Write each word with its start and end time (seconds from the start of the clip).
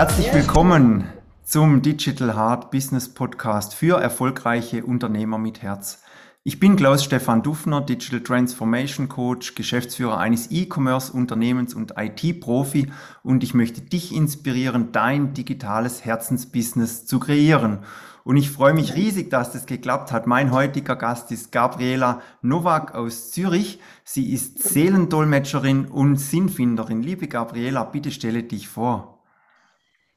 Herzlich 0.00 0.32
willkommen 0.32 1.04
zum 1.42 1.82
Digital 1.82 2.34
Heart 2.34 2.70
Business 2.70 3.12
Podcast 3.12 3.74
für 3.74 4.00
erfolgreiche 4.00 4.82
Unternehmer 4.82 5.36
mit 5.36 5.60
Herz. 5.60 6.02
Ich 6.42 6.58
bin 6.58 6.76
Klaus 6.76 7.04
Stefan 7.04 7.42
Dufner, 7.42 7.82
Digital 7.82 8.22
Transformation 8.22 9.10
Coach, 9.10 9.54
Geschäftsführer 9.54 10.16
eines 10.16 10.50
E-Commerce-Unternehmens 10.50 11.74
und 11.74 11.96
IT-Profi 11.98 12.90
und 13.22 13.44
ich 13.44 13.52
möchte 13.52 13.82
dich 13.82 14.14
inspirieren, 14.14 14.90
dein 14.90 15.34
digitales 15.34 16.02
Herzensbusiness 16.02 17.04
zu 17.04 17.20
kreieren. 17.20 17.80
Und 18.24 18.38
ich 18.38 18.50
freue 18.50 18.72
mich 18.72 18.94
riesig, 18.94 19.28
dass 19.28 19.52
das 19.52 19.66
geklappt 19.66 20.12
hat. 20.12 20.26
Mein 20.26 20.50
heutiger 20.50 20.96
Gast 20.96 21.30
ist 21.30 21.52
Gabriela 21.52 22.22
Nowak 22.40 22.94
aus 22.94 23.32
Zürich. 23.32 23.80
Sie 24.04 24.32
ist 24.32 24.60
Seelendolmetscherin 24.62 25.84
und 25.84 26.16
Sinnfinderin. 26.16 27.02
Liebe 27.02 27.28
Gabriela, 27.28 27.84
bitte 27.84 28.10
stelle 28.10 28.42
dich 28.42 28.66
vor. 28.66 29.19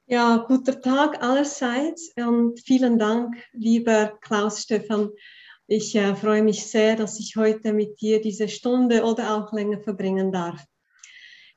Ja, 0.06 0.46
guter 0.48 0.82
Tag 0.82 1.24
allerseits 1.24 2.12
und 2.18 2.60
vielen 2.60 3.00
Dank, 3.00 3.36
lieber 3.54 4.18
Klaus 4.22 4.62
Stefan, 4.62 5.12
ich 5.68 5.96
äh, 5.96 6.14
freue 6.16 6.44
mich 6.44 6.66
sehr, 6.66 6.98
dass 6.98 7.20
ich 7.20 7.38
heute 7.38 7.72
mit 7.72 8.02
dir 8.02 8.20
diese 8.22 8.50
Stunde 8.50 9.04
oder 9.04 9.36
auch 9.36 9.54
länger 9.54 9.80
verbringen 9.80 10.32
darf. 10.32 10.62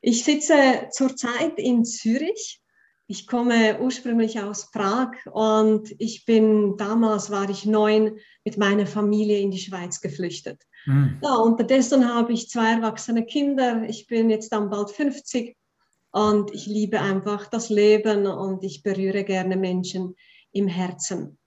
Ich 0.00 0.24
sitze 0.24 0.88
zurzeit 0.92 1.58
in 1.58 1.84
Zürich. 1.84 2.62
Ich 3.08 3.26
komme 3.26 3.80
ursprünglich 3.80 4.40
aus 4.40 4.70
Prag 4.70 5.12
und 5.32 5.92
ich 5.98 6.24
bin, 6.24 6.76
damals 6.76 7.30
war 7.30 7.50
ich 7.50 7.66
neun, 7.66 8.18
mit 8.44 8.58
meiner 8.58 8.86
Familie 8.86 9.40
in 9.40 9.50
die 9.50 9.58
Schweiz 9.58 10.00
geflüchtet. 10.00 10.62
Mhm. 10.86 11.18
Ja, 11.22 11.34
unterdessen 11.34 12.12
habe 12.12 12.32
ich 12.32 12.48
zwei 12.48 12.74
erwachsene 12.74 13.24
Kinder. 13.24 13.82
Ich 13.88 14.06
bin 14.06 14.30
jetzt 14.30 14.52
dann 14.52 14.70
bald 14.70 14.90
50 14.90 15.56
und 16.10 16.52
ich 16.54 16.66
liebe 16.66 17.00
einfach 17.00 17.46
das 17.46 17.68
Leben 17.68 18.26
und 18.26 18.64
ich 18.64 18.82
berühre 18.82 19.24
gerne 19.24 19.56
Menschen 19.56 20.14
im 20.52 20.68
Herzen. 20.68 21.38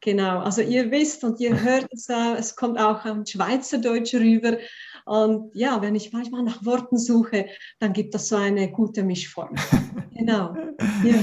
Genau, 0.00 0.38
also 0.40 0.62
ihr 0.62 0.90
wisst 0.92 1.24
und 1.24 1.40
ihr 1.40 1.60
hört 1.60 1.88
es, 1.92 2.08
äh, 2.08 2.34
es 2.38 2.54
kommt 2.54 2.78
auch 2.78 3.04
ein 3.04 3.26
Schweizerdeutsch 3.26 4.14
rüber. 4.14 4.58
Und 5.04 5.50
ja, 5.54 5.82
wenn 5.82 5.96
ich 5.96 6.12
manchmal 6.12 6.44
nach 6.44 6.64
Worten 6.64 6.98
suche, 6.98 7.46
dann 7.80 7.92
gibt 7.92 8.14
es 8.14 8.28
so 8.28 8.36
eine 8.36 8.70
gute 8.70 9.02
Mischform. 9.02 9.54
genau. 10.16 10.54
Ja. 11.02 11.16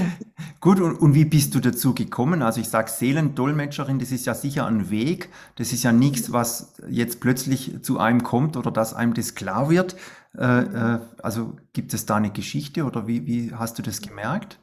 Gut, 0.59 0.82
und, 0.82 0.96
und, 0.98 1.14
wie 1.14 1.24
bist 1.24 1.56
du 1.56 1.59
dazu 1.62 1.94
gekommen? 1.94 2.42
Also 2.42 2.59
ich 2.59 2.68
sage 2.68 2.90
Seelendolmetscherin, 2.90 4.00
das 4.00 4.12
ist 4.12 4.26
ja 4.26 4.34
sicher 4.34 4.66
ein 4.66 4.90
Weg. 4.90 5.30
Das 5.56 5.72
ist 5.72 5.84
ja 5.84 5.94
nichts, 5.94 6.34
was 6.34 6.74
jetzt 6.90 7.22
plötzlich 7.22 7.82
zu 7.82 8.00
einem 8.00 8.24
kommt 8.24 8.58
oder 8.58 8.72
dass 8.72 8.94
einem 8.94 9.14
das 9.14 9.36
klar 9.36 9.70
wird. 9.70 9.96
Äh, 10.38 10.64
äh, 10.64 11.00
also 11.22 11.55
gibt 11.73 11.94
es 11.94 12.05
da 12.05 12.16
eine 12.16 12.31
Geschichte 12.31 12.83
oder 12.83 13.08
wie, 13.08 13.25
wie 13.25 13.53
hast 13.53 13.78
du 13.78 13.81
das 13.81 14.02
gemerkt? 14.02 14.59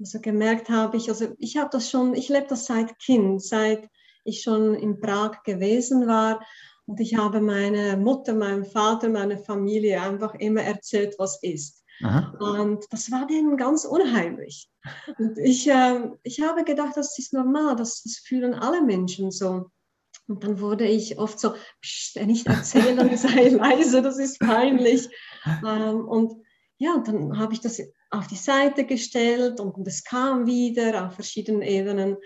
Also 0.00 0.20
gemerkt 0.20 0.68
habe 0.68 0.96
ich, 0.96 1.08
also 1.08 1.28
ich 1.38 1.56
habe 1.56 1.70
das 1.70 1.90
schon, 1.90 2.14
ich 2.14 2.28
lebe 2.28 2.46
das 2.48 2.66
seit 2.66 2.98
Kind, 2.98 3.42
seit 3.42 3.88
ich 4.24 4.42
schon 4.42 4.74
in 4.74 5.00
Prag 5.00 5.42
gewesen 5.44 6.06
war. 6.06 6.40
Und 6.86 6.98
ich 7.00 7.16
habe 7.16 7.40
meiner 7.40 7.96
Mutter, 7.96 8.34
meinem 8.34 8.64
Vater, 8.64 9.08
meiner 9.08 9.38
Familie 9.38 10.02
einfach 10.02 10.34
immer 10.34 10.62
erzählt, 10.62 11.14
was 11.18 11.40
ist. 11.42 11.84
Aha. 12.02 12.34
Und 12.40 12.84
das 12.90 13.12
war 13.12 13.26
denen 13.26 13.56
ganz 13.56 13.84
unheimlich. 13.84 14.68
Und 15.18 15.38
ich, 15.38 15.68
äh, 15.68 16.10
ich 16.24 16.42
habe 16.42 16.64
gedacht, 16.64 16.96
das 16.96 17.16
ist 17.18 17.32
normal, 17.32 17.76
das, 17.76 18.02
das 18.02 18.16
fühlen 18.16 18.54
alle 18.54 18.82
Menschen 18.82 19.30
so. 19.30 19.70
Und 20.28 20.44
dann 20.44 20.60
wurde 20.60 20.86
ich 20.86 21.18
oft 21.18 21.38
so, 21.38 21.54
nicht 22.24 22.46
erzählen, 22.46 23.16
sei 23.16 23.48
leise, 23.48 24.02
das 24.02 24.18
ist 24.18 24.38
peinlich. 24.38 25.08
Ähm, 25.66 26.06
und 26.06 26.42
ja, 26.78 27.02
dann 27.04 27.38
habe 27.38 27.52
ich 27.52 27.60
das 27.60 27.80
auf 28.10 28.26
die 28.26 28.36
Seite 28.36 28.84
gestellt 28.84 29.60
und 29.60 29.86
es 29.86 30.04
kam 30.04 30.46
wieder 30.46 31.06
auf 31.06 31.14
verschiedenen 31.14 31.62
Ebenen, 31.62 32.16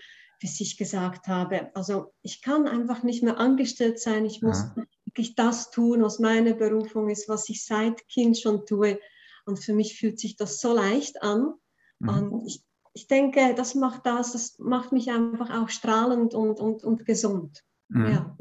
bis 0.40 0.60
ich 0.60 0.76
gesagt 0.76 1.28
habe, 1.28 1.70
also 1.74 2.12
ich 2.22 2.42
kann 2.42 2.68
einfach 2.68 3.02
nicht 3.02 3.22
mehr 3.22 3.38
angestellt 3.38 4.00
sein, 4.00 4.24
ich 4.26 4.42
muss 4.42 4.64
ja. 4.76 4.84
wirklich 5.04 5.34
das 5.34 5.70
tun, 5.70 6.02
was 6.02 6.18
meine 6.18 6.54
Berufung 6.54 7.08
ist, 7.08 7.28
was 7.28 7.48
ich 7.48 7.64
seit 7.64 8.06
Kind 8.08 8.38
schon 8.38 8.66
tue. 8.66 8.98
Und 9.46 9.58
für 9.58 9.72
mich 9.72 9.98
fühlt 9.98 10.18
sich 10.18 10.36
das 10.36 10.60
so 10.60 10.74
leicht 10.74 11.22
an. 11.22 11.54
Mhm. 12.00 12.08
Und 12.08 12.46
ich, 12.46 12.62
ich 12.94 13.06
denke, 13.06 13.54
das 13.54 13.74
macht 13.74 14.04
das, 14.04 14.32
das 14.32 14.58
macht 14.58 14.92
mich 14.92 15.10
einfach 15.10 15.50
auch 15.50 15.68
strahlend 15.68 16.34
und, 16.34 16.60
und, 16.60 16.84
und 16.84 17.06
gesund. 17.06 17.62
Mhm. 17.88 18.06
Ja. 18.06 18.36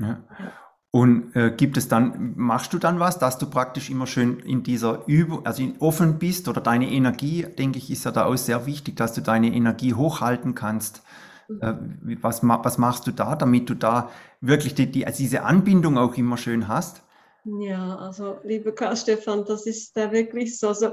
ja. 0.00 0.24
Und 0.90 1.36
äh, 1.36 1.52
gibt 1.54 1.76
es 1.76 1.88
dann, 1.88 2.32
machst 2.36 2.72
du 2.72 2.78
dann 2.78 2.98
was, 2.98 3.18
dass 3.18 3.36
du 3.36 3.50
praktisch 3.50 3.90
immer 3.90 4.06
schön 4.06 4.38
in 4.40 4.62
dieser 4.62 5.06
Übung, 5.06 5.44
also 5.44 5.62
offen 5.78 6.18
bist 6.18 6.48
oder 6.48 6.62
deine 6.62 6.90
Energie, 6.90 7.42
denke 7.42 7.78
ich, 7.78 7.90
ist 7.90 8.04
ja 8.06 8.12
da 8.12 8.24
auch 8.24 8.36
sehr 8.36 8.64
wichtig, 8.64 8.96
dass 8.96 9.12
du 9.12 9.20
deine 9.20 9.52
Energie 9.52 9.92
hochhalten 9.92 10.54
kannst. 10.54 11.02
Äh, 11.60 11.74
was, 12.22 12.42
was 12.42 12.78
machst 12.78 13.06
du 13.06 13.12
da, 13.12 13.36
damit 13.36 13.68
du 13.68 13.74
da 13.74 14.10
wirklich 14.40 14.74
die, 14.74 14.90
die, 14.90 15.06
also 15.06 15.18
diese 15.18 15.42
Anbindung 15.44 15.98
auch 15.98 16.14
immer 16.16 16.36
schön 16.38 16.66
hast? 16.66 17.02
Ja, 17.44 17.96
also 17.96 18.38
liebe 18.42 18.72
Karl 18.72 18.96
Stefan, 18.96 19.44
das 19.44 19.66
ist 19.66 19.96
da 19.96 20.10
wirklich 20.10 20.58
so. 20.58 20.68
Also, 20.68 20.92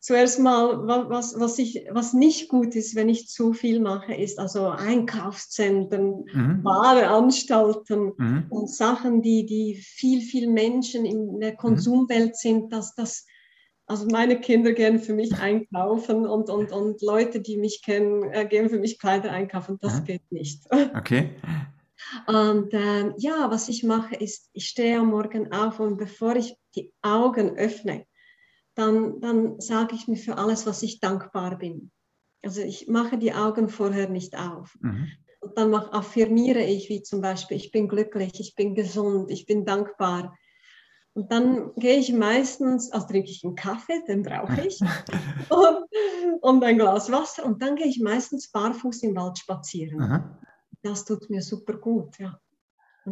zuerst 0.00 0.40
mal, 0.40 0.88
was, 1.10 1.38
was, 1.38 1.58
ich, 1.58 1.86
was 1.90 2.14
nicht 2.14 2.48
gut 2.48 2.74
ist, 2.74 2.96
wenn 2.96 3.08
ich 3.08 3.28
zu 3.28 3.52
viel 3.52 3.80
mache, 3.80 4.14
ist 4.14 4.38
also 4.38 4.68
Einkaufszentren, 4.68 6.24
mhm. 6.32 6.60
Wareanstalten 6.64 8.12
mhm. 8.16 8.46
und 8.48 8.70
Sachen, 8.70 9.20
die, 9.22 9.44
die 9.44 9.76
viel, 9.76 10.22
viel 10.22 10.48
Menschen 10.48 11.04
in 11.04 11.38
der 11.38 11.52
mhm. 11.52 11.56
Konsumwelt 11.58 12.36
sind, 12.36 12.72
dass 12.72 12.94
das, 12.94 13.26
also 13.86 14.06
meine 14.06 14.40
Kinder 14.40 14.72
gehen 14.72 15.00
für 15.00 15.12
mich 15.12 15.38
einkaufen 15.38 16.26
und, 16.26 16.48
und, 16.48 16.72
und 16.72 17.02
Leute, 17.02 17.40
die 17.40 17.58
mich 17.58 17.82
kennen, 17.84 18.22
äh, 18.32 18.46
gehen 18.46 18.70
für 18.70 18.78
mich 18.78 18.98
Kleider 18.98 19.30
einkaufen. 19.30 19.78
Das 19.80 20.00
mhm. 20.00 20.04
geht 20.04 20.32
nicht. 20.32 20.64
Okay. 20.96 21.30
Und 22.26 22.72
äh, 22.72 23.12
ja, 23.18 23.50
was 23.50 23.68
ich 23.68 23.84
mache, 23.84 24.16
ist, 24.16 24.48
ich 24.54 24.66
stehe 24.66 24.98
am 24.98 25.10
Morgen 25.10 25.52
auf 25.52 25.78
und 25.78 25.98
bevor 25.98 26.36
ich 26.36 26.56
die 26.74 26.92
Augen 27.02 27.56
öffne, 27.56 28.06
dann, 28.80 29.20
dann 29.20 29.60
sage 29.60 29.94
ich 29.94 30.08
mir 30.08 30.16
für 30.16 30.38
alles, 30.38 30.66
was 30.66 30.82
ich 30.82 31.00
dankbar 31.00 31.58
bin. 31.58 31.90
Also 32.42 32.62
ich 32.62 32.88
mache 32.88 33.18
die 33.18 33.34
Augen 33.34 33.68
vorher 33.68 34.08
nicht 34.08 34.36
auf. 34.38 34.74
Mhm. 34.80 35.08
Und 35.40 35.58
dann 35.58 35.70
mach, 35.70 35.92
affirmiere 35.92 36.62
ich, 36.62 36.88
wie 36.88 37.02
zum 37.02 37.20
Beispiel, 37.20 37.56
ich 37.56 37.70
bin 37.70 37.88
glücklich, 37.88 38.40
ich 38.40 38.54
bin 38.54 38.74
gesund, 38.74 39.30
ich 39.30 39.46
bin 39.46 39.64
dankbar. 39.64 40.36
Und 41.12 41.30
dann 41.32 41.74
gehe 41.74 41.98
ich 41.98 42.12
meistens, 42.12 42.90
also 42.92 43.06
trinke 43.06 43.30
ich 43.30 43.44
einen 43.44 43.54
Kaffee, 43.54 44.02
den 44.06 44.22
brauche 44.22 44.66
ich, 44.66 44.80
und, 45.50 46.40
und, 46.40 46.64
ein 46.64 46.78
Glas 46.78 47.10
Wasser. 47.10 47.44
Und 47.44 47.60
dann 47.62 47.76
gehe 47.76 47.86
ich 47.86 48.00
meistens 48.00 48.50
barfuß 48.50 49.02
im 49.02 49.16
Wald 49.16 49.38
spazieren. 49.38 50.00
Aha. 50.00 50.38
Das 50.82 51.04
tut 51.04 51.28
mir 51.28 51.42
super 51.42 51.74
gut, 51.74 52.18
ja. 52.18 52.38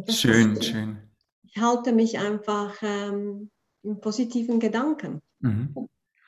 schön, 0.07 0.53
ist, 0.53 0.65
schön. 0.65 0.97
Ich 1.43 1.57
halte 1.57 1.91
mich 1.91 2.17
einfach 2.17 2.75
ähm, 2.81 3.51
in 3.83 3.99
positiven 3.99 4.59
Gedanken. 4.59 5.21
Mhm. 5.39 5.75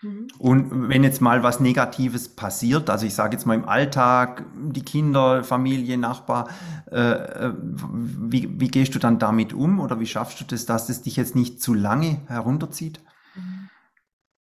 mhm. 0.01 0.27
Und 0.39 0.89
wenn 0.89 1.03
jetzt 1.03 1.21
mal 1.21 1.43
was 1.43 1.59
Negatives 1.59 2.29
passiert, 2.29 2.89
also 2.89 3.05
ich 3.05 3.13
sage 3.13 3.35
jetzt 3.35 3.45
mal 3.45 3.55
im 3.55 3.67
Alltag, 3.67 4.45
die 4.55 4.83
Kinder, 4.83 5.43
Familie, 5.43 5.97
Nachbar, 5.97 6.49
äh, 6.91 6.97
äh, 6.97 7.53
wie, 7.61 8.59
wie 8.59 8.67
gehst 8.67 8.95
du 8.95 8.99
dann 8.99 9.19
damit 9.19 9.53
um 9.53 9.79
oder 9.79 9.99
wie 9.99 10.07
schaffst 10.07 10.41
du 10.41 10.45
das, 10.45 10.65
dass 10.65 10.89
es 10.89 11.01
dich 11.01 11.17
jetzt 11.17 11.35
nicht 11.35 11.61
zu 11.61 11.73
lange 11.73 12.21
herunterzieht? 12.27 13.01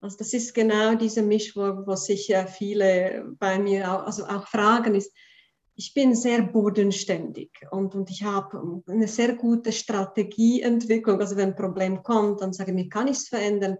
Also 0.02 0.18
das 0.18 0.34
ist 0.34 0.54
genau 0.54 0.96
diese 0.96 1.28
was 1.28 2.06
sich 2.06 2.30
ja 2.30 2.46
viele 2.46 3.36
bei 3.38 3.60
mir 3.60 3.92
auch, 3.92 4.06
also 4.06 4.26
auch 4.26 4.48
fragen, 4.48 4.96
ist, 4.96 5.14
ich 5.76 5.94
bin 5.94 6.14
sehr 6.14 6.42
bodenständig 6.42 7.52
und, 7.72 7.96
und 7.96 8.10
ich 8.10 8.24
habe 8.24 8.84
eine 8.88 9.08
sehr 9.08 9.36
gute 9.36 9.72
Strategieentwicklung. 9.72 11.20
Also 11.22 11.38
wenn 11.38 11.50
ein 11.50 11.56
Problem 11.56 12.04
kommt, 12.04 12.42
dann 12.42 12.52
sage 12.52 12.72
ich 12.72 12.76
mir, 12.76 12.90
kann 12.90 13.08
ich 13.08 13.18
es 13.18 13.28
verändern? 13.30 13.78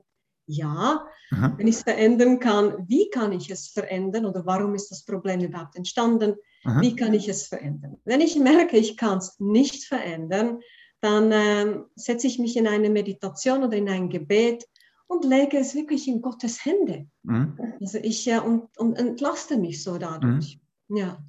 Ja. 0.50 1.06
Aha. 1.32 1.54
Wenn 1.58 1.68
ich 1.68 1.76
es 1.76 1.84
verändern 1.84 2.40
kann, 2.40 2.86
wie 2.88 3.10
kann 3.12 3.32
ich 3.32 3.52
es 3.52 3.68
verändern 3.68 4.26
oder 4.26 4.46
warum 4.48 4.74
ist 4.74 4.90
das 4.90 5.06
Problem 5.06 5.42
überhaupt 5.42 5.76
entstanden? 5.76 6.36
Aha. 6.66 6.82
Wie 6.82 6.96
kann 6.96 7.14
ich 7.14 7.30
es 7.30 7.48
verändern? 7.48 7.98
Wenn 8.04 8.20
ich 8.20 8.36
merke, 8.36 8.78
ich 8.78 8.98
kann 8.98 9.20
es 9.20 9.40
nicht 9.40 9.86
verändern, 9.86 10.60
dann 11.02 11.32
ähm, 11.32 11.86
setze 11.96 12.26
ich 12.26 12.40
mich 12.40 12.58
in 12.58 12.68
eine 12.68 12.90
Meditation 12.90 13.64
oder 13.64 13.78
in 13.78 13.88
ein 13.90 14.10
Gebet 14.10 14.68
und 15.08 15.24
lege 15.24 15.58
es 15.58 15.76
wirklich 15.76 16.08
in 16.08 16.22
Gottes 16.22 16.66
Hände. 16.66 17.08
Mhm. 17.22 17.58
Also 17.80 18.00
ich 18.00 18.28
äh, 18.28 18.40
und, 18.40 18.76
und 18.78 18.98
entlaste 18.98 19.58
mich 19.58 19.84
so 19.84 20.00
dadurch. 20.00 20.60
Mhm. 20.88 20.98
Ja. 20.98 21.24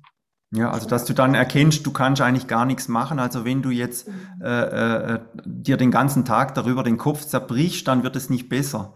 Ja, 0.52 0.70
also 0.72 0.88
dass 0.88 1.04
du 1.04 1.14
dann 1.14 1.34
erkennst, 1.34 1.86
du 1.86 1.92
kannst 1.92 2.20
eigentlich 2.20 2.48
gar 2.48 2.64
nichts 2.64 2.88
machen. 2.88 3.20
Also 3.20 3.44
wenn 3.44 3.62
du 3.62 3.70
jetzt 3.70 4.08
mhm. 4.08 4.14
äh, 4.42 5.14
äh, 5.14 5.20
dir 5.44 5.76
den 5.76 5.92
ganzen 5.92 6.24
Tag 6.24 6.54
darüber 6.54 6.82
den 6.82 6.98
Kopf 6.98 7.24
zerbrichst, 7.24 7.86
dann 7.86 8.02
wird 8.02 8.16
es 8.16 8.30
nicht 8.30 8.48
besser. 8.48 8.94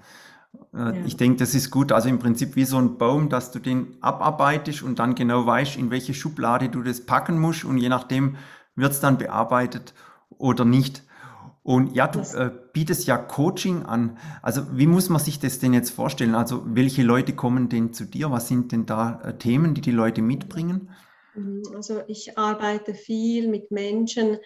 Äh, 0.75 0.79
ja. 0.79 0.93
Ich 1.06 1.17
denke, 1.17 1.39
das 1.39 1.55
ist 1.55 1.71
gut. 1.71 1.93
Also 1.93 2.09
im 2.09 2.19
Prinzip 2.19 2.56
wie 2.56 2.65
so 2.65 2.79
ein 2.79 2.99
Baum, 2.99 3.29
dass 3.29 3.53
du 3.53 3.61
den 3.61 3.97
abarbeitest 4.01 4.83
und 4.83 4.99
dann 4.99 5.15
genau 5.15 5.47
weißt, 5.47 5.77
in 5.77 5.91
welche 5.91 6.12
Schublade 6.12 6.69
du 6.69 6.83
das 6.83 7.06
packen 7.06 7.39
musst 7.39 7.65
und 7.65 7.79
je 7.79 7.89
nachdem 7.89 8.37
wird 8.75 8.93
es 8.93 9.01
dann 9.01 9.19
bearbeitet 9.19 9.95
oder 10.31 10.65
nicht. 10.65 11.05
Und 11.62 11.95
ja, 11.95 12.09
du 12.09 12.19
äh, 12.19 12.51
bietest 12.73 13.06
ja 13.06 13.17
Coaching 13.17 13.85
an. 13.85 14.19
Also 14.43 14.77
wie 14.77 14.87
muss 14.87 15.09
man 15.09 15.21
sich 15.21 15.39
das 15.39 15.61
denn 15.61 15.73
jetzt 15.73 15.91
vorstellen? 15.91 16.35
Also 16.35 16.62
welche 16.67 17.03
Leute 17.05 17.35
kommen 17.35 17.69
denn 17.69 17.93
zu 17.93 18.05
dir? 18.05 18.33
Was 18.33 18.49
sind 18.49 18.73
denn 18.73 18.87
da 18.87 19.21
äh, 19.23 19.39
Themen, 19.39 19.73
die 19.73 19.81
die 19.81 19.93
Leute 19.93 20.21
mitbringen? 20.21 20.91
Mhm, 21.35 21.63
also 21.75 22.03
ich 22.07 22.39
arbeite 22.39 22.95
viel 22.95 23.49
mit 23.49 23.71
Menschen, 23.71 24.39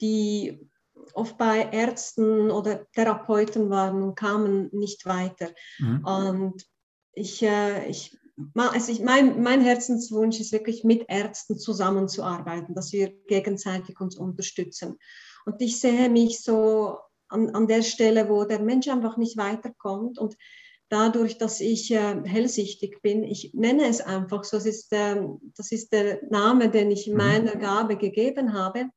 die 0.00 0.68
oft 1.14 1.38
bei 1.38 1.68
Ärzten 1.72 2.50
oder 2.50 2.86
Therapeuten 2.92 3.70
waren 3.70 4.02
und 4.02 4.14
kamen 4.14 4.68
nicht 4.72 5.06
weiter. 5.06 5.48
Mhm. 5.78 6.04
Und 6.04 6.66
ich, 7.12 7.42
äh, 7.42 7.88
ich, 7.88 8.16
also 8.54 8.92
ich, 8.92 9.00
mein, 9.00 9.42
mein 9.42 9.60
Herzenswunsch 9.60 10.40
ist 10.40 10.52
wirklich 10.52 10.84
mit 10.84 11.04
Ärzten 11.08 11.58
zusammenzuarbeiten, 11.58 12.74
dass 12.74 12.92
wir 12.92 13.10
gegenseitig 13.26 14.00
uns 14.00 14.16
unterstützen. 14.16 14.98
Und 15.44 15.60
ich 15.60 15.80
sehe 15.80 16.08
mich 16.08 16.42
so 16.42 16.98
an, 17.28 17.50
an 17.50 17.66
der 17.66 17.82
Stelle, 17.82 18.28
wo 18.28 18.44
der 18.44 18.60
Mensch 18.60 18.88
einfach 18.88 19.16
nicht 19.16 19.36
weiterkommt 19.36 20.18
und 20.18 20.36
dadurch, 20.88 21.38
dass 21.38 21.60
ich 21.60 21.90
äh, 21.90 22.22
hellsichtig 22.24 23.02
bin, 23.02 23.22
ich 23.24 23.52
nenne 23.54 23.86
es 23.86 24.00
einfach 24.00 24.44
so, 24.44 24.56
das 24.56 24.66
ist, 24.66 24.92
äh, 24.92 25.22
das 25.56 25.72
ist 25.72 25.92
der 25.92 26.20
Name, 26.30 26.70
den 26.70 26.90
ich 26.90 27.08
mhm. 27.08 27.16
meiner 27.16 27.56
Gabe 27.56 27.96
gegeben 27.96 28.52
habe. 28.52 28.90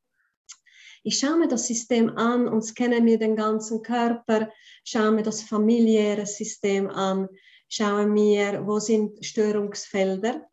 Ich 1.03 1.17
schaue 1.17 1.37
mir 1.37 1.47
das 1.47 1.65
System 1.67 2.09
an 2.09 2.47
und 2.47 2.61
scanne 2.61 3.01
mir 3.01 3.17
den 3.17 3.35
ganzen 3.35 3.81
Körper, 3.81 4.49
schaue 4.83 5.11
mir 5.11 5.23
das 5.23 5.41
familiäre 5.41 6.25
System 6.27 6.89
an, 6.89 7.27
schaue 7.67 8.05
mir, 8.05 8.65
wo 8.67 8.79
sind 8.79 9.25
Störungsfelder. 9.25 10.47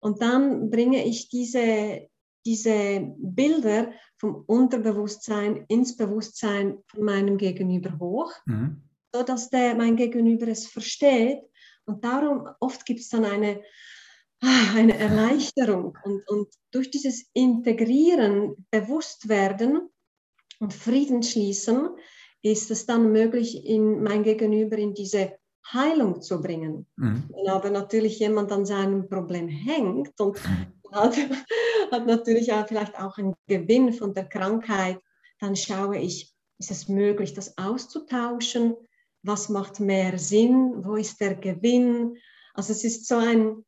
Und 0.00 0.20
dann 0.20 0.70
bringe 0.70 1.04
ich 1.04 1.30
diese, 1.30 2.08
diese 2.44 3.14
Bilder 3.18 3.92
vom 4.18 4.44
Unterbewusstsein 4.46 5.64
ins 5.68 5.96
Bewusstsein 5.96 6.78
von 6.86 7.04
meinem 7.04 7.38
Gegenüber 7.38 7.98
hoch, 7.98 8.32
mhm. 8.44 8.82
Sodass 9.12 9.50
der, 9.50 9.74
mein 9.74 9.96
Gegenüber 9.96 10.48
es 10.48 10.66
versteht. 10.66 11.40
Und 11.84 12.04
darum 12.04 12.48
oft 12.60 12.84
gibt 12.86 13.00
es 13.00 13.08
dann 13.08 13.24
eine, 13.24 13.62
ah, 14.42 14.74
eine 14.76 14.96
Erleichterung. 14.96 15.96
Und, 16.04 16.28
und 16.28 16.48
durch 16.70 16.90
dieses 16.90 17.28
Integrieren, 17.32 18.66
Bewusstwerden 18.70 19.88
und 20.58 20.74
Frieden 20.74 21.22
schließen, 21.22 21.88
ist 22.42 22.70
es 22.70 22.86
dann 22.86 23.12
möglich, 23.12 23.66
in 23.66 24.02
mein 24.02 24.22
Gegenüber 24.22 24.78
in 24.78 24.94
diese 24.94 25.38
Heilung 25.72 26.22
zu 26.22 26.40
bringen. 26.40 26.86
Mhm. 26.96 27.24
Wenn 27.28 27.48
aber 27.48 27.70
natürlich 27.70 28.18
jemand 28.18 28.50
an 28.50 28.64
seinem 28.64 29.08
Problem 29.08 29.48
hängt 29.48 30.18
und 30.20 30.36
mhm 30.44 30.80
hat, 30.92 31.16
hat 31.90 32.06
natürlich 32.06 32.52
auch 32.52 32.66
vielleicht 32.66 32.98
auch 32.98 33.18
einen 33.18 33.34
Gewinn 33.46 33.92
von 33.92 34.14
der 34.14 34.28
Krankheit, 34.28 34.98
dann 35.38 35.56
schaue 35.56 35.98
ich, 35.98 36.32
ist 36.58 36.70
es 36.70 36.88
möglich, 36.88 37.34
das 37.34 37.56
auszutauschen? 37.56 38.76
Was 39.22 39.48
macht 39.48 39.80
mehr 39.80 40.18
Sinn? 40.18 40.84
Wo 40.84 40.96
ist 40.96 41.20
der 41.20 41.34
Gewinn? 41.34 42.16
Also 42.54 42.72
es 42.72 42.84
ist 42.84 43.06
so 43.06 43.16
ein, 43.16 43.64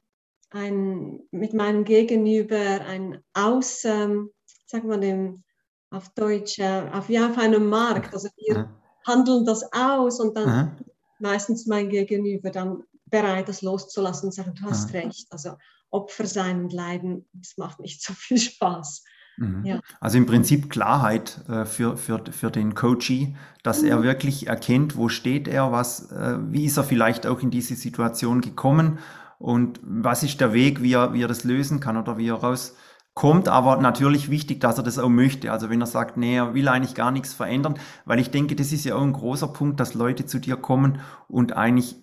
ein 0.50 1.20
mit 1.31 1.54
meinem 1.54 1.84
Gegenüber 1.84 2.56
ein 2.56 3.22
Aus, 3.34 3.84
ähm, 3.84 4.31
sagen 4.66 4.88
wir 4.88 4.99
dem 4.99 5.44
auf 5.90 6.08
Deutsch, 6.14 6.58
äh, 6.58 6.88
auf, 6.93 7.08
ja, 7.08 7.31
auf 7.31 7.38
einem 7.38 7.69
Markt. 7.69 8.14
Also 8.14 8.28
wir 8.37 8.54
ja. 8.54 8.81
handeln 9.06 9.44
das 9.44 9.62
aus 9.72 10.20
und 10.20 10.37
dann 10.37 10.49
ja. 10.49 10.76
meistens 11.19 11.66
mein 11.66 11.90
Gegenüber 11.90 12.50
dann 12.50 12.84
bereit, 13.06 13.48
das 13.48 13.62
loszulassen 13.62 14.26
und 14.28 14.32
sagen, 14.32 14.55
du 14.55 14.64
hast 14.64 14.93
recht. 14.94 15.31
Also 15.31 15.52
Opfer 15.90 16.26
sein 16.26 16.64
und 16.64 16.72
leiden, 16.72 17.28
das 17.34 17.58
macht 17.58 17.81
nicht 17.81 18.02
so 18.02 18.14
viel 18.14 18.38
Spaß. 18.38 19.05
Mhm. 19.37 19.64
Ja. 19.64 19.81
Also 20.00 20.19
im 20.19 20.26
Prinzip 20.26 20.70
Klarheit 20.70 21.40
äh, 21.49 21.64
für, 21.64 21.96
für, 21.96 22.23
für 22.31 22.50
den 22.50 22.75
Coachee, 22.75 23.34
dass 23.62 23.82
mhm. 23.82 23.88
er 23.88 24.02
wirklich 24.02 24.46
erkennt, 24.46 24.96
wo 24.96 25.08
steht 25.08 25.49
er, 25.49 25.73
was, 25.73 26.11
äh, 26.12 26.38
wie 26.50 26.64
ist 26.64 26.76
er 26.76 26.84
vielleicht 26.84 27.26
auch 27.26 27.40
in 27.40 27.50
diese 27.50 27.75
Situation 27.75 28.40
gekommen 28.40 28.99
und 29.38 29.81
was 29.82 30.23
ist 30.23 30.40
der 30.40 30.52
Weg, 30.52 30.82
wie 30.82 30.94
er, 30.94 31.14
wie 31.14 31.23
er 31.23 31.29
das 31.29 31.44
lösen 31.44 31.81
kann 31.81 31.96
oder 31.96 32.19
wie 32.19 32.29
er 32.29 32.34
rauskommt. 32.34 33.49
Aber 33.49 33.79
natürlich 33.79 34.31
wichtig, 34.31 34.61
dass 34.61 34.79
er 34.79 34.84
das 34.84 34.99
auch 34.99 35.08
möchte. 35.08 35.50
Also 35.50 35.70
wenn 35.70 35.81
er 35.81 35.87
sagt, 35.87 36.17
nee, 36.17 36.37
er 36.37 36.55
will 36.55 36.69
eigentlich 36.69 36.94
gar 36.94 37.11
nichts 37.11 37.32
verändern, 37.32 37.75
weil 38.05 38.20
ich 38.20 38.31
denke, 38.31 38.55
das 38.55 38.73
ist 38.73 38.84
ja 38.84 38.94
auch 38.94 39.02
ein 39.02 39.12
großer 39.12 39.49
Punkt, 39.49 39.81
dass 39.81 39.94
Leute 39.94 40.26
zu 40.26 40.38
dir 40.38 40.56
kommen 40.56 41.00
und 41.29 41.56
eigentlich, 41.56 41.96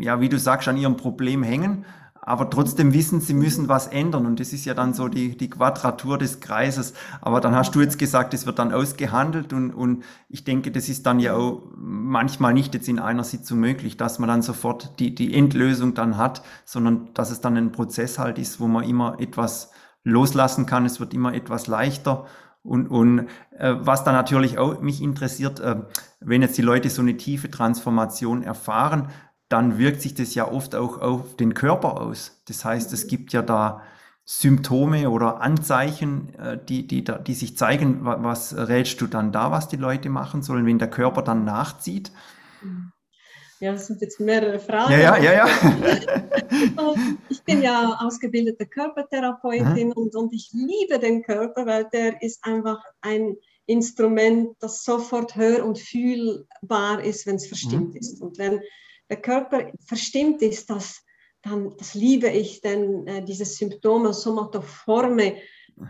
ja, 0.00 0.20
wie 0.20 0.28
du 0.28 0.38
sagst, 0.38 0.68
an 0.68 0.76
ihrem 0.76 0.96
Problem 0.96 1.42
hängen 1.42 1.84
aber 2.26 2.50
trotzdem 2.50 2.92
wissen, 2.92 3.20
sie 3.20 3.34
müssen 3.34 3.68
was 3.68 3.86
ändern. 3.86 4.26
Und 4.26 4.40
das 4.40 4.52
ist 4.52 4.64
ja 4.64 4.74
dann 4.74 4.94
so 4.94 5.06
die, 5.06 5.36
die 5.36 5.48
Quadratur 5.48 6.18
des 6.18 6.40
Kreises. 6.40 6.92
Aber 7.20 7.40
dann 7.40 7.54
hast 7.54 7.76
du 7.76 7.80
jetzt 7.80 8.00
gesagt, 8.00 8.34
es 8.34 8.46
wird 8.46 8.58
dann 8.58 8.72
ausgehandelt 8.72 9.52
und, 9.52 9.70
und 9.70 10.02
ich 10.28 10.42
denke, 10.42 10.72
das 10.72 10.88
ist 10.88 11.06
dann 11.06 11.20
ja 11.20 11.34
auch 11.34 11.62
manchmal 11.76 12.52
nicht 12.52 12.74
jetzt 12.74 12.88
in 12.88 12.98
einer 12.98 13.22
Sitzung 13.22 13.60
möglich, 13.60 13.96
dass 13.96 14.18
man 14.18 14.28
dann 14.28 14.42
sofort 14.42 14.98
die, 14.98 15.14
die 15.14 15.34
Endlösung 15.34 15.94
dann 15.94 16.16
hat, 16.16 16.42
sondern 16.64 17.14
dass 17.14 17.30
es 17.30 17.40
dann 17.40 17.56
ein 17.56 17.70
Prozess 17.70 18.18
halt 18.18 18.38
ist, 18.38 18.58
wo 18.58 18.66
man 18.66 18.82
immer 18.82 19.20
etwas 19.20 19.70
loslassen 20.02 20.66
kann. 20.66 20.84
Es 20.84 20.98
wird 20.98 21.14
immer 21.14 21.32
etwas 21.32 21.68
leichter. 21.68 22.26
Und, 22.64 22.88
und 22.88 23.28
äh, 23.56 23.76
was 23.78 24.02
dann 24.02 24.14
natürlich 24.14 24.58
auch 24.58 24.80
mich 24.80 25.00
interessiert, 25.00 25.60
äh, 25.60 25.76
wenn 26.18 26.42
jetzt 26.42 26.58
die 26.58 26.62
Leute 26.62 26.90
so 26.90 27.02
eine 27.02 27.16
tiefe 27.16 27.48
Transformation 27.48 28.42
erfahren, 28.42 29.10
dann 29.48 29.78
wirkt 29.78 30.02
sich 30.02 30.14
das 30.14 30.34
ja 30.34 30.50
oft 30.50 30.74
auch 30.74 31.00
auf 31.00 31.36
den 31.36 31.54
Körper 31.54 32.00
aus. 32.00 32.42
Das 32.48 32.64
heißt, 32.64 32.92
es 32.92 33.06
gibt 33.06 33.32
ja 33.32 33.42
da 33.42 33.82
Symptome 34.24 35.08
oder 35.08 35.40
Anzeichen, 35.40 36.34
äh, 36.34 36.58
die, 36.62 36.86
die, 36.86 37.04
die 37.04 37.34
sich 37.34 37.56
zeigen. 37.56 38.04
Was 38.04 38.56
rätst 38.56 39.00
du 39.00 39.06
dann 39.06 39.30
da, 39.30 39.52
was 39.52 39.68
die 39.68 39.76
Leute 39.76 40.08
machen 40.08 40.42
sollen, 40.42 40.66
wenn 40.66 40.80
der 40.80 40.90
Körper 40.90 41.22
dann 41.22 41.44
nachzieht? 41.44 42.10
Ja, 43.60 43.72
das 43.72 43.86
sind 43.86 44.02
jetzt 44.02 44.18
mehrere 44.18 44.58
Fragen. 44.58 44.92
Ja, 44.92 45.16
ja, 45.16 45.18
ja. 45.18 45.32
ja. 45.32 45.48
ich 47.28 47.42
bin 47.44 47.62
ja 47.62 47.98
ausgebildete 48.00 48.66
Körpertherapeutin 48.66 49.92
und, 49.92 50.16
und 50.16 50.32
ich 50.34 50.50
liebe 50.52 50.98
den 50.98 51.22
Körper, 51.22 51.64
weil 51.64 51.84
der 51.92 52.20
ist 52.20 52.44
einfach 52.44 52.82
ein 53.00 53.36
Instrument, 53.66 54.56
das 54.60 54.84
sofort 54.84 55.36
hör- 55.36 55.64
und 55.64 55.78
fühlbar 55.78 57.02
ist, 57.02 57.26
wenn 57.26 57.36
es 57.36 57.46
verstimmt 57.46 57.94
mhm. 57.94 58.00
ist. 58.00 58.20
Und 58.20 58.38
wenn 58.38 58.60
der 59.08 59.20
Körper 59.20 59.70
verstimmt 59.86 60.42
ist, 60.42 60.70
das, 60.70 61.02
dann, 61.42 61.74
das 61.78 61.94
liebe 61.94 62.28
ich, 62.28 62.60
denn 62.60 63.06
äh, 63.06 63.24
diese 63.24 63.44
Symptome, 63.44 64.12
somatoforme 64.12 65.36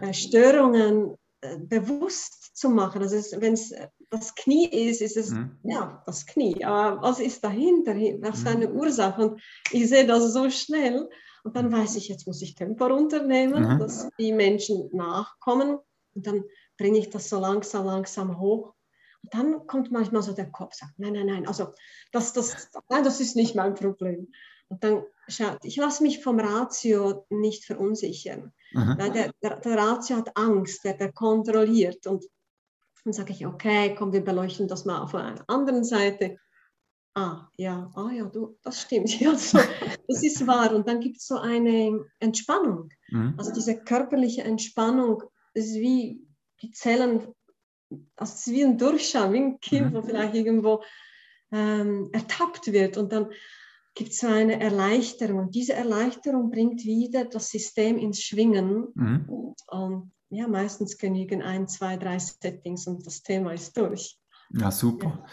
äh, 0.01 0.13
Störungen 0.13 1.17
äh, 1.41 1.59
bewusst 1.59 2.57
zu 2.57 2.69
machen. 2.71 3.03
Also 3.03 3.17
wenn 3.41 3.55
es 3.55 3.75
das 4.11 4.35
Knie 4.35 4.67
ist, 4.67 5.01
ist 5.01 5.17
es 5.17 5.31
mhm. 5.31 5.59
ja 5.65 6.03
das 6.07 6.27
Knie. 6.27 6.65
Aber 6.65 7.03
was 7.03 7.21
ist 7.21 7.43
dahinter? 7.45 7.95
Was 8.21 8.39
ist 8.39 8.47
eine 8.47 8.69
mhm. 8.69 8.77
Ursache? 8.77 9.29
Und 9.29 9.43
ich 9.73 9.89
sehe 9.89 10.07
das 10.07 10.33
so 10.33 10.49
schnell. 10.51 11.09
Und 11.45 11.57
dann 11.57 11.71
weiß 11.71 11.97
ich, 11.97 12.09
jetzt 12.09 12.27
muss 12.27 12.43
ich 12.43 12.55
Tempo 12.55 12.87
runternehmen, 12.87 13.75
mhm. 13.75 13.79
dass 13.79 14.09
die 14.19 14.33
Menschen 14.33 14.89
nachkommen. 14.93 15.79
Und 16.15 16.27
dann 16.27 16.45
bringe 16.79 16.99
ich 16.99 17.11
das 17.11 17.29
so 17.29 17.39
langsam, 17.39 17.87
langsam 17.87 18.39
hoch 18.39 18.76
dann 19.31 19.67
kommt 19.67 19.91
manchmal 19.91 20.23
so 20.23 20.33
der 20.33 20.51
Kopf, 20.51 20.75
sagt, 20.75 20.99
nein, 20.99 21.13
nein, 21.15 21.27
nein, 21.27 21.47
also 21.47 21.73
das, 22.13 22.33
das, 22.33 22.71
nein, 22.89 23.05
das 23.05 23.21
ist 23.21 23.37
nicht 23.37 23.55
mein 23.55 23.75
Problem. 23.75 24.29
Und 24.69 24.83
dann 24.83 25.05
schaut, 25.29 25.65
ich 25.65 25.77
lasse 25.77 26.03
mich 26.03 26.23
vom 26.23 26.41
Ratio 26.41 27.27
nicht 27.31 27.65
verunsichern. 27.65 28.53
Weil 28.73 29.11
der, 29.13 29.33
der, 29.43 29.61
der, 29.61 29.79
Ratio 29.79 30.17
hat 30.17 30.37
Angst, 30.37 30.85
der, 30.85 30.95
der 30.95 31.13
kontrolliert. 31.13 32.07
Und 32.07 32.25
dann 33.05 33.13
sage 33.13 33.33
ich, 33.33 33.47
okay, 33.47 33.95
komm, 33.97 34.13
wir 34.13 34.25
beleuchten 34.25 34.69
das 34.69 34.85
mal 34.85 35.01
auf 35.01 35.15
einer 35.15 35.45
anderen 35.49 35.85
Seite. 35.85 36.39
Ah, 37.15 37.49
ja, 37.57 37.91
ah 37.95 38.11
ja, 38.11 38.25
du, 38.25 38.59
das 38.63 38.83
stimmt. 38.83 39.09
Ja, 39.21 39.35
so, 39.37 39.59
das 40.09 40.23
ist 40.23 40.47
wahr. 40.47 40.75
Und 40.75 40.89
dann 40.89 41.01
gibt 41.01 41.19
es 41.19 41.27
so 41.27 41.39
eine 41.39 42.05
Entspannung. 42.19 42.91
Mhm. 43.09 43.35
Also 43.39 43.53
diese 43.55 43.79
körperliche 43.79 44.43
Entspannung 44.43 45.23
ist 45.55 45.75
wie 45.75 46.27
die 46.61 46.73
Zellen 46.73 47.33
also 48.17 48.33
es 48.33 48.47
ist 48.47 48.53
wie 48.53 48.65
ein 48.65 48.79
Durchschauen, 48.79 49.33
wie 49.33 49.39
ein 49.39 49.61
Kind, 49.61 49.93
mhm. 49.93 49.97
wo 49.97 50.03
vielleicht 50.03 50.35
irgendwo 50.35 50.83
ähm, 51.53 52.11
ertappt 52.13 52.73
wird 52.73 52.97
und 52.97 53.13
dann 53.13 53.31
gibt 53.95 54.11
es 54.11 54.19
so 54.19 54.27
eine 54.27 54.61
Erleichterung 54.61 55.39
und 55.39 55.55
diese 55.55 55.73
Erleichterung 55.73 56.51
bringt 56.51 56.85
wieder 56.85 57.25
das 57.25 57.49
System 57.49 57.97
ins 57.99 58.21
Schwingen 58.23 58.89
mhm. 58.95 59.25
und 59.69 60.13
ja, 60.29 60.49
meistens 60.49 60.99
genügen 60.99 61.43
ein, 61.43 61.69
zwei, 61.69 61.97
drei 61.97 62.19
Settings 62.19 62.87
und 62.87 63.07
das 63.07 63.23
Thema 63.23 63.53
ist 63.53 63.77
durch. 63.77 64.19
Ja, 64.51 64.71
super. 64.71 65.07
Ja. 65.07 65.27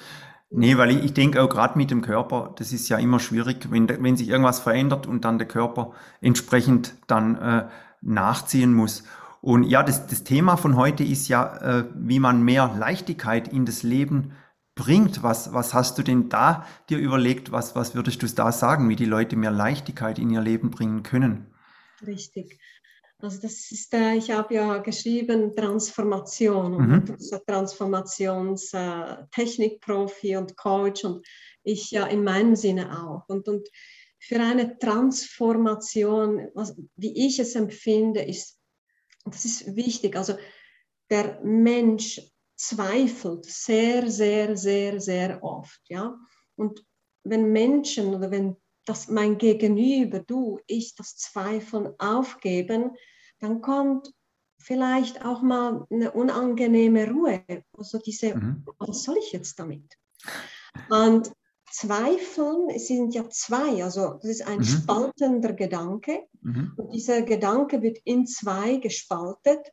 Nee, 0.56 0.78
weil 0.78 0.92
ich, 0.92 1.04
ich 1.04 1.14
denke 1.14 1.42
auch 1.42 1.50
gerade 1.50 1.78
mit 1.78 1.90
dem 1.90 2.02
Körper, 2.02 2.54
das 2.58 2.74
ist 2.74 2.88
ja 2.88 3.00
immer 3.00 3.20
schwierig, 3.20 3.72
wenn, 3.72 3.90
wenn 3.90 4.16
sich 4.16 4.30
irgendwas 4.30 4.60
verändert 4.60 5.08
und 5.08 5.26
dann 5.26 5.40
der 5.40 5.48
Körper 5.48 5.94
entsprechend 6.22 6.96
dann 7.08 7.36
äh, 7.36 7.68
nachziehen 8.02 8.74
muss. 8.74 9.04
Und 9.44 9.64
ja, 9.64 9.84
das, 9.84 10.08
das 10.08 10.24
Thema 10.24 10.56
von 10.56 10.78
heute 10.78 11.04
ist 11.04 11.28
ja, 11.28 11.58
äh, 11.58 11.84
wie 11.96 12.20
man 12.20 12.44
mehr 12.44 12.74
Leichtigkeit 12.80 13.50
in 13.50 13.66
das 13.66 13.84
Leben 13.84 14.32
bringt. 14.74 15.22
Was, 15.22 15.52
was 15.52 15.74
hast 15.74 15.98
du 15.98 16.02
denn 16.02 16.30
da 16.30 16.66
dir 16.90 16.98
überlegt? 16.98 17.52
Was, 17.52 17.76
was 17.76 17.94
würdest 17.94 18.24
du 18.24 18.28
da 18.28 18.54
sagen, 18.54 18.88
wie 18.88 18.96
die 18.96 19.04
Leute 19.04 19.36
mehr 19.36 19.52
Leichtigkeit 19.52 20.18
in 20.18 20.30
ihr 20.30 20.40
Leben 20.40 20.72
bringen 20.72 21.04
können? 21.04 21.48
Richtig. 22.08 22.58
Also 23.20 23.42
das 23.42 23.70
ist, 23.70 23.94
äh, 23.94 24.14
ich 24.14 24.32
habe 24.32 24.54
ja 24.54 24.78
geschrieben 24.78 25.54
Transformation 25.58 26.76
und 26.76 26.88
mhm. 26.88 27.04
Transformationstechnikprofi 27.46 30.38
und 30.38 30.56
Coach 30.56 31.04
und 31.04 31.28
ich 31.64 31.92
ja 31.92 32.06
in 32.06 32.24
meinem 32.24 32.56
Sinne 32.56 32.98
auch. 32.98 33.28
Und, 33.28 33.50
und 33.50 33.68
für 34.20 34.40
eine 34.40 34.80
Transformation, 34.80 36.48
was, 36.54 36.78
wie 36.96 37.28
ich 37.28 37.40
es 37.40 37.56
empfinde, 37.56 38.22
ist, 38.22 38.58
das 39.26 39.46
ist 39.46 39.76
wichtig. 39.76 40.16
Also 40.16 40.36
der 41.10 41.40
Mensch 41.44 42.22
zweifelt 42.56 43.46
sehr, 43.46 44.10
sehr, 44.10 44.56
sehr, 44.56 45.00
sehr 45.00 45.44
oft. 45.44 45.82
Ja? 45.90 46.18
Und 46.56 46.86
wenn 47.24 47.52
Menschen 47.52 48.14
oder 48.14 48.32
wenn 48.32 48.56
das 48.86 49.08
mein 49.08 49.38
Gegenüber, 49.38 50.20
du, 50.20 50.60
ich, 50.68 50.96
das 50.96 51.16
Zweifeln 51.16 51.94
aufgeben, 52.00 52.92
dann 53.40 53.62
kommt 53.62 54.14
vielleicht 54.58 55.24
auch 55.26 55.42
mal 55.42 55.86
eine 55.90 56.12
unangenehme 56.12 57.10
Ruhe. 57.10 57.44
Also 57.78 58.00
diese, 58.00 58.36
mhm. 58.36 58.66
was 58.78 59.04
soll 59.04 59.18
ich 59.18 59.32
jetzt 59.32 59.60
damit? 59.60 59.98
Und 60.90 61.32
Zweifeln 61.74 62.78
sind 62.78 63.16
ja 63.16 63.28
zwei, 63.30 63.84
also 63.84 64.20
das 64.22 64.26
ist 64.30 64.48
ein 64.48 64.60
mhm. 64.60 64.64
spaltender 64.64 65.54
Gedanke 65.54 66.28
mhm. 66.42 66.74
und 66.78 66.94
dieser 66.94 67.24
Gedanke 67.24 67.82
wird 67.82 67.98
in 68.04 68.28
zwei 68.28 68.78
gespaltet 68.78 69.72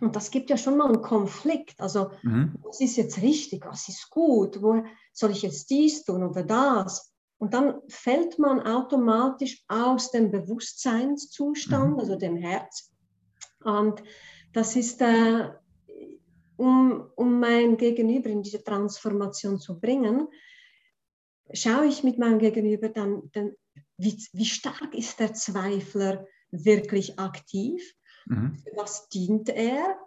und 0.00 0.16
das 0.16 0.30
gibt 0.30 0.48
ja 0.48 0.56
schon 0.56 0.78
mal 0.78 0.86
einen 0.86 1.02
Konflikt. 1.02 1.80
Also 1.80 2.12
mhm. 2.22 2.54
was 2.62 2.80
ist 2.80 2.96
jetzt 2.96 3.20
richtig, 3.20 3.66
was 3.66 3.88
ist 3.88 4.08
gut, 4.08 4.62
wo 4.62 4.82
soll 5.12 5.32
ich 5.32 5.42
jetzt 5.42 5.68
dies 5.68 6.04
tun 6.04 6.22
oder 6.22 6.44
das? 6.44 7.12
Und 7.36 7.52
dann 7.52 7.74
fällt 7.88 8.38
man 8.38 8.60
automatisch 8.60 9.64
aus 9.68 10.10
dem 10.10 10.30
Bewusstseinszustand, 10.30 11.94
mhm. 11.94 12.00
also 12.00 12.16
dem 12.16 12.36
Herz. 12.36 12.90
Und 13.62 14.02
das 14.54 14.76
ist, 14.76 15.02
äh, 15.02 15.50
um, 16.56 17.04
um 17.16 17.38
mein 17.38 17.76
Gegenüber 17.76 18.30
in 18.30 18.42
diese 18.42 18.64
Transformation 18.64 19.58
zu 19.58 19.78
bringen, 19.78 20.28
schaue 21.52 21.86
ich 21.86 22.02
mit 22.02 22.18
meinem 22.18 22.38
Gegenüber 22.38 22.88
dann, 22.88 23.30
dann 23.32 23.52
wie, 23.96 24.16
wie 24.32 24.44
stark 24.44 24.94
ist 24.94 25.20
der 25.20 25.34
Zweifler 25.34 26.26
wirklich 26.50 27.18
aktiv? 27.18 27.82
Mhm. 28.26 28.62
Was 28.74 29.08
dient 29.08 29.48
er? 29.48 29.98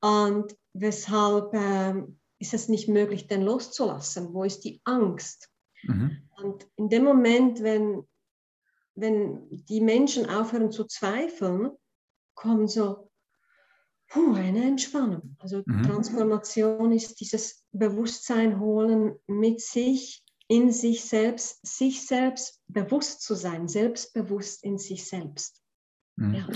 Und 0.00 0.56
weshalb 0.72 1.54
äh, 1.54 2.02
ist 2.38 2.54
es 2.54 2.68
nicht 2.68 2.88
möglich, 2.88 3.26
den 3.26 3.42
loszulassen? 3.42 4.32
Wo 4.34 4.44
ist 4.44 4.64
die 4.64 4.80
Angst? 4.84 5.50
Mhm. 5.82 6.28
Und 6.36 6.66
in 6.76 6.88
dem 6.88 7.04
Moment, 7.04 7.62
wenn, 7.62 8.06
wenn 8.94 9.48
die 9.50 9.80
Menschen 9.80 10.28
aufhören 10.28 10.70
zu 10.70 10.84
zweifeln, 10.84 11.70
kommt 12.34 12.70
so 12.70 13.10
puh, 14.08 14.34
eine 14.34 14.64
Entspannung. 14.64 15.36
Also 15.38 15.62
mhm. 15.66 15.82
Transformation 15.84 16.92
ist 16.92 17.20
dieses 17.20 17.64
Bewusstsein 17.72 18.60
holen 18.60 19.16
mit 19.26 19.60
sich, 19.60 20.23
in 20.48 20.72
sich 20.72 21.04
selbst, 21.04 21.66
sich 21.66 22.06
selbst 22.06 22.60
bewusst 22.68 23.22
zu 23.22 23.34
sein, 23.34 23.68
selbstbewusst 23.68 24.62
in 24.62 24.78
sich 24.78 25.06
selbst. 25.06 25.62
Mhm. 26.16 26.34
Ja. 26.34 26.46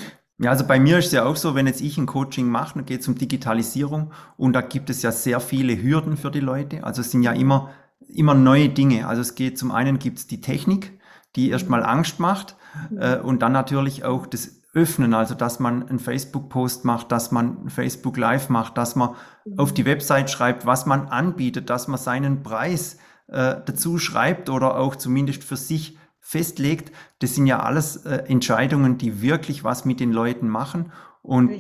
Ja, 0.40 0.50
also 0.50 0.64
bei 0.64 0.78
mir 0.78 0.99
ist 0.99 1.07
es 1.07 1.12
ja 1.12 1.25
auch 1.25 1.35
so, 1.35 1.57
wenn 1.57 1.66
jetzt 1.66 1.80
ich 1.80 1.99
ein 1.99 2.07
Coaching 2.07 2.47
mache, 2.47 2.75
dann 2.75 2.85
geht 2.85 3.00
es 3.00 3.09
um 3.09 3.16
Digitalisierung 3.16 4.12
und 4.37 4.52
da 4.52 4.61
gibt 4.61 4.88
es 4.88 5.02
ja 5.02 5.11
sehr 5.11 5.40
viele 5.40 5.83
Hürden 5.83 6.16
für 6.16 6.30
die 6.30 6.38
Leute. 6.38 6.85
Also 6.85 7.00
es 7.00 7.11
sind 7.11 7.25
ja 7.25 7.33
immer 7.33 7.73
immer 8.09 8.35
neue 8.35 8.68
Dinge. 8.68 9.07
Also 9.07 9.23
es 9.23 9.35
geht 9.35 9.59
zum 9.59 9.71
einen 9.71 9.99
gibt 9.99 10.18
es 10.18 10.26
die 10.26 10.40
Technik, 10.40 10.99
die 11.37 11.50
erstmal 11.50 11.85
Angst 11.85 12.21
macht 12.21 12.57
äh, 12.97 13.18
und 13.18 13.42
dann 13.42 13.52
natürlich 13.52 14.04
auch 14.04 14.26
das 14.26 14.62
Öffnen, 14.75 15.14
also 15.14 15.35
dass 15.35 15.61
man 15.61 15.88
einen 15.88 15.99
Facebook-Post 15.99 16.85
macht, 16.85 17.11
dass 17.11 17.33
man 17.33 17.64
ein 17.64 17.71
Facebook 17.71 18.16
Live 18.16 18.49
macht, 18.49 18.76
dass 18.78 18.97
man 18.97 19.14
auf 19.57 19.73
die 19.73 19.87
Website 19.87 20.30
schreibt, 20.30 20.66
was 20.66 20.87
man 20.87 21.09
anbietet, 21.09 21.71
dass 21.71 21.88
man 21.88 21.99
seinen 21.99 22.42
Preis 22.42 22.99
äh, 23.28 23.56
dazu 23.64 23.99
schreibt 23.99 24.50
oder 24.50 24.78
auch 24.78 24.97
zumindest 24.97 25.44
für 25.44 25.56
sich 25.56 25.97
festlegt. 26.20 26.92
Das 27.20 27.35
sind 27.35 27.47
ja 27.47 27.61
alles 27.61 27.97
äh, 28.04 28.25
Entscheidungen, 28.26 28.99
die 28.99 29.23
wirklich 29.23 29.64
was 29.64 29.85
mit 29.85 30.00
den 30.00 30.12
Leuten 30.12 30.49
machen 30.49 30.92
und 31.28 31.50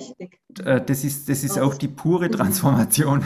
äh, 0.64 0.82
das 0.82 1.04
ist, 1.04 1.28
das 1.28 1.44
ist 1.44 1.58
auch 1.58 1.74
die 1.74 1.88
pure 1.88 2.30
Transformation. 2.30 3.22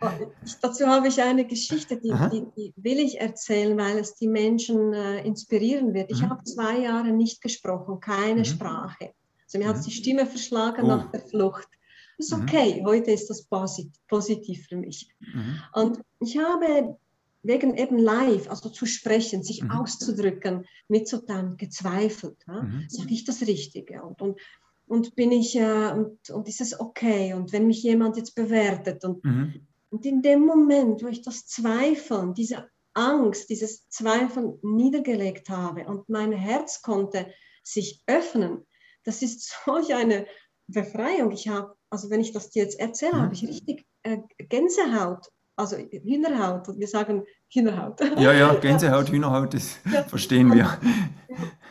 Oh, 0.00 0.06
dazu 0.62 0.86
habe 0.86 1.08
ich 1.08 1.20
eine 1.20 1.44
Geschichte, 1.44 1.98
die, 1.98 2.12
die, 2.32 2.46
die, 2.56 2.72
will 2.76 2.98
ich 2.98 3.20
erzählen, 3.20 3.76
weil 3.76 3.98
es 3.98 4.14
die 4.14 4.26
Menschen 4.26 4.94
äh, 4.94 5.22
inspirieren 5.22 5.92
wird. 5.92 6.10
Ich 6.10 6.22
mhm. 6.22 6.30
habe 6.30 6.44
zwei 6.44 6.78
Jahre 6.78 7.10
nicht 7.10 7.42
gesprochen, 7.42 8.00
keine 8.00 8.40
mhm. 8.40 8.44
Sprache. 8.46 9.12
Also 9.44 9.58
mir 9.58 9.66
mhm. 9.66 9.76
hat 9.76 9.86
die 9.86 9.90
Stimme 9.90 10.24
verschlagen 10.24 10.84
oh. 10.84 10.88
nach 10.88 11.10
der 11.10 11.20
Flucht. 11.20 11.68
Das 12.16 12.28
ist 12.28 12.36
mhm. 12.36 12.44
okay, 12.44 12.82
heute 12.86 13.10
ist 13.10 13.28
das 13.28 13.42
posit 13.42 13.90
positiv 14.08 14.66
für 14.68 14.76
mich. 14.76 15.10
Mhm. 15.20 15.60
Und 15.74 16.00
ich 16.20 16.38
habe 16.38 16.96
wegen 17.46 17.76
eben 17.76 17.98
live, 17.98 18.48
also 18.50 18.68
zu 18.68 18.86
sprechen, 18.86 19.42
sich 19.42 19.62
mhm. 19.62 19.70
auszudrücken, 19.70 20.66
mitzuteilen, 20.88 21.56
gezweifelt. 21.56 22.44
Ja? 22.46 22.66
Sage 22.88 23.12
ich 23.12 23.24
das 23.24 23.42
Richtige? 23.42 24.02
Und, 24.02 24.20
und 24.20 24.40
und 24.86 25.16
bin 25.16 25.32
ich 25.32 25.56
äh, 25.56 25.92
und, 25.92 26.30
und 26.30 26.48
ist 26.48 26.60
es 26.60 26.78
okay 26.78 27.34
und 27.34 27.52
wenn 27.52 27.66
mich 27.66 27.82
jemand 27.82 28.16
jetzt 28.16 28.34
bewertet 28.34 29.04
und, 29.04 29.24
mhm. 29.24 29.66
und 29.90 30.06
in 30.06 30.22
dem 30.22 30.46
Moment, 30.46 31.02
wo 31.02 31.08
ich 31.08 31.22
das 31.22 31.46
Zweifeln, 31.46 32.34
diese 32.34 32.68
Angst, 32.94 33.50
dieses 33.50 33.88
Zweifeln 33.88 34.58
niedergelegt 34.62 35.50
habe 35.50 35.86
und 35.86 36.08
mein 36.08 36.32
Herz 36.32 36.82
konnte 36.82 37.26
sich 37.62 38.02
öffnen, 38.06 38.64
das 39.04 39.22
ist 39.22 39.54
solch 39.64 39.94
eine 39.94 40.26
Befreiung. 40.68 41.32
Ich 41.32 41.48
habe, 41.48 41.76
also 41.90 42.10
wenn 42.10 42.20
ich 42.20 42.32
das 42.32 42.50
dir 42.50 42.62
jetzt 42.62 42.78
erzähle, 42.78 43.14
mhm. 43.14 43.22
habe 43.22 43.34
ich 43.34 43.46
richtig 43.46 43.86
äh, 44.02 44.18
Gänsehaut, 44.38 45.26
also 45.56 45.76
Hühnerhaut. 45.76 46.78
Wir 46.78 46.86
sagen 46.86 47.24
Hühnerhaut. 47.48 48.00
Ja, 48.18 48.32
ja, 48.32 48.54
Gänsehaut, 48.60 49.10
Hühnerhaut, 49.10 49.54
das 49.54 49.78
ja. 49.90 50.02
verstehen 50.08 50.54
wir. 50.54 50.78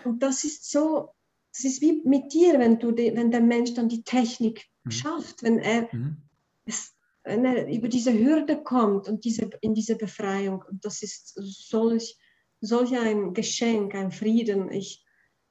Und 0.04 0.22
das 0.22 0.44
ist 0.44 0.70
so, 0.70 1.14
das 1.54 1.66
ist 1.66 1.82
wie 1.82 2.02
mit 2.04 2.34
dir, 2.34 2.60
wenn, 2.60 2.80
du 2.80 2.92
die, 2.92 3.16
wenn 3.16 3.32
der 3.32 3.42
Mensch 3.42 3.74
dann 3.76 3.88
die 3.88 4.04
Technik 4.04 4.66
mhm. 4.84 4.92
schafft, 4.92 5.44
wenn 5.44 5.60
er, 5.60 5.88
mhm. 5.92 6.18
es, 6.66 6.96
wenn 7.24 7.46
er 7.46 7.68
über 7.68 7.88
diese 7.88 8.14
Hürde 8.14 8.62
kommt 8.62 9.08
und 9.08 9.24
diese, 9.24 9.50
in 9.62 9.76
diese 9.76 9.96
Befreiung. 9.96 10.64
Und 10.68 10.84
das 10.84 11.04
ist 11.04 11.34
solch, 11.70 12.18
solch 12.62 12.98
ein 12.98 13.34
Geschenk, 13.34 13.94
ein 13.94 14.12
Frieden. 14.12 14.72
Ich 14.72 15.06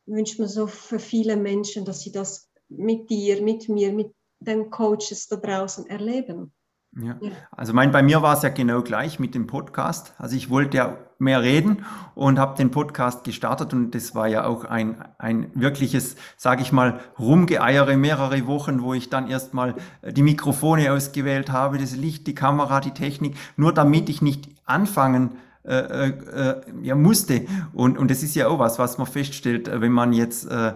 wünsche 0.06 0.42
mir 0.42 0.48
so 0.48 0.66
für 0.66 0.98
viele 0.98 1.36
Menschen, 1.36 1.84
dass 1.84 2.00
sie 2.00 2.12
das 2.12 2.50
mit 2.68 3.10
dir, 3.10 3.42
mit 3.42 3.68
mir, 3.68 3.92
mit 3.92 4.12
den 4.40 4.70
Coaches 4.70 5.28
da 5.28 5.36
draußen 5.36 5.86
erleben. 5.86 6.52
Ja. 7.00 7.16
Also 7.50 7.72
mein, 7.72 7.90
bei 7.90 8.02
mir 8.02 8.22
war 8.22 8.36
es 8.36 8.42
ja 8.42 8.50
genau 8.50 8.82
gleich 8.82 9.18
mit 9.18 9.34
dem 9.34 9.46
Podcast. 9.46 10.14
Also 10.18 10.36
ich 10.36 10.48
wollte 10.48 10.76
ja 10.76 10.96
mehr 11.18 11.42
reden 11.42 11.84
und 12.14 12.38
habe 12.38 12.56
den 12.56 12.70
Podcast 12.70 13.24
gestartet 13.24 13.72
und 13.72 13.94
das 13.94 14.14
war 14.14 14.28
ja 14.28 14.44
auch 14.44 14.64
ein, 14.64 15.02
ein 15.18 15.50
wirkliches, 15.54 16.16
sage 16.36 16.62
ich 16.62 16.70
mal, 16.70 17.00
Rumgeeiere 17.18 17.96
mehrere 17.96 18.46
Wochen, 18.46 18.82
wo 18.82 18.94
ich 18.94 19.10
dann 19.10 19.28
erstmal 19.28 19.74
die 20.04 20.22
Mikrofone 20.22 20.92
ausgewählt 20.92 21.50
habe, 21.50 21.78
das 21.78 21.96
Licht, 21.96 22.26
die 22.26 22.34
Kamera, 22.34 22.80
die 22.80 22.92
Technik, 22.92 23.36
nur 23.56 23.72
damit 23.72 24.08
ich 24.08 24.22
nicht 24.22 24.48
anfangen 24.64 25.32
äh, 25.66 26.08
äh, 26.08 26.60
ja, 26.82 26.94
musste. 26.94 27.46
Und, 27.72 27.96
und 27.96 28.10
das 28.10 28.22
ist 28.22 28.34
ja 28.34 28.48
auch 28.48 28.58
was, 28.58 28.78
was 28.78 28.98
man 28.98 29.06
feststellt, 29.06 29.70
wenn 29.72 29.92
man 29.92 30.12
jetzt 30.12 30.46
äh, 30.50 30.74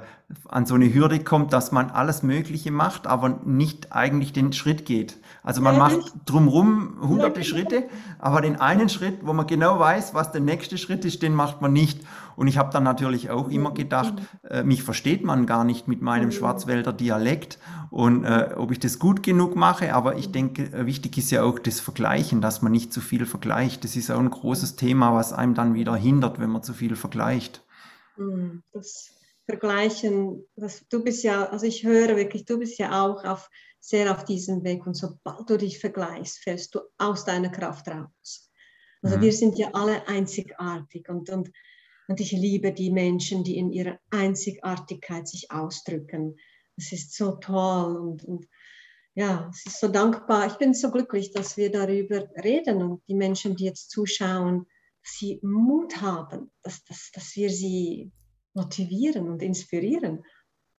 an 0.48 0.64
so 0.66 0.74
eine 0.74 0.92
Hürde 0.92 1.20
kommt, 1.20 1.52
dass 1.52 1.72
man 1.72 1.90
alles 1.90 2.22
Mögliche 2.22 2.70
macht, 2.70 3.06
aber 3.06 3.40
nicht 3.44 3.92
eigentlich 3.92 4.32
den 4.32 4.52
Schritt 4.52 4.86
geht. 4.86 5.18
Also 5.42 5.60
man 5.60 5.78
macht 5.78 6.12
drumherum 6.24 6.96
hunderte 7.02 7.44
Schritte, 7.44 7.84
aber 8.18 8.40
den 8.40 8.56
einen 8.56 8.88
Schritt, 8.88 9.18
wo 9.22 9.32
man 9.32 9.46
genau 9.46 9.78
weiß, 9.78 10.14
was 10.14 10.32
der 10.32 10.40
nächste 10.40 10.78
Schritt 10.78 11.04
ist, 11.04 11.22
den 11.22 11.34
macht 11.34 11.60
man 11.60 11.72
nicht. 11.72 12.00
Und 12.38 12.46
ich 12.46 12.56
habe 12.56 12.72
dann 12.72 12.84
natürlich 12.84 13.30
auch 13.30 13.48
immer 13.48 13.74
gedacht, 13.74 14.14
äh, 14.48 14.62
mich 14.62 14.84
versteht 14.84 15.24
man 15.24 15.44
gar 15.44 15.64
nicht 15.64 15.88
mit 15.88 16.02
meinem 16.02 16.30
Schwarzwälder 16.30 16.92
Dialekt 16.92 17.58
und 17.90 18.22
äh, 18.22 18.54
ob 18.56 18.70
ich 18.70 18.78
das 18.78 19.00
gut 19.00 19.24
genug 19.24 19.56
mache. 19.56 19.92
Aber 19.92 20.16
ich 20.16 20.30
denke, 20.30 20.66
äh, 20.72 20.86
wichtig 20.86 21.18
ist 21.18 21.32
ja 21.32 21.42
auch 21.42 21.58
das 21.58 21.80
Vergleichen, 21.80 22.40
dass 22.40 22.62
man 22.62 22.70
nicht 22.70 22.92
zu 22.92 23.00
viel 23.00 23.26
vergleicht. 23.26 23.82
Das 23.82 23.96
ist 23.96 24.08
auch 24.12 24.20
ein 24.20 24.30
großes 24.30 24.76
Thema, 24.76 25.12
was 25.16 25.32
einem 25.32 25.54
dann 25.54 25.74
wieder 25.74 25.96
hindert, 25.96 26.38
wenn 26.38 26.50
man 26.50 26.62
zu 26.62 26.74
viel 26.74 26.94
vergleicht. 26.94 27.66
Das 28.72 29.10
Vergleichen, 29.44 30.44
das, 30.54 30.86
du 30.88 31.02
bist 31.02 31.24
ja, 31.24 31.46
also 31.46 31.66
ich 31.66 31.82
höre 31.82 32.14
wirklich, 32.14 32.44
du 32.44 32.60
bist 32.60 32.78
ja 32.78 33.04
auch 33.04 33.24
auf, 33.24 33.50
sehr 33.80 34.12
auf 34.12 34.24
diesem 34.24 34.62
Weg 34.62 34.86
und 34.86 34.94
sobald 34.94 35.50
du 35.50 35.58
dich 35.58 35.80
vergleichst, 35.80 36.38
fällst 36.38 36.72
du 36.76 36.82
aus 36.98 37.24
deiner 37.24 37.48
Kraft 37.48 37.88
raus. 37.88 38.48
Also 39.02 39.16
mhm. 39.16 39.22
wir 39.22 39.32
sind 39.32 39.58
ja 39.58 39.70
alle 39.72 40.06
einzigartig 40.06 41.08
und, 41.08 41.30
und 41.30 41.50
und 42.08 42.20
ich 42.20 42.32
liebe 42.32 42.72
die 42.72 42.90
Menschen, 42.90 43.44
die 43.44 43.58
in 43.58 43.70
ihrer 43.70 43.98
Einzigartigkeit 44.10 45.28
sich 45.28 45.50
ausdrücken. 45.50 46.36
Es 46.76 46.92
ist 46.92 47.14
so 47.14 47.32
toll 47.32 47.96
und, 47.96 48.24
und 48.24 48.48
ja, 49.14 49.50
es 49.52 49.66
ist 49.66 49.80
so 49.80 49.88
dankbar. 49.88 50.46
Ich 50.46 50.54
bin 50.54 50.74
so 50.74 50.90
glücklich, 50.90 51.32
dass 51.32 51.56
wir 51.56 51.70
darüber 51.70 52.28
reden 52.42 52.82
und 52.82 53.02
die 53.08 53.14
Menschen, 53.14 53.56
die 53.56 53.64
jetzt 53.64 53.90
zuschauen, 53.90 54.66
sie 55.02 55.38
Mut 55.42 56.00
haben, 56.00 56.50
dass, 56.62 56.84
dass, 56.84 57.10
dass 57.12 57.36
wir 57.36 57.50
sie 57.50 58.10
motivieren 58.54 59.28
und 59.28 59.42
inspirieren. 59.42 60.24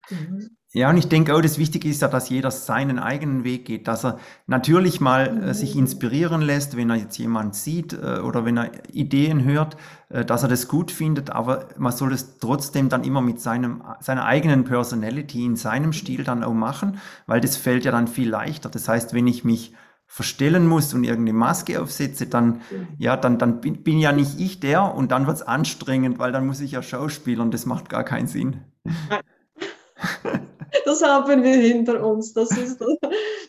Mhm. 0.09 0.57
Ja, 0.71 0.91
und 0.91 0.97
ich 0.97 1.07
denke 1.07 1.33
auch, 1.35 1.41
das 1.41 1.57
Wichtige 1.57 1.89
ist 1.89 2.03
ja, 2.03 2.07
dass 2.07 2.29
jeder 2.29 2.51
seinen 2.51 2.99
eigenen 2.99 3.43
Weg 3.43 3.65
geht, 3.65 3.87
dass 3.87 4.05
er 4.05 4.19
natürlich 4.45 5.01
mal 5.01 5.49
äh, 5.49 5.53
sich 5.55 5.75
inspirieren 5.75 6.41
lässt, 6.41 6.77
wenn 6.77 6.91
er 6.91 6.95
jetzt 6.97 7.17
jemand 7.17 7.55
sieht 7.55 7.93
äh, 7.93 8.19
oder 8.19 8.45
wenn 8.45 8.57
er 8.57 8.69
Ideen 8.93 9.43
hört, 9.43 9.77
äh, 10.09 10.23
dass 10.23 10.43
er 10.43 10.49
das 10.49 10.67
gut 10.67 10.91
findet, 10.91 11.31
aber 11.31 11.69
man 11.79 11.91
soll 11.91 12.13
es 12.13 12.37
trotzdem 12.37 12.87
dann 12.87 13.03
immer 13.03 13.19
mit 13.21 13.41
seinem, 13.41 13.81
seiner 13.99 14.25
eigenen 14.25 14.63
Personality 14.63 15.43
in 15.43 15.55
seinem 15.55 15.91
Stil 15.91 16.23
dann 16.23 16.43
auch 16.43 16.53
machen, 16.53 16.99
weil 17.25 17.41
das 17.41 17.57
fällt 17.57 17.83
ja 17.83 17.91
dann 17.91 18.07
viel 18.07 18.29
leichter. 18.29 18.69
Das 18.69 18.87
heißt, 18.87 19.15
wenn 19.15 19.25
ich 19.25 19.43
mich 19.43 19.73
verstellen 20.05 20.67
muss 20.67 20.93
und 20.93 21.03
irgendeine 21.03 21.37
Maske 21.37 21.81
aufsetze, 21.81 22.27
dann, 22.27 22.61
ja, 22.99 23.17
dann, 23.17 23.39
dann 23.39 23.59
bin, 23.59 23.81
bin 23.81 23.97
ja 23.97 24.11
nicht 24.11 24.39
ich 24.39 24.59
der 24.59 24.93
und 24.93 25.11
dann 25.11 25.25
wird 25.25 25.37
es 25.37 25.43
anstrengend, 25.43 26.19
weil 26.19 26.31
dann 26.31 26.45
muss 26.45 26.61
ich 26.61 26.73
ja 26.73 26.83
schauspielern, 26.83 27.49
das 27.49 27.65
macht 27.65 27.89
gar 27.89 28.03
keinen 28.03 28.27
Sinn. 28.27 28.61
das 30.85 31.01
haben 31.01 31.43
wir 31.43 31.55
hinter 31.55 32.05
uns. 32.05 32.33
Das 32.33 32.51
ist, 32.57 32.79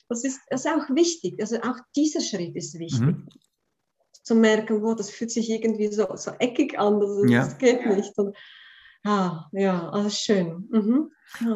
das 0.09 0.25
ist, 0.25 0.41
das 0.49 0.65
ist 0.65 0.71
auch 0.71 0.89
wichtig. 0.95 1.41
Also 1.41 1.57
auch 1.57 1.77
dieser 1.97 2.21
Schritt 2.21 2.57
ist 2.57 2.79
wichtig. 2.79 3.01
Mhm. 3.01 3.29
Zu 4.23 4.35
merken, 4.35 4.83
wo 4.83 4.95
das 4.95 5.11
fühlt 5.11 5.31
sich 5.31 5.51
irgendwie 5.51 5.89
so, 5.89 6.07
so 6.17 6.33
eckig 6.39 6.79
an, 6.79 7.01
das, 7.01 7.31
ja. 7.31 7.45
das 7.45 7.59
geht 7.59 7.87
nicht. 7.87 8.17
Und, 8.19 8.37
ah, 9.05 9.47
ja, 9.53 9.89
alles 9.91 10.19
schön. 10.19 10.69
Mhm. 10.71 11.11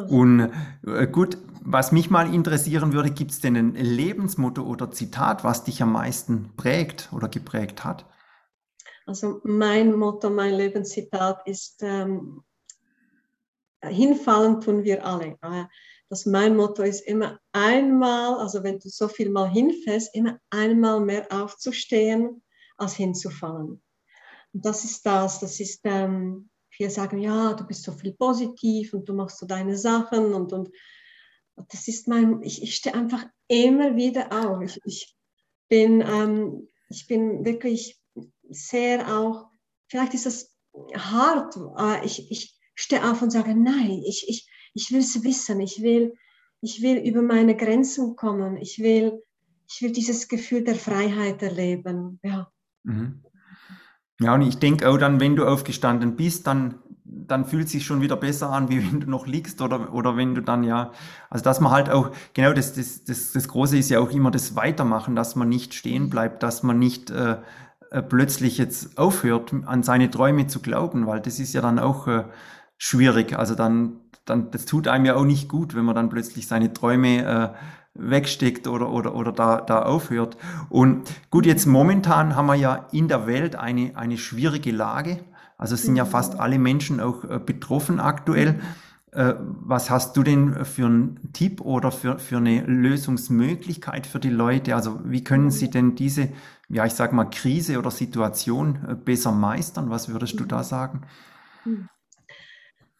Und 0.09 0.51
äh, 0.87 1.07
gut, 1.07 1.37
was 1.61 1.91
mich 1.91 2.09
mal 2.09 2.33
interessieren 2.33 2.93
würde, 2.93 3.11
gibt 3.11 3.31
es 3.31 3.41
denn 3.41 3.55
ein 3.55 3.75
Lebensmotto 3.75 4.63
oder 4.63 4.91
Zitat, 4.91 5.43
was 5.43 5.63
dich 5.63 5.81
am 5.81 5.91
meisten 5.91 6.55
prägt 6.55 7.09
oder 7.11 7.27
geprägt 7.27 7.83
hat? 7.83 8.05
Also 9.05 9.41
mein 9.43 9.93
Motto, 9.93 10.29
mein 10.29 10.55
Lebenszitat 10.55 11.47
ist, 11.47 11.81
ähm, 11.83 12.41
hinfallen 13.87 14.61
tun 14.61 14.83
wir 14.83 15.05
alle. 15.05 15.37
Das 16.09 16.25
mein 16.25 16.55
Motto 16.55 16.83
ist 16.83 17.01
immer 17.01 17.39
einmal, 17.51 18.39
also 18.39 18.63
wenn 18.63 18.79
du 18.79 18.89
so 18.89 19.07
viel 19.07 19.29
mal 19.29 19.49
hinfällst, 19.49 20.13
immer 20.13 20.39
einmal 20.49 20.99
mehr 20.99 21.27
aufzustehen, 21.31 22.43
als 22.77 22.95
hinzufallen. 22.95 23.81
Und 24.53 24.65
das 24.65 24.83
ist 24.83 25.05
das, 25.05 25.39
das 25.39 25.59
ist, 25.59 25.81
ähm, 25.83 26.49
viele 26.69 26.89
sagen, 26.89 27.19
ja, 27.19 27.53
du 27.53 27.65
bist 27.65 27.83
so 27.83 27.91
viel 27.91 28.13
positiv 28.13 28.93
und 28.93 29.09
du 29.09 29.13
machst 29.13 29.39
so 29.39 29.45
deine 29.45 29.77
Sachen 29.77 30.33
und, 30.33 30.53
und 30.53 30.69
das 31.69 31.87
ist 31.87 32.07
mein, 32.07 32.41
ich, 32.43 32.61
ich 32.61 32.75
stehe 32.75 32.95
einfach 32.95 33.25
immer 33.47 33.95
wieder 33.95 34.31
auf. 34.31 34.61
Ich, 34.61 34.81
ich, 34.85 35.15
bin, 35.69 36.01
ähm, 36.01 36.67
ich 36.89 37.07
bin 37.07 37.45
wirklich 37.45 37.99
sehr 38.49 39.17
auch, 39.17 39.47
vielleicht 39.87 40.13
ist 40.13 40.25
das 40.25 40.55
hart, 40.93 41.57
ich, 42.03 42.29
ich 42.29 42.54
stehe 42.75 43.09
auf 43.09 43.21
und 43.21 43.31
sage, 43.31 43.55
nein, 43.55 44.03
ich, 44.05 44.25
ich, 44.27 44.47
ich 44.73 44.91
will 44.91 44.99
es 44.99 45.23
wissen, 45.23 45.59
ich 45.61 45.81
will, 45.81 46.13
ich 46.61 46.81
will 46.81 46.97
über 46.97 47.21
meine 47.21 47.55
Grenzen 47.55 48.15
kommen, 48.15 48.57
ich 48.57 48.79
will, 48.79 49.23
ich 49.67 49.81
will 49.81 49.91
dieses 49.91 50.27
Gefühl 50.27 50.63
der 50.63 50.75
Freiheit 50.75 51.41
erleben. 51.41 52.19
Ja. 52.23 52.51
Mhm. 52.83 53.23
Ja, 54.19 54.33
und 54.33 54.41
ich 54.43 54.59
denke 54.59 54.87
auch 54.87 54.97
dann, 54.97 55.19
wenn 55.19 55.35
du 55.35 55.45
aufgestanden 55.45 56.15
bist, 56.15 56.47
dann, 56.47 56.75
dann 57.03 57.45
fühlt 57.45 57.65
es 57.65 57.71
sich 57.71 57.85
schon 57.85 58.01
wieder 58.01 58.15
besser 58.15 58.49
an, 58.49 58.69
wie 58.69 58.77
wenn 58.91 59.01
du 59.01 59.09
noch 59.09 59.27
liegst 59.27 59.61
oder, 59.61 59.93
oder 59.93 60.15
wenn 60.15 60.35
du 60.35 60.41
dann 60.41 60.63
ja, 60.63 60.91
also 61.29 61.43
dass 61.43 61.59
man 61.59 61.71
halt 61.71 61.89
auch, 61.89 62.11
genau 62.33 62.53
das, 62.53 62.73
das, 62.73 63.03
das, 63.03 63.33
das 63.33 63.47
Große 63.47 63.77
ist 63.77 63.89
ja 63.89 63.99
auch 63.99 64.11
immer 64.11 64.31
das 64.31 64.55
Weitermachen, 64.55 65.15
dass 65.15 65.35
man 65.35 65.49
nicht 65.49 65.73
stehen 65.73 66.09
bleibt, 66.09 66.43
dass 66.43 66.63
man 66.63 66.79
nicht 66.79 67.09
äh, 67.09 67.37
äh 67.91 68.01
plötzlich 68.01 68.57
jetzt 68.57 68.97
aufhört, 68.97 69.53
an 69.65 69.83
seine 69.83 70.09
Träume 70.09 70.47
zu 70.47 70.61
glauben, 70.61 71.07
weil 71.07 71.19
das 71.19 71.39
ist 71.39 71.53
ja 71.53 71.61
dann 71.61 71.79
auch 71.79 72.07
äh, 72.07 72.23
schwierig. 72.77 73.37
Also 73.37 73.55
dann, 73.55 74.01
dann, 74.25 74.51
das 74.51 74.65
tut 74.65 74.87
einem 74.87 75.05
ja 75.05 75.15
auch 75.15 75.25
nicht 75.25 75.49
gut, 75.49 75.75
wenn 75.75 75.85
man 75.85 75.95
dann 75.95 76.09
plötzlich 76.09 76.47
seine 76.47 76.73
Träume 76.73 77.23
äh, 77.23 77.49
wegsteckt 77.95 78.67
oder, 78.67 78.89
oder, 78.91 79.15
oder 79.15 79.31
da, 79.31 79.61
da 79.61 79.83
aufhört. 79.83 80.37
Und 80.69 81.09
gut, 81.31 81.45
jetzt 81.45 81.65
momentan 81.65 82.35
haben 82.35 82.47
wir 82.47 82.55
ja 82.55 82.87
in 82.91 83.07
der 83.07 83.27
Welt 83.27 83.55
eine, 83.55 83.95
eine 83.95 84.17
schwierige 84.17 84.71
Lage. 84.71 85.23
Also 85.57 85.75
sind 85.77 85.95
ja 85.95 86.05
fast 86.05 86.39
alle 86.39 86.59
Menschen 86.59 86.99
auch 86.99 87.23
äh, 87.23 87.39
betroffen 87.39 87.99
aktuell. 87.99 88.59
Äh, 89.11 89.35
was 89.39 89.89
hast 89.89 90.17
du 90.17 90.23
denn 90.23 90.65
für 90.65 90.85
einen 90.85 91.31
Tipp 91.31 91.61
oder 91.61 91.91
für, 91.93 92.19
für 92.19 92.37
eine 92.37 92.65
Lösungsmöglichkeit 92.65 94.05
für 94.05 94.19
die 94.19 94.29
Leute? 94.29 94.75
Also 94.75 94.99
wie 95.05 95.23
können 95.23 95.51
sie 95.51 95.69
denn 95.69 95.95
diese, 95.95 96.29
ja, 96.67 96.85
ich 96.85 96.93
sag 96.93 97.13
mal, 97.13 97.25
Krise 97.25 97.79
oder 97.79 97.91
Situation 97.91 98.79
äh, 98.89 98.95
besser 98.95 99.31
meistern? 99.31 99.89
Was 99.89 100.09
würdest 100.09 100.37
du 100.37 100.43
da 100.43 100.63
sagen? 100.63 101.03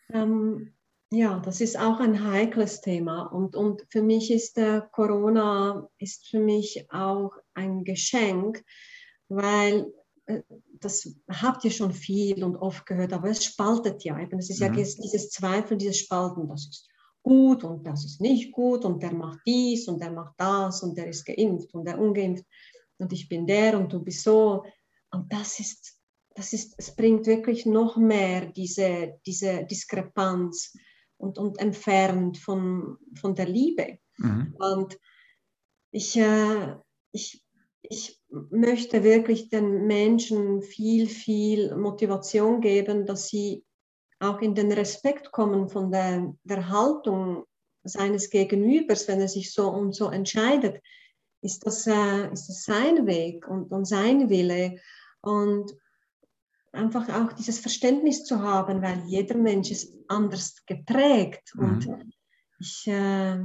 Mhm. 0.10 0.16
Ähm, 0.16 0.74
ja, 1.12 1.40
das 1.40 1.62
ist 1.62 1.80
auch 1.80 2.00
ein 2.00 2.30
heikles 2.30 2.82
Thema. 2.82 3.24
Und, 3.24 3.56
und 3.56 3.86
für 3.90 4.02
mich 4.02 4.32
ist 4.32 4.58
der 4.58 4.82
Corona 4.82 5.88
ist 5.98 6.28
für 6.28 6.40
mich 6.40 6.92
auch 6.92 7.32
ein 7.54 7.84
Geschenk, 7.84 8.64
weil 9.30 9.94
äh, 10.26 10.42
das 10.80 11.16
habt 11.30 11.64
ihr 11.64 11.72
schon 11.72 11.94
viel 11.94 12.44
und 12.44 12.58
oft 12.58 12.86
gehört, 12.86 13.14
aber 13.14 13.30
es 13.30 13.46
spaltet 13.46 14.04
ja 14.04 14.20
eben. 14.20 14.40
Es 14.40 14.50
ist 14.50 14.60
mhm. 14.60 14.66
ja 14.66 14.72
dieses 14.72 15.30
Zweifel, 15.30 15.78
dieses 15.78 16.00
Spalten, 16.00 16.48
das 16.48 16.68
ist 16.68 16.90
gut 17.22 17.64
und 17.64 17.86
das 17.86 18.06
ist 18.06 18.22
nicht 18.22 18.52
gut 18.52 18.86
und 18.86 19.02
der 19.02 19.14
macht 19.14 19.40
dies 19.48 19.88
und 19.88 20.00
der 20.00 20.12
macht 20.12 20.36
das 20.38 20.84
und 20.84 20.98
der 20.98 21.08
ist 21.08 21.26
geimpft 21.26 21.74
und 21.74 21.86
der 21.86 22.00
ungeimpft 22.00 22.46
und 22.98 23.12
ich 23.14 23.28
bin 23.28 23.48
der 23.48 23.78
und 23.80 23.92
du 23.92 24.04
bist 24.04 24.24
so. 24.24 24.64
Und 25.12 25.32
das 25.32 25.60
ist 25.60 25.98
das 26.36 26.52
ist, 26.52 26.76
es 26.78 26.96
bringt 26.96 27.26
wirklich 27.26 27.66
noch 27.66 27.98
mehr 27.98 28.46
diese, 28.46 29.20
diese 29.26 29.66
Diskrepanz 29.66 30.78
und, 31.18 31.38
und 31.38 31.60
entfernt 31.60 32.38
von, 32.38 32.98
von 33.20 33.36
der 33.36 33.48
Liebe. 33.48 34.00
Mhm. 34.18 34.54
Und 34.60 35.00
ich, 35.92 36.18
äh, 36.18 36.76
ich, 37.14 37.42
ich 37.82 38.22
möchte 38.30 39.04
wirklich 39.04 39.50
den 39.50 39.88
Menschen 39.88 40.62
viel, 40.62 41.08
viel 41.08 41.76
Motivation 41.78 42.60
geben, 42.60 43.06
dass 43.06 43.30
sie 43.30 43.64
auch 44.20 44.42
in 44.42 44.56
den 44.56 44.72
Respekt 44.74 45.32
kommen 45.32 45.70
von 45.70 45.90
der, 45.90 46.34
der 46.44 46.70
Haltung 46.70 47.46
seines 47.84 48.30
Gegenübers, 48.30 49.08
wenn 49.08 49.22
er 49.22 49.30
sich 49.30 49.54
so 49.54 49.70
und 49.70 49.94
so 49.94 50.10
entscheidet. 50.10 50.82
Ist 51.42 51.66
das, 51.66 51.88
äh, 51.88 52.32
ist 52.34 52.48
das 52.48 52.64
sein 52.64 53.08
Weg 53.08 53.48
und, 53.48 53.72
und 53.72 53.86
sein 53.86 54.30
Wille? 54.30 54.80
Und 55.22 55.72
einfach 56.76 57.10
auch 57.10 57.34
dieses 57.34 57.60
Verständnis 57.60 58.24
zu 58.26 58.42
haben, 58.42 58.82
weil 58.82 59.04
jeder 59.06 59.38
Mensch 59.38 59.72
ist 59.72 59.94
anders 60.08 60.66
geprägt. 60.66 61.54
Mhm. 61.56 61.64
Und 61.64 61.90
ich, 62.60 62.88
äh, 62.88 63.40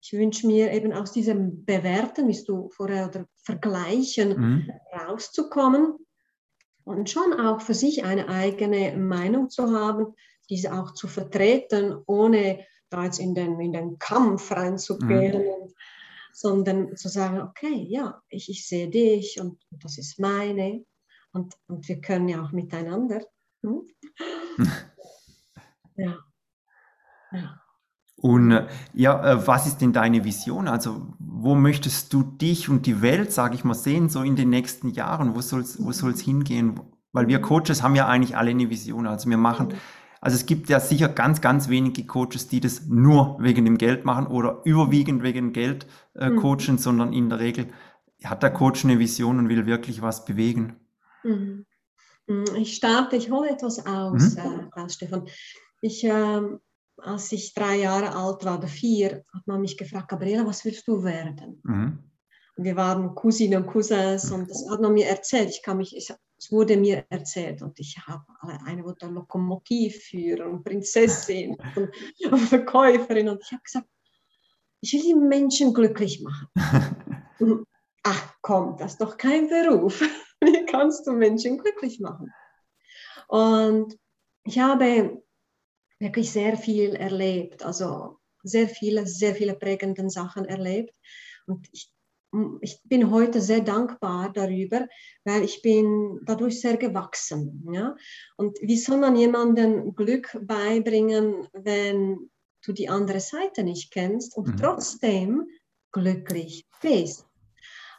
ich 0.00 0.12
wünsche 0.12 0.46
mir 0.46 0.72
eben 0.72 0.92
aus 0.92 1.12
diesem 1.12 1.64
Bewerten, 1.64 2.28
wie 2.28 2.44
du 2.44 2.68
vorher, 2.70 3.08
oder 3.08 3.26
Vergleichen 3.42 4.28
mhm. 4.38 4.70
rauszukommen 4.92 5.94
und 6.84 7.10
schon 7.10 7.32
auch 7.32 7.60
für 7.60 7.74
sich 7.74 8.04
eine 8.04 8.28
eigene 8.28 8.96
Meinung 8.96 9.50
zu 9.50 9.72
haben, 9.72 10.14
diese 10.48 10.72
auch 10.72 10.94
zu 10.94 11.08
vertreten, 11.08 11.96
ohne 12.06 12.64
da 12.90 13.04
jetzt 13.04 13.18
in 13.18 13.34
den, 13.34 13.58
in 13.60 13.72
den 13.72 13.98
Kampf 13.98 14.52
reinzugehen. 14.52 15.42
Mhm. 15.42 15.72
sondern 16.32 16.94
zu 16.96 17.08
sagen, 17.08 17.40
okay, 17.40 17.86
ja, 17.88 18.22
ich, 18.28 18.50
ich 18.50 18.68
sehe 18.68 18.88
dich 18.88 19.40
und 19.40 19.58
das 19.70 19.96
ist 19.96 20.18
meine 20.20 20.84
und, 21.36 21.54
und 21.68 21.86
wir 21.86 22.00
können 22.00 22.28
ja 22.28 22.42
auch 22.42 22.52
miteinander. 22.52 23.20
Hm? 23.62 23.82
ja. 25.96 26.16
ja. 27.32 27.60
Und 28.16 28.50
äh, 28.50 28.66
ja, 28.94 29.32
äh, 29.32 29.46
was 29.46 29.66
ist 29.66 29.78
denn 29.78 29.92
deine 29.92 30.24
Vision? 30.24 30.66
Also, 30.68 31.14
wo 31.18 31.54
möchtest 31.54 32.12
du 32.12 32.22
dich 32.22 32.70
und 32.70 32.86
die 32.86 33.02
Welt, 33.02 33.32
sage 33.32 33.54
ich 33.54 33.64
mal, 33.64 33.74
sehen, 33.74 34.08
so 34.08 34.22
in 34.22 34.36
den 34.36 34.48
nächsten 34.48 34.88
Jahren? 34.88 35.36
Wo 35.36 35.42
soll 35.42 35.60
es 35.60 35.82
wo 35.84 35.92
soll's 35.92 36.20
hingehen? 36.22 36.80
Weil 37.12 37.28
wir 37.28 37.40
Coaches 37.40 37.82
haben 37.82 37.94
ja 37.94 38.08
eigentlich 38.08 38.36
alle 38.36 38.50
eine 38.50 38.70
Vision. 38.70 39.06
Also, 39.06 39.28
wir 39.28 39.36
machen, 39.36 39.74
also 40.22 40.34
es 40.34 40.46
gibt 40.46 40.70
ja 40.70 40.80
sicher 40.80 41.08
ganz, 41.08 41.42
ganz 41.42 41.68
wenige 41.68 42.06
Coaches, 42.06 42.48
die 42.48 42.60
das 42.60 42.86
nur 42.86 43.36
wegen 43.38 43.66
dem 43.66 43.76
Geld 43.76 44.06
machen 44.06 44.26
oder 44.26 44.62
überwiegend 44.64 45.22
wegen 45.22 45.52
Geld 45.52 45.86
äh, 46.14 46.30
mhm. 46.30 46.36
coachen, 46.36 46.72
mhm. 46.72 46.78
sondern 46.78 47.12
in 47.12 47.28
der 47.28 47.38
Regel 47.38 47.68
hat 48.24 48.42
der 48.42 48.50
Coach 48.50 48.84
eine 48.84 48.98
Vision 48.98 49.38
und 49.38 49.50
will 49.50 49.66
wirklich 49.66 50.00
was 50.00 50.24
bewegen. 50.24 50.76
Mhm. 51.26 51.66
Mhm. 52.26 52.56
Ich 52.56 52.76
starte, 52.76 53.16
ich 53.16 53.30
hole 53.30 53.50
etwas 53.50 53.84
aus, 53.86 54.36
mhm. 54.36 54.70
äh, 54.74 54.88
Stefan. 54.88 55.28
Ich, 55.80 56.04
äh, 56.04 56.42
als 56.98 57.32
ich 57.32 57.54
drei 57.54 57.76
Jahre 57.76 58.14
alt 58.14 58.44
war 58.44 58.58
oder 58.58 58.68
vier, 58.68 59.24
hat 59.32 59.46
man 59.46 59.60
mich 59.60 59.76
gefragt, 59.76 60.08
Gabriela, 60.08 60.46
was 60.46 60.64
willst 60.64 60.88
du 60.88 61.02
werden? 61.02 61.60
Mhm. 61.64 61.98
Wir 62.58 62.74
waren 62.74 63.14
Cousinen 63.14 63.62
und 63.62 63.68
Cousins 63.68 64.30
und 64.30 64.48
das 64.48 64.66
hat 64.70 64.80
man 64.80 64.94
mir 64.94 65.06
erzählt. 65.06 65.50
Ich 65.50 65.62
kann 65.62 65.76
mich, 65.76 65.94
ich, 65.94 66.10
es 66.38 66.50
wurde 66.50 66.78
mir 66.78 67.04
erzählt 67.10 67.60
und 67.60 67.78
ich 67.78 67.98
habe 68.06 68.24
eine 68.64 68.82
wollte 68.82 69.06
Lokomotivführer 69.06 70.48
und 70.48 70.64
Prinzessin 70.64 71.54
und 72.30 72.38
Verkäuferin 72.38 73.28
und 73.28 73.42
ich 73.42 73.52
habe 73.52 73.62
gesagt, 73.62 73.88
ich 74.80 74.92
will 74.94 75.02
die 75.02 75.14
Menschen 75.14 75.74
glücklich 75.74 76.22
machen. 76.22 76.48
Ach 78.02 78.34
komm, 78.40 78.76
das 78.78 78.92
ist 78.92 79.00
doch 79.00 79.18
kein 79.18 79.48
Beruf. 79.48 80.02
Wie 80.40 80.66
kannst 80.66 81.06
du 81.06 81.12
Menschen 81.12 81.58
glücklich 81.58 82.00
machen? 82.00 82.32
Und 83.28 83.98
ich 84.44 84.58
habe 84.58 85.22
wirklich 85.98 86.30
sehr 86.30 86.56
viel 86.56 86.94
erlebt. 86.94 87.64
Also 87.64 88.18
sehr 88.42 88.68
viele, 88.68 89.06
sehr 89.06 89.34
viele 89.34 89.54
prägende 89.54 90.08
Sachen 90.10 90.44
erlebt. 90.44 90.94
Und 91.46 91.66
ich, 91.72 91.92
ich 92.60 92.80
bin 92.84 93.10
heute 93.10 93.40
sehr 93.40 93.60
dankbar 93.60 94.32
darüber, 94.32 94.86
weil 95.24 95.42
ich 95.42 95.62
bin 95.62 96.20
dadurch 96.24 96.60
sehr 96.60 96.76
gewachsen. 96.76 97.66
Ja? 97.72 97.96
Und 98.36 98.58
wie 98.60 98.76
soll 98.76 98.98
man 98.98 99.16
jemandem 99.16 99.94
Glück 99.94 100.38
beibringen, 100.42 101.48
wenn 101.52 102.30
du 102.64 102.72
die 102.72 102.88
andere 102.88 103.20
Seite 103.20 103.62
nicht 103.64 103.90
kennst 103.92 104.36
und 104.36 104.48
mhm. 104.48 104.56
trotzdem 104.56 105.48
glücklich 105.92 106.66
bist? 106.82 107.26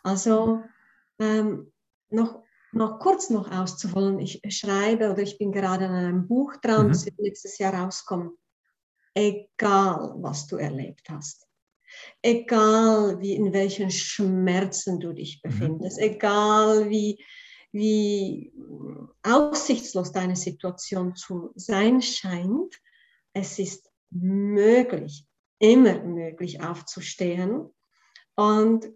Also 0.04 0.64
ähm, 1.20 1.72
noch 2.10 2.44
noch 2.74 3.00
kurz 3.00 3.30
noch 3.30 3.50
auszuholen, 3.52 4.20
ich 4.20 4.42
schreibe 4.50 5.12
oder 5.12 5.22
ich 5.22 5.38
bin 5.38 5.52
gerade 5.52 5.88
an 5.88 5.96
einem 5.96 6.28
Buch 6.28 6.56
dran, 6.58 6.88
mhm. 6.88 6.92
das 6.92 7.06
wird 7.06 7.20
nächstes 7.20 7.58
Jahr 7.58 7.74
rauskommen. 7.74 8.38
Egal, 9.14 10.14
was 10.18 10.48
du 10.48 10.58
erlebt 10.58 11.10
hast. 11.10 11.48
Egal, 12.22 13.20
wie 13.20 13.34
in 13.34 13.54
welchen 13.54 13.90
Schmerzen 13.90 15.00
du 15.00 15.14
dich 15.14 15.42
mhm. 15.44 15.50
befindest. 15.50 15.98
Mhm. 15.98 16.04
Egal, 16.04 16.90
wie, 16.90 17.24
wie 17.72 18.54
aussichtslos 19.24 20.12
deine 20.12 20.36
Situation 20.36 21.16
zu 21.16 21.52
sein 21.56 22.02
scheint. 22.02 22.76
Es 23.34 23.60
ist 23.60 23.90
möglich, 24.10 25.26
immer 25.60 26.04
möglich 26.04 26.62
aufzustehen 26.62 27.74
und 28.36 28.88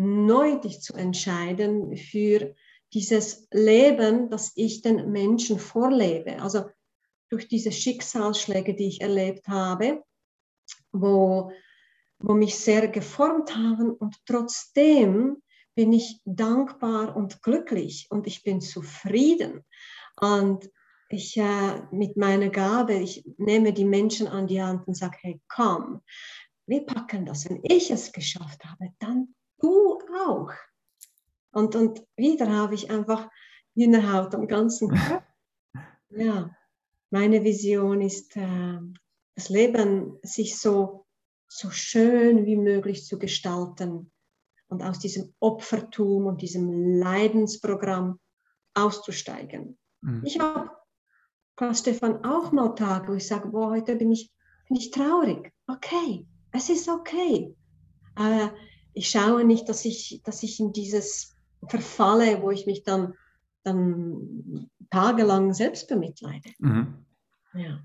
neu 0.00 0.56
dich 0.56 0.80
zu 0.80 0.94
entscheiden 0.94 1.94
für 1.94 2.54
dieses 2.94 3.46
Leben, 3.52 4.30
das 4.30 4.52
ich 4.56 4.80
den 4.80 5.12
Menschen 5.12 5.58
vorlebe. 5.58 6.40
Also 6.40 6.64
durch 7.28 7.48
diese 7.48 7.70
Schicksalsschläge, 7.70 8.74
die 8.74 8.88
ich 8.88 9.02
erlebt 9.02 9.46
habe, 9.46 10.02
wo, 10.90 11.52
wo 12.18 12.32
mich 12.32 12.56
sehr 12.56 12.88
geformt 12.88 13.54
haben 13.54 13.90
und 13.90 14.16
trotzdem 14.24 15.42
bin 15.74 15.92
ich 15.92 16.20
dankbar 16.24 17.14
und 17.14 17.42
glücklich 17.42 18.06
und 18.10 18.26
ich 18.26 18.42
bin 18.42 18.62
zufrieden. 18.62 19.64
Und 20.18 20.68
ich 21.10 21.36
äh, 21.36 21.82
mit 21.92 22.16
meiner 22.16 22.48
Gabe, 22.48 22.94
ich 22.94 23.24
nehme 23.36 23.72
die 23.74 23.84
Menschen 23.84 24.28
an 24.28 24.46
die 24.46 24.62
Hand 24.62 24.88
und 24.88 24.96
sage, 24.96 25.18
hey, 25.20 25.40
komm, 25.46 26.00
wir 26.66 26.86
packen 26.86 27.26
das. 27.26 27.48
Wenn 27.48 27.60
ich 27.64 27.90
es 27.90 28.12
geschafft 28.12 28.64
habe, 28.64 28.88
dann 28.98 29.34
auch. 30.14 30.50
Und, 31.52 31.74
und 31.74 32.06
wieder 32.16 32.50
habe 32.50 32.74
ich 32.74 32.90
einfach 32.90 33.28
Hühnerhaut 33.74 34.34
am 34.34 34.46
ganzen 34.46 34.88
Körper. 34.94 35.26
Ja, 36.10 36.54
meine 37.10 37.44
Vision 37.44 38.00
ist, 38.00 38.36
äh, 38.36 38.78
das 39.34 39.48
Leben 39.48 40.18
sich 40.22 40.58
so, 40.58 41.06
so 41.48 41.70
schön 41.70 42.46
wie 42.46 42.56
möglich 42.56 43.04
zu 43.06 43.18
gestalten 43.18 44.10
und 44.68 44.82
aus 44.82 44.98
diesem 44.98 45.34
Opfertum 45.40 46.26
und 46.26 46.42
diesem 46.42 46.98
Leidensprogramm 46.98 48.20
auszusteigen. 48.74 49.78
Mhm. 50.02 50.22
Ich 50.24 50.38
habe, 50.38 50.70
Klaus 51.56 51.80
Stefan, 51.80 52.24
auch 52.24 52.52
mal 52.52 52.74
Tage, 52.74 53.08
wo 53.08 53.16
ich 53.16 53.26
sage, 53.26 53.48
boah, 53.48 53.70
heute 53.70 53.96
bin 53.96 54.12
ich, 54.12 54.32
bin 54.68 54.76
ich 54.76 54.90
traurig. 54.90 55.52
Okay, 55.66 56.26
es 56.52 56.70
ist 56.70 56.88
okay. 56.88 57.54
Aber 58.14 58.52
ich 58.94 59.08
schaue 59.08 59.44
nicht, 59.44 59.68
dass 59.68 59.84
ich, 59.84 60.20
dass 60.24 60.42
ich 60.42 60.60
in 60.60 60.72
dieses 60.72 61.36
verfalle, 61.68 62.42
wo 62.42 62.50
ich 62.50 62.66
mich 62.66 62.84
dann, 62.84 63.14
dann 63.62 64.70
tagelang 64.90 65.52
selbst 65.52 65.88
bemitleide. 65.88 66.50
Mhm. 66.58 67.06
Ja. 67.54 67.80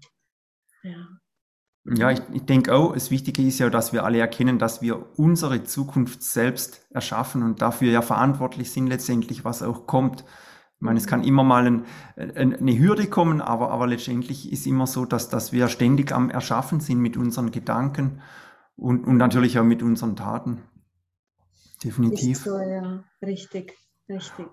Ja. 0.83 1.07
Ja, 1.87 2.09
ich, 2.09 2.21
ich 2.33 2.45
denke 2.45 2.73
auch, 2.73 2.93
das 2.93 3.11
Wichtige 3.11 3.43
ist 3.43 3.59
ja, 3.59 3.69
dass 3.69 3.93
wir 3.93 4.03
alle 4.03 4.17
erkennen, 4.17 4.57
dass 4.57 4.81
wir 4.81 5.05
unsere 5.19 5.63
Zukunft 5.63 6.23
selbst 6.23 6.87
erschaffen 6.89 7.43
und 7.43 7.61
dafür 7.61 7.91
ja 7.91 8.01
verantwortlich 8.01 8.71
sind 8.71 8.87
letztendlich, 8.87 9.45
was 9.45 9.61
auch 9.61 9.85
kommt. 9.85 10.21
Ich 10.21 10.81
meine, 10.81 10.97
es 10.97 11.05
kann 11.05 11.23
immer 11.23 11.43
mal 11.43 11.67
ein, 11.67 11.85
ein, 12.15 12.55
eine 12.55 12.79
Hürde 12.79 13.07
kommen, 13.07 13.39
aber, 13.39 13.69
aber 13.69 13.85
letztendlich 13.85 14.51
ist 14.51 14.65
immer 14.65 14.87
so, 14.87 15.05
dass, 15.05 15.29
dass 15.29 15.53
wir 15.53 15.67
ständig 15.67 16.11
am 16.11 16.31
Erschaffen 16.31 16.79
sind 16.79 16.99
mit 16.99 17.17
unseren 17.17 17.51
Gedanken 17.51 18.21
und, 18.75 19.05
und 19.05 19.17
natürlich 19.17 19.59
auch 19.59 19.63
mit 19.63 19.83
unseren 19.83 20.15
Taten. 20.15 20.63
Definitiv. 21.85 22.39
So, 22.39 22.57
ja, 22.57 23.03
richtig, 23.21 23.77
richtig. 24.09 24.47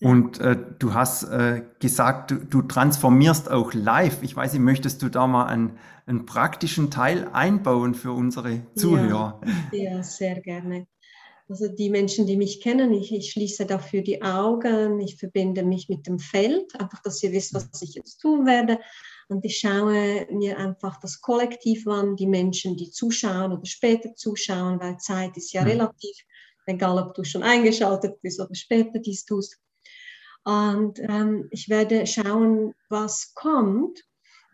Und 0.00 0.38
äh, 0.38 0.56
du 0.78 0.94
hast 0.94 1.24
äh, 1.24 1.62
gesagt, 1.80 2.30
du, 2.30 2.36
du, 2.36 2.62
transformierst 2.62 3.50
auch 3.50 3.72
live. 3.74 4.22
Ich 4.22 4.34
weiß 4.34 4.52
nicht, 4.52 4.62
möchtest 4.62 5.02
du 5.02 5.08
da 5.08 5.26
mal 5.26 5.46
einen, 5.46 5.78
einen 6.06 6.24
praktischen 6.24 6.90
Teil 6.90 7.28
einbauen 7.32 7.94
für 7.94 8.12
unsere 8.12 8.62
Zuhörer? 8.76 9.40
Ja, 9.72 9.96
ja, 9.96 10.02
sehr 10.02 10.40
gerne. 10.40 10.86
Also 11.48 11.66
die 11.66 11.90
Menschen, 11.90 12.26
die 12.26 12.36
mich 12.36 12.60
kennen, 12.60 12.92
ich, 12.92 13.12
ich, 13.12 13.32
schließe 13.32 13.66
dafür 13.66 14.02
die 14.02 14.22
Augen, 14.22 15.00
ich 15.00 15.16
verbinde 15.16 15.64
mich 15.64 15.88
mit 15.88 16.06
dem 16.06 16.18
Feld, 16.18 16.78
einfach, 16.78 17.02
dass 17.02 17.22
ihr 17.22 17.32
wisst, 17.32 17.54
was 17.54 17.82
ich 17.82 17.94
jetzt 17.94 18.18
tun 18.18 18.46
werde. 18.46 18.78
Und 19.28 19.44
ich 19.44 19.58
schaue 19.58 20.26
mir 20.30 20.58
einfach 20.58 21.00
das 21.00 21.20
Kollektiv 21.20 21.86
an, 21.86 22.16
die 22.16 22.26
Menschen, 22.26 22.76
die 22.76 22.90
zuschauen 22.90 23.52
oder 23.52 23.66
später 23.66 24.14
zuschauen, 24.14 24.78
weil 24.80 24.98
Zeit 24.98 25.36
ist 25.36 25.52
ja 25.52 25.62
mhm. 25.62 25.68
relativ 25.68 26.16
egal 26.68 26.98
ob 26.98 27.14
du 27.14 27.24
schon 27.24 27.42
eingeschaltet 27.42 28.20
bist 28.22 28.40
oder 28.40 28.54
später 28.54 28.98
dies 28.98 29.24
tust. 29.24 29.58
Und 30.44 30.98
ähm, 31.00 31.48
ich 31.50 31.68
werde 31.68 32.06
schauen, 32.06 32.74
was 32.88 33.34
kommt. 33.34 34.04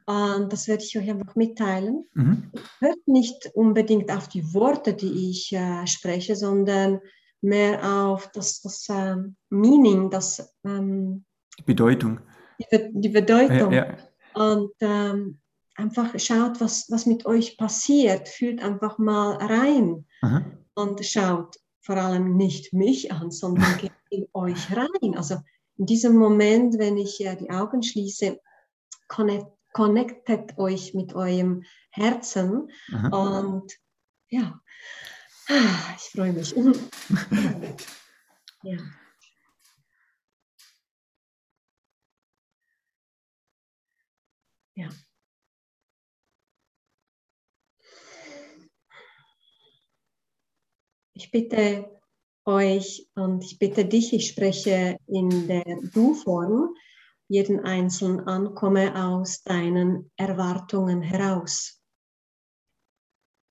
Und 0.06 0.52
das 0.52 0.68
werde 0.68 0.82
ich 0.82 0.98
euch 0.98 1.08
einfach 1.08 1.34
mitteilen. 1.34 2.04
Mhm. 2.14 2.52
Hört 2.80 3.06
nicht 3.06 3.50
unbedingt 3.54 4.10
auf 4.12 4.28
die 4.28 4.52
Worte, 4.52 4.94
die 4.94 5.30
ich 5.30 5.52
äh, 5.52 5.86
spreche, 5.86 6.36
sondern 6.36 7.00
mehr 7.40 7.84
auf 7.84 8.30
das, 8.32 8.60
das 8.60 8.86
ähm, 8.90 9.36
Meaning, 9.50 10.10
das 10.10 10.54
ähm, 10.64 11.24
Bedeutung. 11.64 12.20
Die, 12.58 12.90
die 12.92 13.08
Bedeutung. 13.08 13.72
Ja, 13.72 13.86
ja. 13.86 13.96
Und 14.34 14.72
ähm, 14.80 15.38
einfach 15.76 16.18
schaut, 16.18 16.60
was, 16.60 16.90
was 16.90 17.06
mit 17.06 17.26
euch 17.26 17.56
passiert. 17.56 18.28
Fühlt 18.28 18.62
einfach 18.62 18.98
mal 18.98 19.36
rein 19.36 20.06
Aha. 20.22 20.44
und 20.74 21.04
schaut, 21.04 21.56
vor 21.84 21.98
allem 21.98 22.36
nicht 22.36 22.72
mich 22.72 23.12
an, 23.12 23.30
sondern 23.30 23.64
geht 23.78 23.92
in 24.10 24.26
euch 24.32 24.74
rein. 24.74 25.16
Also 25.16 25.36
in 25.76 25.86
diesem 25.86 26.16
Moment, 26.16 26.78
wenn 26.78 26.96
ich 26.96 27.18
ja 27.18 27.34
die 27.34 27.50
Augen 27.50 27.82
schließe, 27.82 28.40
connect, 29.08 29.46
connectet 29.72 30.56
euch 30.58 30.94
mit 30.94 31.14
eurem 31.14 31.64
Herzen 31.90 32.70
Aha. 32.92 33.08
und 33.08 33.72
ja, 34.28 34.60
ich 35.48 36.10
freue 36.12 36.32
mich. 36.32 36.54
ja. 38.62 38.78
Ja. 44.76 44.88
Ich 51.16 51.30
bitte 51.30 51.88
euch 52.44 53.08
und 53.14 53.44
ich 53.44 53.60
bitte 53.60 53.84
dich, 53.84 54.12
ich 54.12 54.26
spreche 54.26 54.98
in 55.06 55.46
der 55.46 55.78
Du-Form, 55.92 56.74
jeden 57.28 57.60
Einzelnen 57.60 58.20
an, 58.26 58.54
komme 58.56 58.94
aus 58.96 59.42
deinen 59.44 60.10
Erwartungen 60.16 61.02
heraus. 61.02 61.80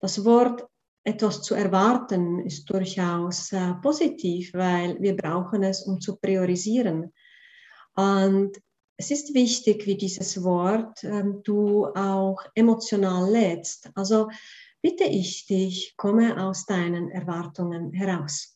Das 0.02 0.26
Wort 0.26 0.68
etwas 1.06 1.42
zu 1.42 1.56
erwarten 1.56 2.40
ist 2.46 2.66
durchaus 2.66 3.54
äh, 3.54 3.74
positiv, 3.82 4.54
weil 4.54 5.02
wir 5.02 5.16
brauchen 5.16 5.64
es, 5.64 5.84
um 5.84 6.02
zu 6.02 6.18
priorisieren. 6.18 7.14
Und 7.96 8.58
es 8.98 9.10
ist 9.10 9.34
wichtig, 9.34 9.86
wie 9.86 9.96
dieses 9.96 10.44
Wort 10.44 11.04
ähm, 11.04 11.42
du 11.44 11.88
auch 11.88 12.42
emotional 12.56 13.32
lädst. 13.32 13.90
Also 13.96 14.30
bitte 14.84 15.06
ich 15.06 15.48
dich, 15.48 15.96
komme 15.98 16.46
aus 16.46 16.68
deinen 16.68 17.10
Erwartungen 17.10 17.92
heraus. 17.94 18.56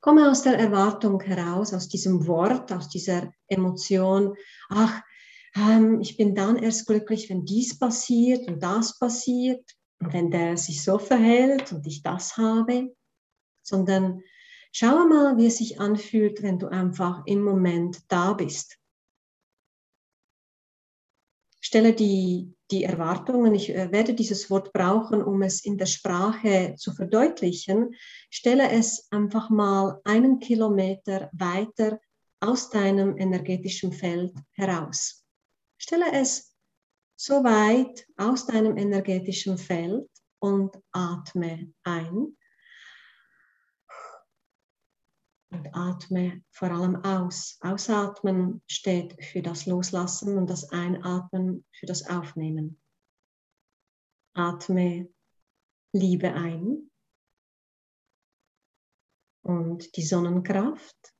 Komme 0.00 0.30
aus 0.30 0.42
der 0.42 0.58
Erwartung 0.58 1.20
heraus, 1.20 1.74
aus 1.74 1.88
diesem 1.88 2.26
Wort, 2.26 2.72
aus 2.72 2.88
dieser 2.88 3.30
Emotion, 3.48 4.34
ach, 4.70 5.02
ähm, 5.54 6.00
ich 6.00 6.16
bin 6.16 6.34
dann 6.34 6.56
erst 6.56 6.86
glücklich, 6.86 7.28
wenn 7.28 7.44
dies 7.44 7.78
passiert 7.78 8.48
und 8.48 8.62
das 8.62 8.98
passiert 8.98 9.62
wenn 10.00 10.30
der 10.30 10.56
sich 10.56 10.82
so 10.82 10.98
verhält 10.98 11.72
und 11.72 11.86
ich 11.86 12.02
das 12.02 12.36
habe, 12.36 12.94
sondern 13.62 14.22
schau 14.72 15.06
mal, 15.06 15.36
wie 15.36 15.46
es 15.46 15.58
sich 15.58 15.80
anfühlt, 15.80 16.42
wenn 16.42 16.58
du 16.58 16.68
einfach 16.68 17.22
im 17.26 17.42
Moment 17.42 18.00
da 18.08 18.32
bist. 18.32 18.78
Stelle 21.60 21.92
die 21.92 22.54
die 22.70 22.84
Erwartungen, 22.84 23.54
ich 23.54 23.70
äh, 23.70 23.90
werde 23.92 24.14
dieses 24.14 24.50
Wort 24.50 24.72
brauchen, 24.72 25.22
um 25.22 25.42
es 25.42 25.64
in 25.64 25.78
der 25.78 25.86
Sprache 25.86 26.74
zu 26.76 26.92
verdeutlichen, 26.92 27.94
stelle 28.30 28.70
es 28.70 29.08
einfach 29.10 29.50
mal 29.50 30.00
einen 30.04 30.38
Kilometer 30.38 31.30
weiter 31.32 32.00
aus 32.40 32.70
deinem 32.70 33.16
energetischen 33.18 33.92
Feld 33.92 34.34
heraus. 34.52 35.24
Stelle 35.78 36.12
es 36.12 36.54
so 37.16 37.42
weit 37.42 38.06
aus 38.16 38.46
deinem 38.46 38.76
energetischen 38.76 39.58
Feld 39.58 40.08
und 40.40 40.76
atme 40.92 41.72
ein. 41.82 42.37
Und 45.50 45.74
atme 45.74 46.42
vor 46.50 46.70
allem 46.70 46.96
aus. 47.04 47.58
Ausatmen 47.60 48.62
steht 48.66 49.24
für 49.24 49.40
das 49.40 49.64
Loslassen 49.66 50.36
und 50.36 50.48
das 50.50 50.70
Einatmen 50.70 51.64
für 51.72 51.86
das 51.86 52.06
Aufnehmen. 52.08 52.80
Atme 54.34 55.08
Liebe 55.92 56.34
ein 56.34 56.90
und 59.42 59.96
die 59.96 60.02
Sonnenkraft, 60.02 61.14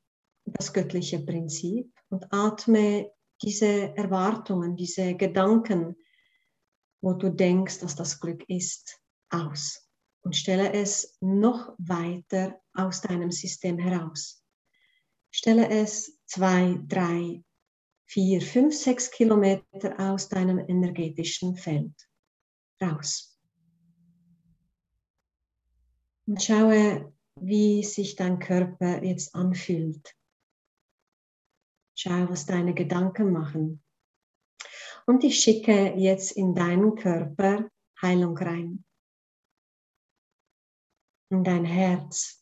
das 0.45 0.75
göttliche 0.75 1.21
Prinzip 1.21 1.91
und 2.11 2.31
atme 2.31 3.11
diese 3.43 3.97
Erwartungen, 3.97 4.77
diese 4.77 5.14
Gedanken, 5.14 5.97
wo 7.01 7.14
du 7.14 7.31
denkst, 7.31 7.79
dass 7.81 7.97
das 7.97 8.21
Glück 8.21 8.45
ist, 8.49 9.01
aus 9.31 9.88
und 10.23 10.37
stelle 10.37 10.73
es 10.73 11.17
noch 11.21 11.75
weiter 11.79 12.61
aus 12.79 13.01
deinem 13.01 13.31
System 13.31 13.79
heraus. 13.79 14.43
Stelle 15.31 15.69
es 15.69 16.19
zwei, 16.27 16.79
drei, 16.87 17.45
vier, 18.07 18.41
fünf, 18.41 18.75
sechs 18.75 19.11
Kilometer 19.11 19.99
aus 19.99 20.29
deinem 20.29 20.59
energetischen 20.59 21.57
Feld 21.57 21.95
raus. 22.81 23.38
Und 26.27 26.43
schaue, 26.43 27.12
wie 27.37 27.83
sich 27.85 28.17
dein 28.17 28.38
Körper 28.38 29.03
jetzt 29.03 29.35
anfühlt. 29.35 30.14
Schau, 31.95 32.29
was 32.29 32.47
deine 32.47 32.75
Gedanken 32.75 33.33
machen. 33.33 33.83
Und 35.07 35.25
ich 35.25 35.41
schicke 35.41 35.95
jetzt 35.97 36.33
in 36.33 36.55
deinen 36.55 36.95
Körper 36.95 37.69
Heilung 38.01 38.37
rein. 38.37 38.85
In 41.31 41.45
dein 41.45 41.64
Herz, 41.64 42.38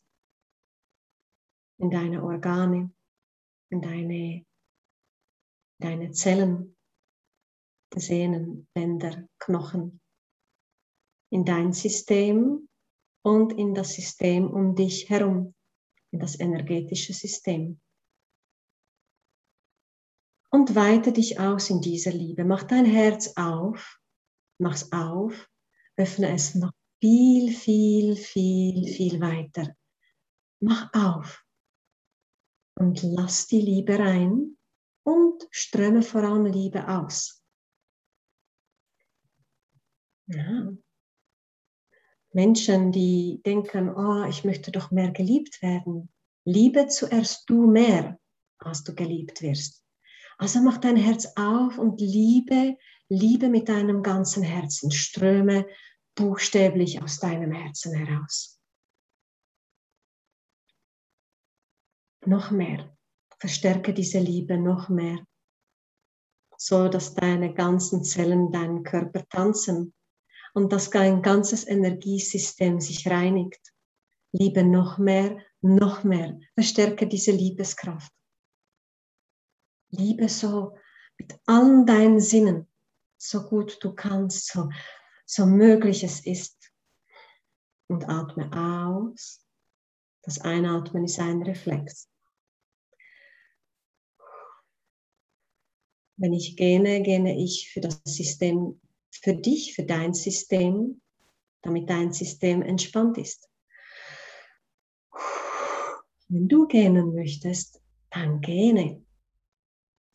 in 1.79 1.89
deine 1.89 2.23
Organe, 2.23 2.91
in 3.69 3.81
deine, 3.81 4.45
deine 5.79 6.11
Zellen, 6.11 6.75
Sehnen, 7.95 8.67
Bänder, 8.73 9.27
Knochen, 9.39 10.01
in 11.31 11.45
dein 11.45 11.73
System 11.73 12.67
und 13.23 13.53
in 13.53 13.73
das 13.73 13.93
System 13.93 14.49
um 14.49 14.75
dich 14.75 15.09
herum, 15.09 15.55
in 16.11 16.19
das 16.19 16.39
energetische 16.39 17.13
System 17.13 17.79
und 20.49 20.75
weite 20.75 21.11
dich 21.11 21.39
aus 21.39 21.69
in 21.69 21.81
dieser 21.81 22.11
Liebe. 22.11 22.45
Mach 22.45 22.63
dein 22.63 22.85
Herz 22.85 23.33
auf, 23.35 23.99
mach's 24.59 24.91
auf, 24.91 25.49
öffne 25.97 26.33
es 26.33 26.55
noch 26.55 26.71
viel, 26.99 27.53
viel, 27.53 28.15
viel, 28.15 28.87
viel 28.87 29.19
weiter. 29.19 29.75
Mach 30.59 30.91
auf 30.93 31.46
und 32.77 33.01
lass 33.01 33.47
die 33.47 33.61
Liebe 33.61 33.97
rein 33.97 34.55
und 35.03 35.47
ströme 35.51 36.03
vor 36.03 36.23
allem 36.23 36.45
Liebe 36.45 36.87
aus. 36.87 37.43
Ja. 40.27 40.71
Menschen, 42.33 42.91
die 42.91 43.41
denken, 43.45 43.89
oh, 43.89 44.25
ich 44.25 44.43
möchte 44.43 44.71
doch 44.71 44.91
mehr 44.91 45.11
geliebt 45.11 45.61
werden. 45.61 46.09
Liebe 46.45 46.87
zuerst 46.87 47.49
du 47.49 47.65
mehr, 47.65 48.19
als 48.59 48.83
du 48.83 48.93
geliebt 48.93 49.41
wirst. 49.41 49.83
Also 50.37 50.61
mach 50.61 50.77
dein 50.77 50.97
Herz 50.97 51.33
auf 51.35 51.79
und 51.79 51.99
liebe, 51.99 52.77
liebe 53.09 53.49
mit 53.49 53.69
deinem 53.69 54.03
ganzen 54.03 54.43
Herzen, 54.43 54.91
ströme 54.91 55.65
buchstäblich 56.13 57.01
aus 57.01 57.19
deinem 57.19 57.51
Herzen 57.51 57.95
heraus. 57.95 58.56
Noch 62.27 62.51
mehr, 62.51 62.93
verstärke 63.39 63.93
diese 63.93 64.19
Liebe 64.19 64.57
noch 64.57 64.89
mehr, 64.89 65.25
so 66.57 66.89
dass 66.89 67.15
deine 67.15 67.53
ganzen 67.53 68.03
Zellen 68.03 68.51
deinen 68.51 68.83
Körper 68.83 69.25
tanzen 69.29 69.93
und 70.53 70.73
dass 70.73 70.89
dein 70.89 71.21
ganzes 71.21 71.65
Energiesystem 71.65 72.81
sich 72.81 73.09
reinigt. 73.09 73.73
Liebe 74.33 74.65
noch 74.65 74.97
mehr, 74.97 75.37
noch 75.61 76.03
mehr, 76.03 76.37
verstärke 76.53 77.07
diese 77.07 77.31
Liebeskraft. 77.31 78.11
Liebe 79.91 80.27
so 80.27 80.77
mit 81.17 81.33
allen 81.45 81.85
deinen 81.85 82.19
Sinnen, 82.19 82.67
so 83.17 83.47
gut 83.47 83.77
du 83.81 83.95
kannst, 83.95 84.47
so, 84.47 84.69
so 85.25 85.45
möglich 85.45 86.03
es 86.03 86.25
ist. 86.25 86.73
Und 87.87 88.09
atme 88.09 88.51
aus. 88.51 89.45
Das 90.23 90.41
Einatmen 90.41 91.05
ist 91.05 91.19
ein 91.19 91.41
Reflex. 91.41 92.09
Wenn 96.17 96.33
ich 96.33 96.55
gähne, 96.55 97.01
gähne 97.01 97.37
ich 97.37 97.69
für 97.71 97.79
das 97.79 98.01
System, 98.03 98.81
für 99.11 99.35
dich, 99.35 99.75
für 99.75 99.83
dein 99.83 100.13
System, 100.13 101.01
damit 101.61 101.89
dein 101.89 102.11
System 102.11 102.63
entspannt 102.63 103.17
ist. 103.19 103.47
Wenn 106.27 106.47
du 106.47 106.67
gähnen 106.67 107.13
möchtest, 107.13 107.81
dann 108.09 108.41
gähne. 108.41 109.05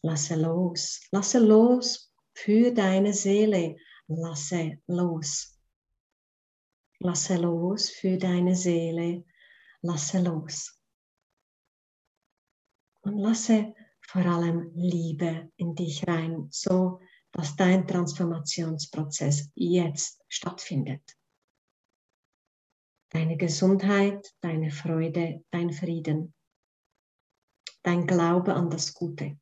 Lasse 0.03 0.35
los. 0.35 1.01
Lasse 1.13 1.39
los 1.39 2.13
für 2.35 2.73
deine 2.73 3.13
Seele. 3.13 3.77
Lasse 4.09 4.79
los. 4.89 5.57
Lasse 6.99 7.37
los 7.37 7.91
für 7.91 8.19
deine 8.19 8.57
Seele. 8.57 9.25
Lasse 9.83 10.21
los. 10.21 10.79
Und 13.03 13.19
lasse 13.19 13.75
vor 14.13 14.27
allem 14.27 14.71
Liebe 14.75 15.51
in 15.57 15.75
dich 15.75 16.07
rein, 16.07 16.47
so 16.51 17.01
dass 17.33 17.57
dein 17.57 17.87
Transformationsprozess 17.89 19.51
jetzt 19.55 20.23
stattfindet. 20.29 21.03
Deine 23.09 23.39
Gesundheit, 23.39 24.35
deine 24.43 24.71
Freude, 24.71 25.43
dein 25.51 25.73
Frieden, 25.73 26.35
dein 27.83 28.07
Glaube 28.07 28.53
an 28.53 28.69
das 28.69 28.93
Gute. 28.93 29.39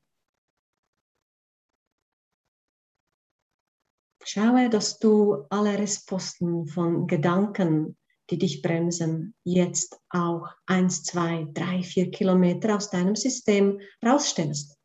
Schaue, 4.22 4.70
dass 4.70 5.00
du 5.00 5.46
alle 5.50 5.76
Restposten 5.76 6.68
von 6.68 7.08
Gedanken, 7.08 7.98
die 8.30 8.38
dich 8.38 8.62
bremsen, 8.62 9.34
jetzt 9.44 10.00
auch 10.08 10.48
eins, 10.66 11.02
zwei, 11.02 11.46
drei, 11.52 11.82
vier 11.82 12.10
Kilometer 12.10 12.76
aus 12.76 12.90
deinem 12.90 13.16
System 13.16 13.80
rausstellst. 14.04 14.78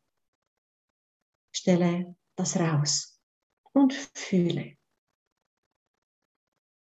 Stelle 1.54 2.16
das 2.36 2.58
raus 2.58 3.20
und 3.72 3.94
fühle. 3.94 4.76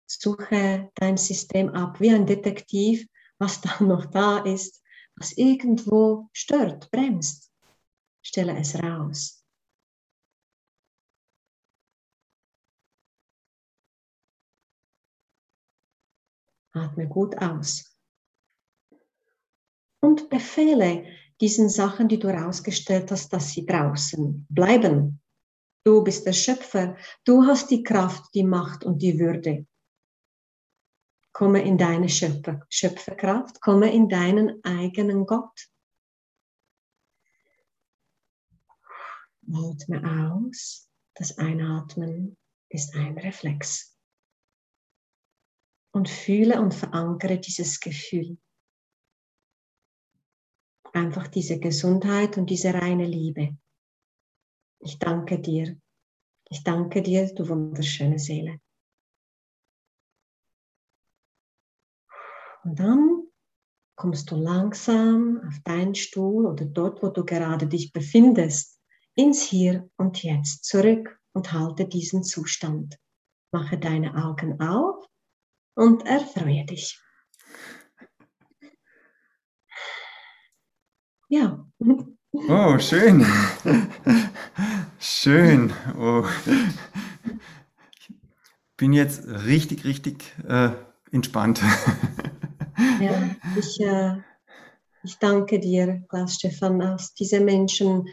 Suche 0.07 0.91
dein 0.95 1.17
System 1.17 1.69
ab 1.69 1.99
wie 1.99 2.13
ein 2.13 2.25
Detektiv, 2.25 3.07
was 3.39 3.61
da 3.61 3.79
noch 3.83 4.05
da 4.05 4.39
ist, 4.39 4.81
was 5.15 5.33
irgendwo 5.37 6.29
stört, 6.33 6.91
bremst. 6.91 7.51
Stelle 8.21 8.57
es 8.57 8.75
raus 8.75 9.40
Atme 16.73 17.07
gut 17.07 17.37
aus. 17.37 17.95
Und 19.99 20.29
befehle 20.29 21.05
diesen 21.39 21.69
Sachen, 21.69 22.07
die 22.07 22.19
du 22.19 22.27
rausgestellt 22.27 23.11
hast, 23.11 23.33
dass 23.33 23.51
sie 23.51 23.65
draußen 23.65 24.45
bleiben. 24.49 25.21
Du 25.83 26.03
bist 26.03 26.25
der 26.25 26.33
Schöpfer. 26.33 26.95
Du 27.25 27.43
hast 27.45 27.71
die 27.71 27.83
Kraft, 27.83 28.33
die 28.33 28.43
Macht 28.43 28.83
und 28.83 29.01
die 29.01 29.19
Würde. 29.19 29.67
Komme 31.33 31.63
in 31.63 31.77
deine 31.77 32.09
Schöpfer, 32.09 32.65
Schöpferkraft, 32.69 33.61
komme 33.61 33.91
in 33.91 34.09
deinen 34.09 34.63
eigenen 34.63 35.25
Gott. 35.25 35.69
Atme 39.51 40.31
aus. 40.31 40.87
Das 41.15 41.37
Einatmen 41.37 42.37
ist 42.69 42.95
ein 42.95 43.17
Reflex 43.17 43.91
und 45.91 46.09
fühle 46.09 46.61
und 46.61 46.73
verankere 46.73 47.39
dieses 47.39 47.79
Gefühl. 47.79 48.37
Einfach 50.93 51.27
diese 51.27 51.59
Gesundheit 51.59 52.37
und 52.37 52.49
diese 52.49 52.73
reine 52.73 53.05
Liebe. 53.05 53.57
Ich 54.79 54.99
danke 54.99 55.39
dir. 55.39 55.79
Ich 56.49 56.63
danke 56.63 57.01
dir, 57.01 57.33
du 57.33 57.47
wunderschöne 57.47 58.19
Seele. 58.19 58.59
Und 62.63 62.79
dann 62.79 63.23
kommst 63.95 64.29
du 64.31 64.35
langsam 64.35 65.41
auf 65.47 65.59
deinen 65.63 65.95
Stuhl 65.95 66.45
oder 66.45 66.65
dort, 66.65 67.01
wo 67.01 67.09
du 67.09 67.23
gerade 67.23 67.67
dich 67.67 67.93
befindest, 67.93 68.79
ins 69.15 69.43
Hier 69.43 69.89
und 69.97 70.23
Jetzt 70.23 70.65
zurück. 70.65 71.17
und 71.33 71.53
halte 71.53 71.87
diesen 71.87 72.23
Zustand. 72.23 72.97
Mache 73.53 73.77
deine 73.77 74.15
Augen 74.25 74.59
auf 74.59 75.10
und 75.75 76.05
erfreue 76.05 76.65
dich. 76.65 76.99
Ja. 81.29 81.65
Oh, 82.33 82.77
schön. 82.79 83.25
schön. 84.99 85.73
Oh. 85.97 86.25
Ich 87.99 88.09
bin 88.77 88.93
jetzt 88.93 89.25
richtig, 89.27 89.85
richtig 89.85 90.35
äh, 90.47 90.71
entspannt. 91.11 91.61
ja, 92.99 93.35
ich, 93.57 93.79
äh, 93.79 94.17
ich 95.03 95.19
danke 95.19 95.59
dir, 95.59 96.03
Klaus 96.09 96.35
Stefan, 96.35 96.81
aus 96.81 97.13
diese 97.13 97.39
Menschen 97.39 98.07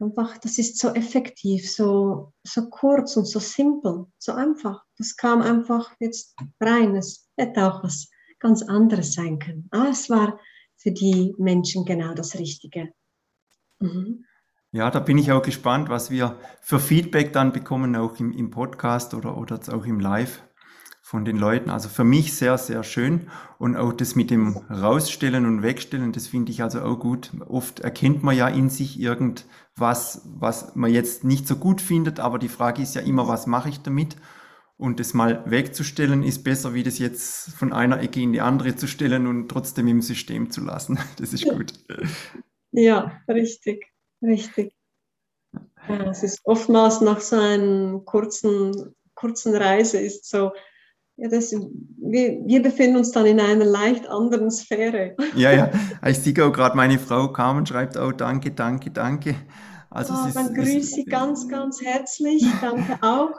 einfach, 0.00 0.38
das 0.38 0.58
ist 0.58 0.78
so 0.78 0.88
effektiv, 0.88 1.70
so, 1.70 2.32
so 2.44 2.68
kurz 2.70 3.16
und 3.16 3.26
so 3.26 3.40
simpel, 3.40 4.06
so 4.18 4.32
einfach. 4.32 4.84
Das 4.96 5.16
kam 5.16 5.42
einfach 5.42 5.92
jetzt 6.00 6.34
rein. 6.60 6.96
Es 6.96 7.28
hätte 7.36 7.66
auch 7.66 7.82
was 7.82 8.08
ganz 8.38 8.62
anderes 8.62 9.14
sein 9.14 9.38
können. 9.38 9.68
Aber 9.70 9.88
es 9.88 10.08
war 10.08 10.38
für 10.76 10.92
die 10.92 11.34
Menschen 11.38 11.84
genau 11.84 12.14
das 12.14 12.38
Richtige. 12.38 12.92
Mhm. 13.80 14.24
Ja, 14.70 14.90
da 14.90 15.00
bin 15.00 15.16
ich 15.16 15.32
auch 15.32 15.42
gespannt, 15.42 15.88
was 15.88 16.10
wir 16.10 16.38
für 16.60 16.78
Feedback 16.78 17.32
dann 17.32 17.52
bekommen, 17.52 17.96
auch 17.96 18.18
im, 18.20 18.32
im 18.32 18.50
Podcast 18.50 19.14
oder, 19.14 19.36
oder 19.38 19.58
auch 19.72 19.86
im 19.86 19.98
Live 19.98 20.42
von 21.08 21.24
den 21.24 21.38
Leuten. 21.38 21.70
Also 21.70 21.88
für 21.88 22.04
mich 22.04 22.36
sehr, 22.36 22.58
sehr 22.58 22.82
schön. 22.82 23.30
Und 23.58 23.76
auch 23.76 23.94
das 23.94 24.14
mit 24.14 24.30
dem 24.30 24.58
Rausstellen 24.68 25.46
und 25.46 25.62
Wegstellen, 25.62 26.12
das 26.12 26.26
finde 26.26 26.52
ich 26.52 26.62
also 26.62 26.82
auch 26.82 26.98
gut. 26.98 27.32
Oft 27.48 27.80
erkennt 27.80 28.22
man 28.22 28.36
ja 28.36 28.46
in 28.46 28.68
sich 28.68 29.00
irgendwas, 29.00 30.20
was 30.26 30.76
man 30.76 30.92
jetzt 30.92 31.24
nicht 31.24 31.48
so 31.48 31.56
gut 31.56 31.80
findet, 31.80 32.20
aber 32.20 32.38
die 32.38 32.50
Frage 32.50 32.82
ist 32.82 32.94
ja 32.94 33.00
immer, 33.00 33.26
was 33.26 33.46
mache 33.46 33.70
ich 33.70 33.80
damit? 33.80 34.16
Und 34.76 35.00
das 35.00 35.14
mal 35.14 35.50
wegzustellen 35.50 36.22
ist 36.22 36.44
besser, 36.44 36.74
wie 36.74 36.82
das 36.82 36.98
jetzt 36.98 37.52
von 37.52 37.72
einer 37.72 38.02
Ecke 38.02 38.20
in 38.20 38.34
die 38.34 38.42
andere 38.42 38.76
zu 38.76 38.86
stellen 38.86 39.26
und 39.26 39.48
trotzdem 39.48 39.88
im 39.88 40.02
System 40.02 40.50
zu 40.50 40.62
lassen. 40.62 40.98
Das 41.18 41.32
ist 41.32 41.48
gut. 41.48 41.72
Ja, 42.70 43.18
richtig, 43.26 43.86
richtig. 44.20 44.74
Ja, 45.88 46.10
es 46.10 46.22
ist 46.22 46.40
oftmals 46.44 47.00
nach 47.00 47.20
so 47.20 47.36
einer 47.36 48.00
kurzen, 48.00 48.94
kurzen 49.14 49.56
Reise 49.56 49.98
ist 49.98 50.28
so, 50.28 50.52
ja, 51.18 51.28
das, 51.28 51.50
wir, 51.52 52.46
wir 52.46 52.62
befinden 52.62 52.96
uns 52.96 53.10
dann 53.10 53.26
in 53.26 53.40
einer 53.40 53.64
leicht 53.64 54.06
anderen 54.08 54.50
Sphäre. 54.50 55.16
Ja, 55.34 55.52
ja. 55.52 55.70
Ich 56.06 56.18
sehe 56.20 56.32
auch 56.44 56.52
gerade, 56.52 56.76
meine 56.76 56.98
Frau 56.98 57.32
Carmen 57.32 57.66
schreibt 57.66 57.98
auch 57.98 58.12
Danke, 58.12 58.52
danke, 58.52 58.90
danke. 58.90 59.34
Also 59.90 60.14
oh, 60.14 60.28
ist, 60.28 60.36
dann 60.36 60.54
grüße 60.54 60.82
Sie 60.82 61.04
ganz, 61.04 61.48
ganz 61.48 61.82
herzlich. 61.82 62.44
Danke 62.60 62.98
auch. 63.00 63.32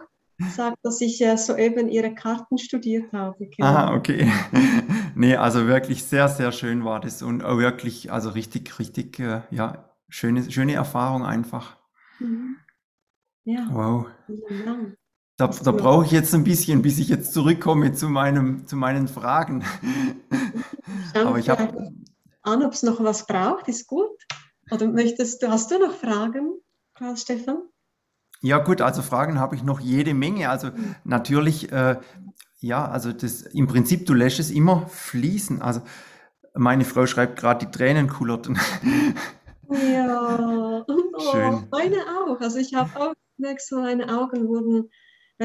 Sagt, 0.55 0.77
dass 0.83 1.01
ich 1.01 1.19
ja 1.19 1.37
soeben 1.37 1.89
Ihre 1.89 2.13
Karten 2.13 2.57
studiert 2.57 3.11
habe. 3.13 3.47
Genau. 3.47 3.67
Ah, 3.67 3.95
okay. 3.95 4.29
nee, 5.15 5.35
also 5.35 5.67
wirklich 5.67 6.03
sehr, 6.03 6.27
sehr 6.29 6.51
schön 6.51 6.83
war 6.85 6.99
das 6.99 7.21
und 7.21 7.43
auch 7.43 7.57
wirklich, 7.57 8.11
also 8.11 8.29
richtig, 8.29 8.79
richtig, 8.79 9.19
äh, 9.19 9.41
ja, 9.51 9.89
schöne, 10.07 10.49
schöne 10.49 10.73
Erfahrung 10.73 11.25
einfach. 11.25 11.77
Mhm. 12.19 12.57
Ja. 13.43 13.67
Wow. 13.71 14.07
Vielen 14.27 14.65
Dank. 14.65 14.97
Da, 15.39 15.47
da 15.47 15.71
brauche 15.71 16.03
ich 16.03 16.11
jetzt 16.11 16.35
ein 16.35 16.43
bisschen, 16.43 16.81
bis 16.81 16.99
ich 16.99 17.07
jetzt 17.07 17.31
zurückkomme 17.33 17.93
zu, 17.93 18.09
meinem, 18.09 18.67
zu 18.67 18.75
meinen 18.75 19.07
Fragen. 19.07 19.63
Aber 21.13 21.39
ich 21.39 21.49
habe 21.49 21.93
an, 22.41 22.61
ob 22.61 22.73
es 22.73 22.83
noch 22.83 23.01
was 23.01 23.25
braucht, 23.25 23.69
ist 23.69 23.87
gut. 23.87 24.09
Oder 24.69 24.87
möchtest 24.87 25.41
du, 25.41 25.49
hast 25.49 25.71
du 25.71 25.79
noch 25.79 25.93
Fragen, 25.93 26.59
Klaus 26.93 27.21
Stefan? 27.21 27.59
Ja, 28.41 28.57
gut, 28.57 28.81
also 28.81 29.01
Fragen 29.01 29.39
habe 29.39 29.55
ich 29.55 29.63
noch 29.63 29.79
jede 29.79 30.13
Menge. 30.13 30.49
Also 30.49 30.71
natürlich, 31.05 31.71
äh, 31.71 31.95
ja, 32.59 32.89
also 32.89 33.13
das 33.13 33.43
im 33.43 33.67
Prinzip, 33.67 34.07
du 34.07 34.13
lässt 34.13 34.41
es 34.41 34.51
immer 34.51 34.87
fließen. 34.87 35.61
Also 35.61 35.81
meine 36.53 36.83
Frau 36.83 37.05
schreibt 37.05 37.39
gerade, 37.39 37.65
die 37.65 37.71
Tränen 37.71 38.09
kullerten. 38.09 38.59
Ja, 39.69 40.83
oh, 40.85 41.31
Schön. 41.31 41.65
meine 41.71 41.95
auch. 42.19 42.41
Also 42.41 42.57
ich 42.57 42.73
habe 42.73 42.89
auch 42.99 43.13
gemerkt, 43.37 43.61
so 43.61 43.79
meine 43.79 44.19
Augen 44.19 44.49
wurden 44.49 44.89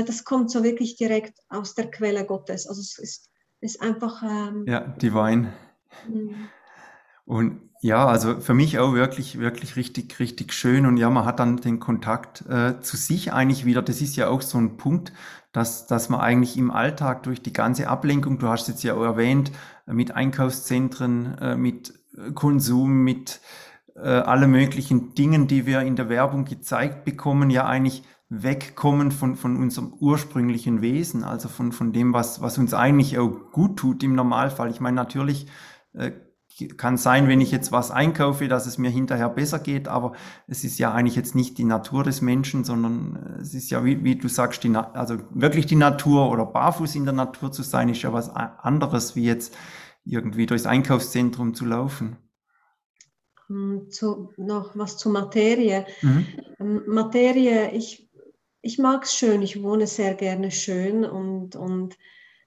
das 0.03 0.25
kommt 0.25 0.51
so 0.51 0.65
wirklich 0.65 0.97
direkt 0.97 1.39
aus 1.49 1.75
der 1.75 1.91
Quelle 1.91 2.25
Gottes. 2.27 2.67
Also 2.67 2.81
es 2.81 2.99
ist, 2.99 3.31
ist 3.61 3.81
einfach. 3.81 4.23
Ähm, 4.23 4.65
ja, 4.67 4.81
divine. 4.81 5.53
Mhm. 6.09 6.49
Und 7.27 7.71
ja, 7.81 8.07
also 8.07 8.41
für 8.41 8.55
mich 8.55 8.79
auch 8.79 8.95
wirklich, 8.95 9.39
wirklich 9.39 9.77
richtig, 9.77 10.19
richtig 10.19 10.53
schön. 10.53 10.87
Und 10.87 10.97
ja, 10.97 11.11
man 11.11 11.25
hat 11.25 11.39
dann 11.39 11.59
den 11.59 11.81
Kontakt 11.81 12.45
äh, 12.49 12.81
zu 12.81 12.97
sich 12.97 13.33
eigentlich 13.33 13.65
wieder. 13.65 13.83
Das 13.83 14.01
ist 14.01 14.17
ja 14.17 14.29
auch 14.29 14.43
so 14.43 14.59
ein 14.59 14.77
Punkt, 14.77 15.13
dass, 15.53 15.87
dass 15.87 16.09
man 16.09 16.21
eigentlich 16.21 16.57
im 16.57 16.71
Alltag 16.71 17.23
durch 17.23 17.43
die 17.43 17.53
ganze 17.53 17.89
Ablenkung, 17.89 18.39
du 18.39 18.49
hast 18.49 18.63
es 18.63 18.69
jetzt 18.69 18.83
ja 18.85 18.95
auch 18.95 19.05
erwähnt, 19.05 19.53
mit 19.87 20.13
Einkaufszentren, 20.13 21.39
äh, 21.39 21.57
mit 21.57 21.95
Konsum, 22.35 23.05
mit 23.05 23.41
äh, 23.97 24.09
alle 24.09 24.49
möglichen 24.49 25.15
Dingen, 25.15 25.47
die 25.47 25.67
wir 25.67 25.81
in 25.81 25.97
der 25.97 26.09
Werbung 26.09 26.45
gezeigt 26.45 27.05
bekommen, 27.05 27.51
ja 27.51 27.67
eigentlich 27.67 28.03
wegkommen 28.29 29.11
von, 29.11 29.37
von 29.37 29.57
unserem 29.57 29.93
ursprünglichen 29.93 30.81
Wesen, 30.81 31.25
also 31.25 31.49
von, 31.49 31.73
von 31.73 31.93
dem, 31.93 32.13
was, 32.13 32.41
was 32.41 32.59
uns 32.59 32.75
eigentlich 32.75 33.19
auch 33.19 33.53
gut 33.53 33.79
tut 33.79 34.03
im 34.03 34.15
Normalfall. 34.15 34.71
Ich 34.71 34.81
meine, 34.81 34.97
natürlich 34.97 35.47
äh, 35.93 36.13
kann 36.77 36.97
sein, 36.97 37.27
wenn 37.29 37.41
ich 37.41 37.51
jetzt 37.51 37.73
was 37.73 37.91
einkaufe, 37.91 38.47
dass 38.49 38.67
es 38.67 38.79
mir 38.79 38.91
hinterher 38.91 39.29
besser 39.29 39.59
geht, 39.59 39.89
aber 39.89 40.13
es 40.47 40.63
ist 40.63 40.79
ja 40.79 40.93
eigentlich 40.93 41.17
jetzt 41.17 41.35
nicht 41.35 41.59
die 41.59 41.65
Natur 41.65 42.05
des 42.05 42.23
Menschen, 42.23 42.65
sondern 42.65 43.17
äh, 43.17 43.41
es 43.41 43.55
ist 43.55 43.71
ja, 43.71 43.85
wie, 43.85 44.05
wie 44.05 44.17
du 44.17 44.29
sagst, 44.29 44.63
die, 44.65 44.75
also 44.75 45.19
wirklich 45.31 45.67
die 45.67 45.77
Natur 45.77 46.31
oder 46.31 46.47
barfuß 46.47 46.95
in 46.95 47.05
der 47.05 47.15
Natur 47.15 47.51
zu 47.53 47.63
sein, 47.63 47.89
ist 47.89 48.03
ja 48.03 48.13
was 48.13 48.31
anderes, 48.31 49.17
wie 49.17 49.25
jetzt 49.25 49.57
irgendwie 50.05 50.47
durchs 50.47 50.67
Einkaufszentrum 50.67 51.55
zu 51.55 51.65
laufen. 51.65 52.19
Hm, 53.49 53.91
zu, 53.91 54.33
noch 54.37 54.77
was 54.77 54.97
zur 54.97 55.13
Materie. 55.13 55.87
Mhm. 56.03 56.27
Ähm, 56.61 56.83
Materie, 56.87 57.73
ich 57.73 58.04
ich 58.65 58.79
mag 58.79 59.05
es 59.05 59.15
schön, 59.15 59.43
ich 59.43 59.63
wohne 59.63 59.87
sehr 59.87 60.15
gerne 60.15 60.51
schön 60.51 61.05
und, 61.05 61.55
und 61.55 61.99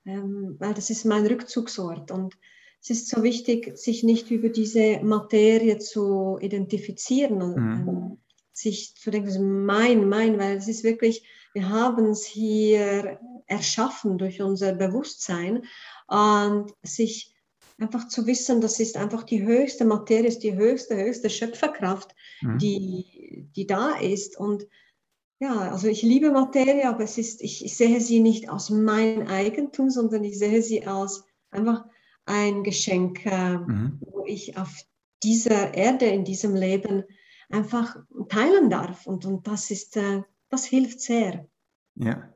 ähm, 0.03 0.55
weil 0.57 0.73
das 0.73 0.89
ist 0.89 1.05
mein 1.05 1.27
Rückzugsort. 1.27 2.09
Und 2.09 2.35
es 2.81 2.89
ist 2.89 3.09
so 3.09 3.21
wichtig, 3.21 3.77
sich 3.77 4.03
nicht 4.03 4.31
über 4.31 4.49
diese 4.49 4.99
Materie 5.03 5.77
zu 5.77 6.39
identifizieren 6.41 7.41
und 7.43 7.55
mhm. 7.55 7.87
ähm, 7.87 8.17
sich 8.51 8.95
zu 8.95 9.11
denken, 9.11 9.63
mein, 9.63 10.09
mein, 10.09 10.39
weil 10.39 10.57
es 10.57 10.67
ist 10.67 10.83
wirklich, 10.83 11.23
wir 11.53 11.69
haben 11.69 12.07
es 12.07 12.25
hier 12.25 13.19
erschaffen 13.45 14.17
durch 14.17 14.41
unser 14.41 14.73
Bewusstsein 14.73 15.65
und 16.07 16.73
sich 16.81 17.35
einfach 17.77 18.07
zu 18.07 18.25
wissen, 18.25 18.59
das 18.59 18.79
ist 18.79 18.97
einfach 18.97 19.21
die 19.21 19.43
höchste 19.45 19.85
Materie, 19.85 20.29
ist 20.29 20.41
die 20.41 20.55
höchste, 20.55 20.97
höchste 20.97 21.29
Schöpferkraft, 21.29 22.15
mhm. 22.41 22.57
die, 22.57 23.45
die 23.55 23.67
da 23.67 23.91
ist 23.99 24.35
und 24.35 24.65
ja, 25.39 25.71
also 25.71 25.87
ich 25.87 26.01
liebe 26.01 26.31
Materie, 26.31 26.87
aber 26.87 27.03
es 27.03 27.17
ist, 27.17 27.41
ich, 27.41 27.63
ich 27.63 27.77
sehe 27.77 28.01
sie 28.01 28.19
nicht 28.19 28.49
als 28.49 28.69
mein 28.69 29.27
Eigentum, 29.27 29.89
sondern 29.89 30.23
ich 30.23 30.39
sehe 30.39 30.61
sie 30.61 30.85
als 30.87 31.25
einfach 31.51 31.85
ein 32.25 32.63
Geschenk, 32.63 33.25
äh, 33.25 33.57
mhm. 33.57 33.99
wo 34.01 34.25
ich 34.25 34.57
auf 34.57 34.73
dieser 35.23 35.73
Erde, 35.73 36.05
in 36.05 36.25
diesem 36.25 36.55
Leben 36.55 37.03
einfach 37.49 37.97
teilen 38.29 38.69
darf. 38.69 39.05
Und, 39.07 39.25
und 39.25 39.47
das 39.47 39.71
ist, 39.71 39.95
äh, 39.97 40.23
das 40.49 40.65
hilft 40.65 41.01
sehr. 41.01 41.47
Ja. 41.95 42.29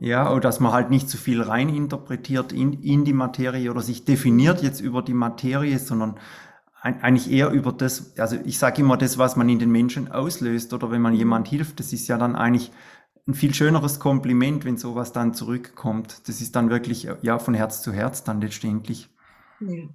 Ja, 0.00 0.30
oder 0.30 0.40
dass 0.40 0.58
man 0.58 0.72
halt 0.72 0.88
nicht 0.88 1.06
zu 1.06 1.18
viel 1.18 1.42
reininterpretiert 1.42 2.50
in, 2.52 2.82
in 2.82 3.04
die 3.04 3.12
Materie 3.12 3.70
oder 3.70 3.82
sich 3.82 4.06
definiert 4.06 4.62
jetzt 4.62 4.80
über 4.80 5.02
die 5.02 5.12
Materie, 5.12 5.78
sondern 5.78 6.18
eigentlich 6.86 7.30
eher 7.30 7.50
über 7.50 7.72
das, 7.72 8.18
also 8.18 8.36
ich 8.44 8.58
sage 8.58 8.82
immer 8.82 8.96
das, 8.96 9.18
was 9.18 9.36
man 9.36 9.48
in 9.48 9.58
den 9.58 9.70
Menschen 9.70 10.10
auslöst 10.10 10.72
oder 10.72 10.90
wenn 10.90 11.02
man 11.02 11.14
jemand 11.14 11.48
hilft, 11.48 11.80
das 11.80 11.92
ist 11.92 12.08
ja 12.08 12.18
dann 12.18 12.36
eigentlich 12.36 12.72
ein 13.26 13.34
viel 13.34 13.54
schöneres 13.54 13.98
Kompliment, 13.98 14.64
wenn 14.64 14.76
sowas 14.76 15.12
dann 15.12 15.34
zurückkommt. 15.34 16.28
Das 16.28 16.40
ist 16.40 16.54
dann 16.54 16.70
wirklich 16.70 17.08
ja 17.22 17.38
von 17.38 17.54
Herz 17.54 17.82
zu 17.82 17.92
Herz 17.92 18.24
dann 18.24 18.40
letztendlich. 18.40 19.10
Ja. 19.60 19.88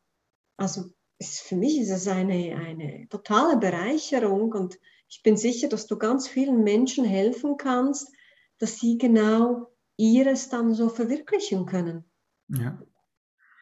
Also 0.55 0.91
ist, 1.22 1.41
für 1.41 1.55
mich 1.55 1.80
ist 1.80 1.91
es 1.91 2.07
eine, 2.07 2.55
eine 2.55 3.07
totale 3.07 3.57
Bereicherung 3.57 4.51
und 4.53 4.80
ich 5.07 5.22
bin 5.24 5.38
sicher, 5.38 5.69
dass 5.69 5.86
du 5.86 5.97
ganz 5.97 6.28
vielen 6.28 6.63
Menschen 6.63 7.05
helfen 7.05 7.57
kannst, 7.57 8.11
dass 8.57 8.80
sie 8.80 8.97
genau 8.97 9.67
ihres 9.97 10.49
dann 10.49 10.74
so 10.74 10.89
verwirklichen 10.89 11.65
können. 11.65 12.05
Ja. 12.47 12.82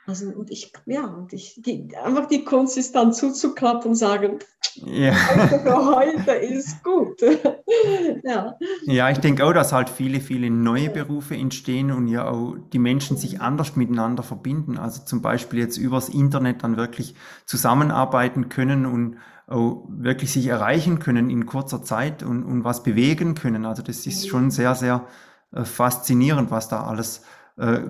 Also 0.09 0.25
und 0.25 0.49
ich, 0.49 0.73
ja, 0.87 1.05
und 1.05 1.33
ich, 1.33 1.61
die, 1.63 1.95
einfach 2.03 2.25
die 2.25 2.43
Kunst 2.43 2.79
ist 2.79 2.95
dann 2.95 3.13
zuzuklappen 3.13 3.91
und 3.91 3.95
sagen, 3.95 4.39
ja. 4.73 5.13
heute 5.35 5.59
für 5.59 5.95
heute 5.95 6.31
ist 6.31 6.83
gut. 6.83 7.21
ja. 8.23 8.55
ja, 8.87 9.09
ich 9.11 9.19
denke 9.19 9.45
auch, 9.45 9.53
dass 9.53 9.71
halt 9.71 9.87
viele, 9.87 10.19
viele 10.19 10.49
neue 10.49 10.89
Berufe 10.89 11.35
entstehen 11.35 11.91
und 11.91 12.07
ja 12.07 12.27
auch 12.27 12.55
die 12.73 12.79
Menschen 12.79 13.17
sich 13.17 13.39
anders 13.39 13.75
miteinander 13.75 14.23
verbinden. 14.23 14.79
Also 14.79 15.03
zum 15.05 15.21
Beispiel 15.21 15.59
jetzt 15.59 15.77
übers 15.77 16.09
Internet 16.09 16.63
dann 16.63 16.75
wirklich 16.75 17.13
zusammenarbeiten 17.45 18.49
können 18.49 18.87
und 18.87 19.17
auch 19.45 19.85
wirklich 19.89 20.33
sich 20.33 20.47
erreichen 20.47 20.97
können 20.97 21.29
in 21.29 21.45
kurzer 21.45 21.83
Zeit 21.83 22.23
und, 22.23 22.43
und 22.43 22.63
was 22.63 22.81
bewegen 22.81 23.35
können. 23.35 23.67
Also 23.67 23.83
das 23.83 24.07
ist 24.07 24.27
schon 24.27 24.49
sehr, 24.49 24.73
sehr 24.73 25.05
äh, 25.51 25.65
faszinierend, 25.65 26.49
was 26.49 26.67
da 26.67 26.81
alles 26.85 27.19
äh, 27.19 27.38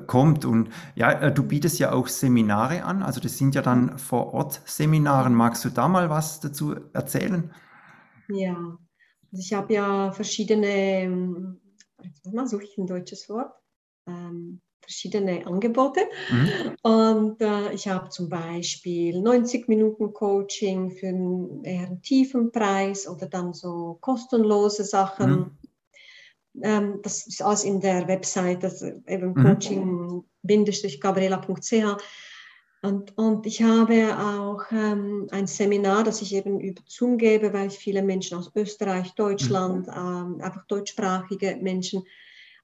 kommt. 0.07 0.45
Und 0.45 0.69
ja, 0.95 1.11
äh, 1.11 1.33
du 1.33 1.43
bietest 1.43 1.79
ja 1.79 1.91
auch 1.91 2.07
Seminare 2.07 2.83
an, 2.83 3.03
also 3.03 3.19
das 3.19 3.37
sind 3.37 3.55
ja 3.55 3.61
dann 3.61 3.97
vor 3.97 4.33
Ort 4.33 4.61
Seminaren. 4.65 5.33
Magst 5.33 5.63
du 5.65 5.69
da 5.69 5.87
mal 5.87 6.09
was 6.09 6.39
dazu 6.39 6.75
erzählen? 6.93 7.51
Ja, 8.29 8.55
also 8.55 9.39
ich 9.39 9.53
habe 9.53 9.73
ja 9.73 10.11
verschiedene, 10.11 10.67
ähm, 10.67 11.59
mal 12.31 12.47
suche 12.47 12.63
ich 12.63 12.77
ein 12.77 12.87
deutsches 12.87 13.29
Wort, 13.29 13.53
ähm, 14.07 14.61
verschiedene 14.81 15.45
Angebote. 15.45 16.01
Mhm. 16.31 16.75
Und 16.81 17.41
äh, 17.41 17.71
ich 17.73 17.87
habe 17.87 18.09
zum 18.09 18.29
Beispiel 18.29 19.21
90 19.21 19.67
Minuten 19.67 20.13
Coaching 20.13 20.91
für 20.91 21.09
einen 21.09 21.63
eher 21.63 22.01
tiefen 22.01 22.51
Preis 22.51 23.07
oder 23.07 23.27
dann 23.27 23.53
so 23.53 23.97
kostenlose 24.01 24.83
Sachen. 24.83 25.31
Mhm. 25.31 25.51
Ähm, 26.61 26.99
das 27.03 27.27
ist 27.27 27.41
alles 27.41 27.63
in 27.63 27.79
der 27.79 28.07
Website, 28.07 28.63
das 28.63 28.81
eben 28.81 29.33
mhm. 29.33 29.43
coaching-gabriela.ch. 29.43 31.97
Und, 32.81 33.17
und 33.17 33.45
ich 33.45 33.61
habe 33.61 34.17
auch 34.17 34.61
ähm, 34.71 35.27
ein 35.31 35.47
Seminar, 35.47 36.03
das 36.03 36.21
ich 36.21 36.33
eben 36.33 36.61
über 36.61 36.81
Zoom 36.87 37.17
gebe, 37.17 37.51
weil 37.51 37.67
ich 37.67 37.77
viele 37.77 38.01
Menschen 38.01 38.37
aus 38.37 38.49
Österreich, 38.55 39.13
Deutschland, 39.15 39.87
mhm. 39.87 39.93
ähm, 39.93 40.39
einfach 40.41 40.65
deutschsprachige 40.67 41.57
Menschen, 41.61 42.03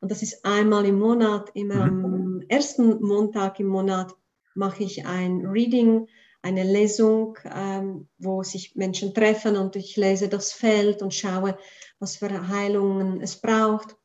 und 0.02 0.12
das 0.12 0.22
ist 0.22 0.46
einmal 0.46 0.86
im 0.86 1.00
Monat, 1.00 1.50
immer 1.56 1.88
mhm. 1.88 2.06
am 2.06 2.42
ersten 2.48 3.02
Montag 3.02 3.60
im 3.60 3.68
Monat 3.68 4.14
mache 4.54 4.84
ich 4.84 5.06
ein 5.06 5.46
Reading, 5.46 6.08
eine 6.46 6.64
Lesung, 6.64 7.40
ähm, 7.52 8.08
wo 8.20 8.44
sich 8.44 8.76
Menschen 8.76 9.16
treffen 9.16 9.58
und 9.58 9.76
ich 9.76 9.98
lese 9.98 10.30
das 10.30 10.54
Feld 10.54 11.02
und 11.02 11.12
schaue, 11.12 11.58
was 11.98 12.18
für 12.18 12.48
Heilungen 12.48 13.20
es 13.20 13.42
braucht. 13.42 13.98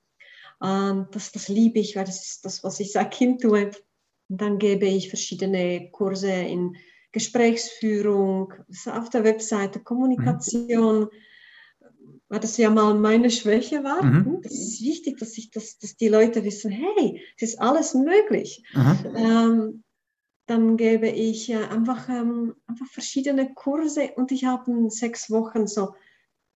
Ähm, 0.65 1.07
das, 1.13 1.33
das 1.33 1.49
liebe 1.49 1.81
ich, 1.81 1.97
weil 1.97 2.07
das 2.07 2.25
ist 2.25 2.47
das, 2.47 2.65
was 2.65 2.81
ich 2.81 2.93
seit 2.93 3.11
Kind 3.11 3.43
tue. 3.43 3.71
Und 4.31 4.41
dann 4.41 4.59
gebe 4.59 4.87
ich 4.87 5.11
verschiedene 5.11 5.91
Kurse 5.91 6.33
in 6.33 6.77
Gesprächsführung, 7.13 8.55
auf 8.87 9.11
der 9.11 9.25
Webseite 9.25 9.81
Kommunikation, 9.81 11.01
mhm. 11.01 12.21
weil 12.31 12.41
das 12.41 12.57
ja 12.57 12.71
mal 12.71 12.95
meine 12.95 13.31
Schwäche 13.31 13.85
war. 13.85 14.03
Mhm. 14.03 14.41
Das 14.43 14.53
ist 14.55 14.81
wichtig, 14.81 15.19
dass, 15.19 15.37
ich 15.37 15.51
das, 15.51 15.79
dass 15.79 15.95
die 15.95 16.09
Leute 16.09 16.43
wissen, 16.43 16.71
hey, 16.71 17.21
es 17.37 17.51
ist 17.51 17.61
alles 17.61 17.93
möglich. 17.93 18.63
Mhm. 18.73 19.15
Ähm, 19.15 19.85
dann 20.51 20.77
gebe 20.77 21.07
ich 21.07 21.49
äh, 21.49 21.65
einfach, 21.65 22.09
ähm, 22.09 22.57
einfach 22.67 22.87
verschiedene 22.87 23.55
Kurse 23.55 24.11
und 24.17 24.33
ich 24.33 24.47
habe 24.47 24.73
in 24.73 24.91
sechs 24.91 25.31
Wochen 25.31 25.69
so 25.69 25.95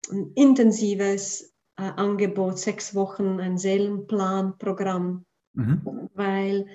ein 0.10 0.32
intensives 0.36 1.54
äh, 1.76 1.92
Angebot, 1.98 2.58
sechs 2.58 2.96
Wochen 2.96 3.42
ein 3.42 3.58
Seelenplanprogramm, 3.58 5.26
mhm. 5.52 6.10
weil 6.14 6.68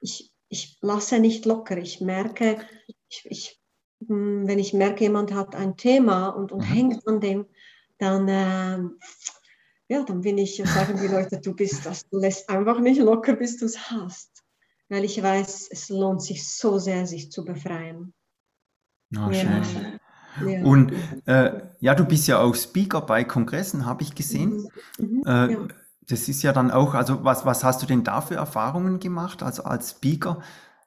ich, 0.00 0.32
ich 0.48 0.78
lasse 0.80 1.18
nicht 1.18 1.46
locker. 1.46 1.78
Ich 1.78 2.00
merke, 2.00 2.64
ich, 3.08 3.26
ich, 3.28 3.60
hm, 4.06 4.46
wenn 4.46 4.60
ich 4.60 4.72
merke, 4.72 5.02
jemand 5.02 5.34
hat 5.34 5.56
ein 5.56 5.76
Thema 5.76 6.28
und, 6.28 6.52
und 6.52 6.60
mhm. 6.60 6.74
hängt 6.74 7.08
an 7.08 7.20
dem, 7.20 7.46
dann, 7.98 8.28
äh, 8.28 8.78
ja, 9.88 10.04
dann 10.04 10.20
bin 10.20 10.38
ich, 10.38 10.62
sagen 10.64 10.96
die 11.02 11.08
Leute, 11.08 11.40
du 11.40 11.56
bist 11.56 11.84
das, 11.86 12.08
du 12.08 12.20
lässt 12.20 12.48
einfach 12.48 12.78
nicht 12.78 13.00
locker, 13.00 13.34
bis 13.34 13.56
du 13.56 13.64
es 13.64 13.90
hast. 13.90 14.31
Weil 14.92 15.06
ich 15.06 15.22
weiß, 15.22 15.68
es 15.70 15.88
lohnt 15.88 16.22
sich 16.22 16.46
so 16.46 16.78
sehr, 16.78 17.06
sich 17.06 17.32
zu 17.32 17.46
befreien. 17.46 18.12
Oh, 19.16 19.30
ja. 19.30 19.64
schön. 19.64 19.98
Ja. 20.46 20.64
Und 20.64 20.92
äh, 21.24 21.62
ja, 21.80 21.94
du 21.94 22.04
bist 22.04 22.28
ja 22.28 22.40
auch 22.40 22.54
Speaker 22.54 23.00
bei 23.00 23.24
Kongressen, 23.24 23.86
habe 23.86 24.02
ich 24.02 24.14
gesehen. 24.14 24.68
Mhm. 24.98 25.06
Mhm. 25.06 25.22
Äh, 25.24 25.52
ja. 25.52 25.68
Das 26.02 26.28
ist 26.28 26.42
ja 26.42 26.52
dann 26.52 26.70
auch, 26.70 26.92
also 26.92 27.24
was, 27.24 27.46
was 27.46 27.64
hast 27.64 27.80
du 27.80 27.86
denn 27.86 28.04
da 28.04 28.20
für 28.20 28.34
Erfahrungen 28.34 28.98
gemacht, 28.98 29.42
also 29.42 29.64
als 29.64 29.92
Speaker? 29.92 30.42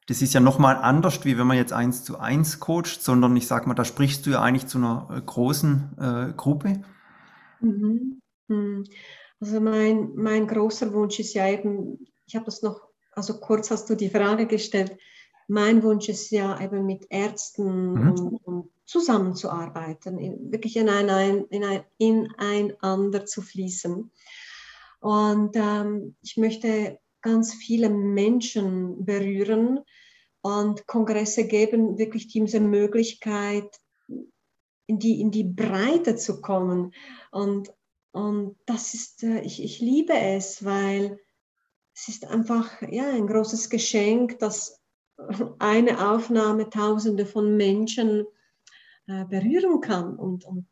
Das 0.06 0.22
ist 0.22 0.36
ja 0.36 0.39
nochmal 0.39 0.76
anders, 0.76 1.26
wie 1.26 1.39
wenn 1.39 1.47
man 1.47 1.58
jetzt 1.58 1.74
eins 1.74 2.03
zu 2.03 2.20
eins 2.20 2.60
coacht, 2.60 3.01
sondern 3.01 3.36
ich 3.36 3.47
sag 3.47 3.66
mal, 3.66 3.74
da 3.74 3.86
sprichst 3.86 4.24
du 4.28 4.30
ja 4.30 4.41
eigentlich 4.41 4.68
zu 4.68 4.78
einer 4.78 5.08
äh, 5.12 5.20
großen 5.20 5.97
äh, 5.97 6.34
Gruppe. 6.38 6.84
Mhm. 7.60 8.22
mhm. 8.49 8.84
Also 9.39 9.60
mein, 9.60 10.12
mein 10.14 10.45
großer 10.45 10.93
Wunsch 10.93 11.20
ist 11.20 11.34
ja 11.34 11.47
eben, 11.47 11.97
ich 12.28 12.36
habe 12.36 12.45
das 12.45 12.62
noch, 12.62 12.85
also 13.16 13.39
kurz 13.39 13.72
hast 13.72 13.89
du 13.89 13.95
die 13.95 14.09
Frage 14.09 14.45
gestellt, 14.45 14.97
mein 15.47 15.84
Wunsch 15.84 16.09
ist 16.09 16.32
ja 16.32 16.59
eben 16.59 16.86
mit 16.86 17.05
Ärzten 17.09 17.93
mhm. 17.93 18.11
und, 18.11 18.38
und, 18.45 18.70
zusammenzuarbeiten, 18.88 20.20
in, 20.20 20.51
wirklich 20.51 20.78
in 20.78 20.89
ein, 20.89 21.45
in 21.45 21.63
ein, 21.63 21.84
ineinander 21.97 23.26
zu 23.26 23.41
fließen. 23.41 24.11
Und 24.99 25.55
ähm, 25.55 26.16
ich 26.22 26.38
möchte 26.38 26.99
ganz 27.22 27.55
viele 27.55 27.89
Menschen 27.89 29.03
berühren 29.03 29.80
und 30.41 30.86
Kongresse 30.86 31.47
geben 31.47 31.97
wirklich 31.97 32.28
diese 32.28 32.59
Möglichkeit, 32.59 33.76
in 34.86 34.99
die, 34.99 35.20
in 35.20 35.32
die 35.32 35.43
Breite 35.43 36.16
zu 36.16 36.41
kommen. 36.41 36.93
Und, 37.32 37.74
und 38.11 38.55
das 38.68 38.93
ist, 38.93 39.24
äh, 39.24 39.41
ich, 39.41 39.63
ich 39.63 39.80
liebe 39.80 40.13
es, 40.13 40.63
weil 40.63 41.20
es 41.96 42.10
ist 42.10 42.26
einfach 42.28 42.82
ja, 42.89 43.10
ein 43.10 43.26
großes 43.26 43.70
Geschenk, 43.70 44.38
dass 44.39 44.82
eine 45.60 46.12
Aufnahme 46.12 46.70
Tausende 46.70 47.26
von 47.26 47.56
Menschen 47.56 48.26
äh, 49.08 49.24
berühren 49.26 49.80
kann. 49.80 50.16
Und, 50.16 50.43
und 50.43 50.68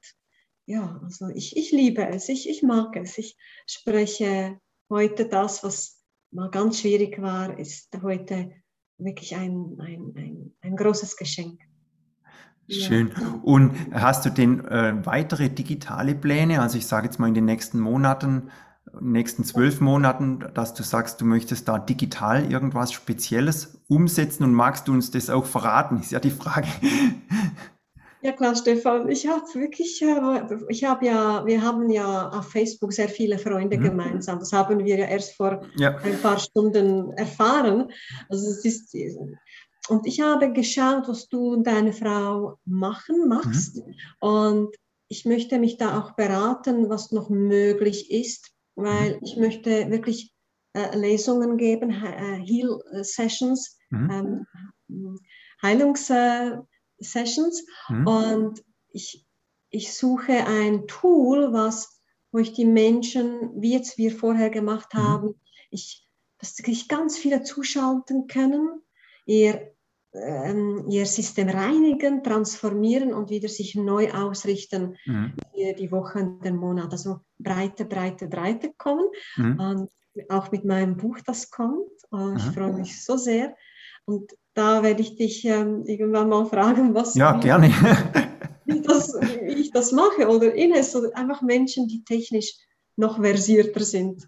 ja, 0.65 0.99
also 1.01 1.30
ich, 1.30 1.55
ich 1.55 1.71
liebe 1.71 2.05
es, 2.05 2.28
ich, 2.28 2.49
ich 2.49 2.61
mag 2.61 2.95
es. 2.97 3.17
Ich 3.17 3.38
spreche 3.65 4.59
heute 4.89 5.28
das, 5.28 5.63
was 5.63 6.03
mal 6.32 6.49
ganz 6.49 6.82
schwierig 6.82 7.21
war, 7.21 7.57
ist 7.57 7.89
heute 8.01 8.51
wirklich 8.97 9.36
ein, 9.36 9.78
ein, 9.80 10.13
ein, 10.17 10.53
ein 10.61 10.76
großes 10.76 11.15
Geschenk. 11.15 11.61
Schön. 12.69 13.11
Und 13.43 13.76
hast 13.93 14.26
du 14.26 14.30
denn 14.30 14.65
äh, 14.65 15.05
weitere 15.05 15.49
digitale 15.49 16.15
Pläne? 16.15 16.61
Also 16.61 16.78
ich 16.78 16.88
sage 16.88 17.07
jetzt 17.07 17.19
mal 17.19 17.28
in 17.28 17.34
den 17.34 17.45
nächsten 17.45 17.80
Monaten, 17.80 18.49
nächsten 19.01 19.43
zwölf 19.43 19.81
Monaten, 19.81 20.45
dass 20.53 20.73
du 20.73 20.83
sagst, 20.83 21.21
du 21.21 21.25
möchtest 21.25 21.67
da 21.67 21.79
digital 21.79 22.51
irgendwas 22.51 22.91
Spezielles 22.91 23.79
umsetzen 23.87 24.43
und 24.43 24.53
magst 24.53 24.87
du 24.87 24.93
uns 24.93 25.11
das 25.11 25.29
auch 25.29 25.45
verraten, 25.45 25.99
ist 25.99 26.11
ja 26.11 26.19
die 26.19 26.31
Frage. 26.31 26.67
Ja 28.23 28.31
klar, 28.31 28.55
Stefan. 28.55 29.09
Ich 29.09 29.27
habe 29.27 29.43
wirklich, 29.53 30.01
äh, 30.01 30.57
ich 30.69 30.85
habe 30.85 31.05
ja, 31.05 31.45
wir 31.45 31.61
haben 31.61 31.89
ja 31.89 32.29
auf 32.29 32.51
Facebook 32.51 32.93
sehr 32.93 33.09
viele 33.09 33.37
Freunde 33.37 33.77
mhm. 33.77 33.83
gemeinsam. 33.83 34.39
Das 34.39 34.53
haben 34.53 34.79
wir 34.79 34.97
ja 34.97 35.05
erst 35.07 35.35
vor 35.35 35.61
ja. 35.75 35.97
ein 35.97 36.17
paar 36.21 36.39
Stunden 36.39 37.11
erfahren. 37.17 37.91
Also 38.29 38.49
es 38.49 38.63
ist, 38.63 38.95
und 39.89 40.07
ich 40.07 40.21
habe 40.21 40.53
geschaut, 40.53 41.09
was 41.09 41.27
du 41.27 41.51
und 41.51 41.67
deine 41.67 41.91
Frau 41.91 42.59
machen, 42.63 43.27
machst. 43.27 43.85
Mhm. 43.85 43.93
Und 44.21 44.75
ich 45.09 45.25
möchte 45.25 45.59
mich 45.59 45.75
da 45.75 45.99
auch 45.99 46.11
beraten, 46.11 46.89
was 46.89 47.11
noch 47.11 47.29
möglich 47.29 48.09
ist, 48.09 48.52
weil 48.76 49.15
mhm. 49.15 49.19
ich 49.24 49.38
möchte 49.38 49.89
wirklich 49.89 50.34
äh, 50.74 50.95
Lesungen 50.97 51.57
geben, 51.57 51.91
äh, 51.91 52.39
Heal 52.43 52.80
Sessions, 53.03 53.78
mhm. 53.89 54.47
ähm, 54.89 55.19
Heilungs 55.61 56.11
Sessions 56.99 57.65
mhm. 57.89 58.07
und 58.07 58.63
ich, 58.89 59.26
ich 59.69 59.93
suche 59.93 60.45
ein 60.45 60.88
Tool, 60.88 61.53
was, 61.53 62.01
wo 62.32 62.39
ich 62.39 62.53
die 62.53 62.65
Menschen, 62.65 63.61
wie 63.61 63.74
jetzt 63.74 63.97
wir 63.97 64.11
vorher 64.11 64.49
gemacht 64.49 64.93
mhm. 64.93 64.99
haben, 64.99 65.41
ich, 65.69 66.07
dass 66.39 66.55
sich 66.55 66.88
ganz 66.88 67.17
viele 67.17 67.43
zuschalten 67.43 68.28
können, 68.28 68.82
ihr, 69.26 69.72
ähm, 70.14 70.86
ihr 70.89 71.05
System 71.05 71.49
reinigen, 71.49 72.24
transformieren 72.24 73.14
und 73.14 73.30
wieder 73.30 73.49
sich 73.49 73.76
neu 73.76 74.11
ausrichten 74.11 74.95
mhm. 75.05 75.34
für 75.53 75.74
die 75.74 75.91
Wochen, 75.91 76.39
den 76.41 76.55
Monat. 76.55 76.91
Also 76.91 77.22
breite, 77.39 77.86
breite, 77.86 78.28
breite 78.28 78.74
kommen. 78.78 79.07
Mhm. 79.36 79.59
Und 79.59 79.89
auch 80.30 80.51
mit 80.51 80.66
meinem 80.66 80.97
Buch, 80.97 81.18
das 81.26 81.49
kommt. 81.49 81.89
Oh, 82.11 82.34
ich 82.36 82.43
freue 82.43 82.74
mich 82.74 83.03
so 83.03 83.18
sehr. 83.18 83.55
Und 84.05 84.32
da 84.53 84.84
werde 84.84 85.01
ich 85.01 85.16
dich 85.16 85.45
ähm, 85.45 85.84
irgendwann 85.86 86.30
mal 86.30 86.45
fragen, 86.45 86.93
was. 86.93 87.16
Ja, 87.16 87.39
gerne. 87.39 87.70
Wie, 88.66 88.82
das, 88.82 89.14
wie, 89.20 89.55
ich 89.55 89.72
das 89.72 89.91
mache 89.91 90.30
oder 90.30 90.55
Ines 90.55 90.95
oder 90.95 91.09
einfach 91.18 91.41
Menschen, 91.41 91.89
die 91.89 92.01
technisch 92.05 92.55
noch 92.95 93.22
versierter 93.22 93.82
sind. 93.82 94.26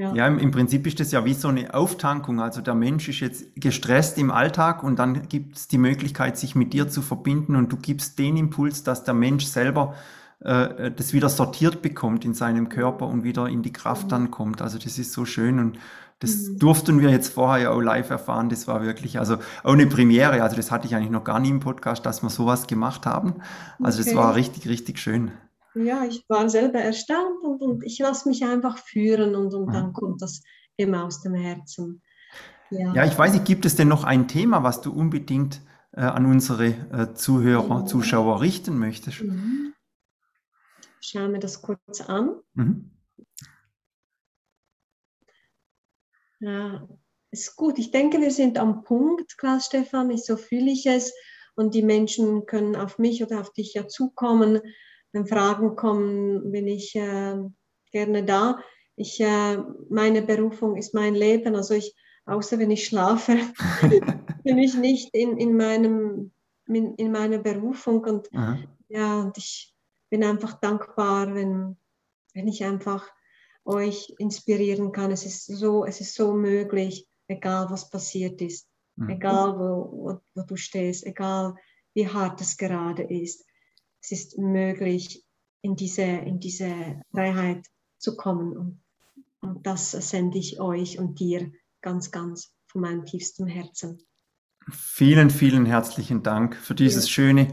Ja. 0.00 0.14
ja, 0.14 0.26
im, 0.28 0.50
Prinzip 0.50 0.86
ist 0.86 0.98
das 0.98 1.12
ja 1.12 1.26
wie 1.26 1.34
so 1.34 1.48
eine 1.48 1.74
Auftankung. 1.74 2.40
Also 2.40 2.62
der 2.62 2.74
Mensch 2.74 3.06
ist 3.10 3.20
jetzt 3.20 3.44
gestresst 3.54 4.16
im 4.16 4.30
Alltag 4.30 4.82
und 4.82 4.98
dann 4.98 5.28
gibt 5.28 5.58
es 5.58 5.68
die 5.68 5.76
Möglichkeit, 5.76 6.38
sich 6.38 6.54
mit 6.54 6.72
dir 6.72 6.88
zu 6.88 7.02
verbinden 7.02 7.54
und 7.54 7.70
du 7.70 7.76
gibst 7.76 8.18
den 8.18 8.38
Impuls, 8.38 8.82
dass 8.82 9.04
der 9.04 9.12
Mensch 9.12 9.44
selber 9.44 9.94
äh, 10.40 10.90
das 10.90 11.12
wieder 11.12 11.28
sortiert 11.28 11.82
bekommt 11.82 12.24
in 12.24 12.32
seinem 12.32 12.70
Körper 12.70 13.08
und 13.08 13.24
wieder 13.24 13.46
in 13.46 13.62
die 13.62 13.74
Kraft 13.74 14.06
mhm. 14.06 14.08
dann 14.08 14.30
kommt. 14.30 14.62
Also 14.62 14.78
das 14.78 14.96
ist 14.96 15.12
so 15.12 15.26
schön 15.26 15.58
und 15.58 15.78
das 16.20 16.48
mhm. 16.48 16.58
durften 16.58 17.00
wir 17.00 17.10
jetzt 17.10 17.34
vorher 17.34 17.64
ja 17.64 17.70
auch 17.70 17.80
live 17.82 18.08
erfahren. 18.08 18.48
Das 18.48 18.66
war 18.66 18.82
wirklich, 18.82 19.18
also 19.18 19.36
auch 19.62 19.74
eine 19.74 19.86
Premiere. 19.86 20.42
Also 20.42 20.56
das 20.56 20.70
hatte 20.70 20.86
ich 20.86 20.94
eigentlich 20.94 21.10
noch 21.10 21.24
gar 21.24 21.40
nie 21.40 21.50
im 21.50 21.60
Podcast, 21.60 22.06
dass 22.06 22.22
wir 22.22 22.30
sowas 22.30 22.66
gemacht 22.66 23.04
haben. 23.04 23.34
Also 23.82 24.00
okay. 24.00 24.12
das 24.12 24.16
war 24.16 24.34
richtig, 24.34 24.66
richtig 24.66 24.98
schön. 24.98 25.32
Ja, 25.74 26.04
ich 26.04 26.24
war 26.28 26.48
selber 26.48 26.80
erstaunt 26.80 27.42
und, 27.42 27.62
und 27.62 27.84
ich 27.84 27.98
lasse 27.98 28.28
mich 28.28 28.44
einfach 28.44 28.78
führen 28.78 29.34
und, 29.34 29.54
und 29.54 29.72
dann 29.72 29.92
kommt 29.92 30.20
das 30.20 30.42
immer 30.76 31.04
aus 31.04 31.22
dem 31.22 31.34
Herzen. 31.34 32.02
Ja. 32.70 32.94
ja, 32.94 33.04
ich 33.04 33.18
weiß 33.18 33.32
nicht, 33.32 33.44
gibt 33.44 33.64
es 33.66 33.76
denn 33.76 33.88
noch 33.88 34.04
ein 34.04 34.28
Thema, 34.28 34.62
was 34.62 34.80
du 34.80 34.92
unbedingt 34.92 35.60
äh, 35.92 36.02
an 36.02 36.26
unsere 36.26 36.66
äh, 36.66 37.14
Zuhörer, 37.14 37.84
Zuschauer 37.84 38.40
richten 38.40 38.78
möchtest? 38.78 39.22
Mhm. 39.22 39.74
Schauen 41.00 41.32
wir 41.32 41.40
das 41.40 41.62
kurz 41.62 42.00
an. 42.00 42.36
Mhm. 42.54 42.90
Ja, 46.40 46.88
ist 47.30 47.56
gut. 47.56 47.78
Ich 47.78 47.90
denke, 47.90 48.20
wir 48.20 48.30
sind 48.30 48.58
am 48.58 48.82
Punkt, 48.82 49.36
Klaus 49.38 49.66
Stefan, 49.66 50.16
so 50.16 50.36
fühle 50.36 50.70
ich 50.70 50.86
es. 50.86 51.12
Und 51.54 51.74
die 51.74 51.82
Menschen 51.82 52.46
können 52.46 52.76
auf 52.76 52.98
mich 52.98 53.22
oder 53.22 53.40
auf 53.40 53.52
dich 53.52 53.74
ja 53.74 53.88
zukommen. 53.88 54.60
Wenn 55.12 55.26
Fragen 55.26 55.76
kommen, 55.76 56.52
bin 56.52 56.66
ich 56.66 56.94
äh, 56.94 57.36
gerne 57.92 58.24
da. 58.24 58.58
Ich, 58.96 59.20
äh, 59.20 59.58
meine 59.88 60.22
Berufung 60.22 60.76
ist 60.76 60.94
mein 60.94 61.14
Leben. 61.14 61.56
Also 61.56 61.74
ich, 61.74 61.94
außer 62.26 62.58
wenn 62.58 62.70
ich 62.70 62.84
schlafe, 62.84 63.38
bin 64.44 64.58
ich 64.58 64.76
nicht 64.76 65.14
in, 65.14 65.36
in, 65.38 65.56
meinem, 65.56 66.32
in, 66.66 66.94
in 66.94 67.10
meiner 67.10 67.38
Berufung. 67.38 68.04
Und 68.04 68.32
Aha. 68.34 68.58
ja, 68.88 69.20
und 69.20 69.36
ich 69.38 69.74
bin 70.10 70.24
einfach 70.24 70.60
dankbar, 70.60 71.34
wenn, 71.34 71.76
wenn 72.34 72.48
ich 72.48 72.64
einfach 72.64 73.08
euch 73.64 74.14
inspirieren 74.18 74.92
kann. 74.92 75.10
Es 75.10 75.24
ist 75.24 75.46
so, 75.46 75.84
es 75.84 76.00
ist 76.00 76.14
so 76.14 76.34
möglich, 76.34 77.08
egal 77.28 77.70
was 77.70 77.90
passiert 77.90 78.40
ist, 78.40 78.68
mhm. 78.96 79.10
egal 79.10 79.58
wo, 79.58 79.90
wo, 79.92 80.20
wo, 80.34 80.42
du 80.42 80.56
stehst, 80.56 81.06
egal 81.06 81.54
wie 81.94 82.08
hart 82.08 82.40
es 82.40 82.56
gerade 82.56 83.02
ist. 83.02 83.44
Es 84.02 84.12
ist 84.12 84.38
möglich, 84.38 85.24
in 85.62 85.76
diese, 85.76 86.02
in 86.02 86.40
diese 86.40 87.02
Freiheit 87.10 87.66
zu 87.98 88.16
kommen. 88.16 88.56
Und, 88.56 88.80
und 89.40 89.66
das 89.66 89.90
sende 89.90 90.38
ich 90.38 90.60
euch 90.60 90.98
und 90.98 91.20
dir 91.20 91.52
ganz, 91.82 92.10
ganz 92.10 92.52
von 92.66 92.82
meinem 92.82 93.04
tiefsten 93.04 93.46
Herzen. 93.46 93.98
Vielen, 94.70 95.30
vielen 95.30 95.66
herzlichen 95.66 96.22
Dank 96.22 96.56
für 96.56 96.74
dieses 96.74 97.04
ja. 97.04 97.10
schöne 97.10 97.48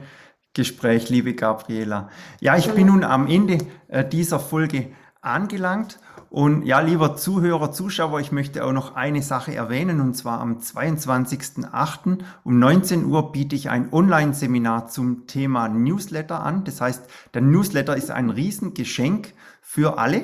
Gespräch, 0.53 1.09
liebe 1.09 1.33
Gabriela. 1.33 2.09
Ja, 2.41 2.57
ich 2.57 2.69
bin 2.71 2.87
nun 2.87 3.03
am 3.03 3.27
Ende 3.27 3.59
äh, 3.87 4.07
dieser 4.07 4.39
Folge 4.39 4.91
angelangt. 5.31 5.99
Und 6.29 6.63
ja, 6.63 6.81
lieber 6.81 7.15
Zuhörer, 7.15 7.71
Zuschauer, 7.71 8.19
ich 8.19 8.33
möchte 8.33 8.65
auch 8.65 8.73
noch 8.73 8.95
eine 8.95 9.21
Sache 9.21 9.55
erwähnen, 9.55 10.01
und 10.01 10.13
zwar 10.13 10.41
am 10.41 10.57
22.08. 10.57 12.17
um 12.43 12.59
19 12.59 13.05
Uhr 13.05 13.31
biete 13.31 13.55
ich 13.55 13.69
ein 13.69 13.93
Online-Seminar 13.93 14.87
zum 14.87 15.25
Thema 15.27 15.69
Newsletter 15.69 16.41
an. 16.41 16.65
Das 16.65 16.81
heißt, 16.81 17.05
der 17.33 17.41
Newsletter 17.41 17.95
ist 17.95 18.11
ein 18.11 18.29
Riesengeschenk 18.29 19.33
für 19.61 19.97
alle. 19.97 20.23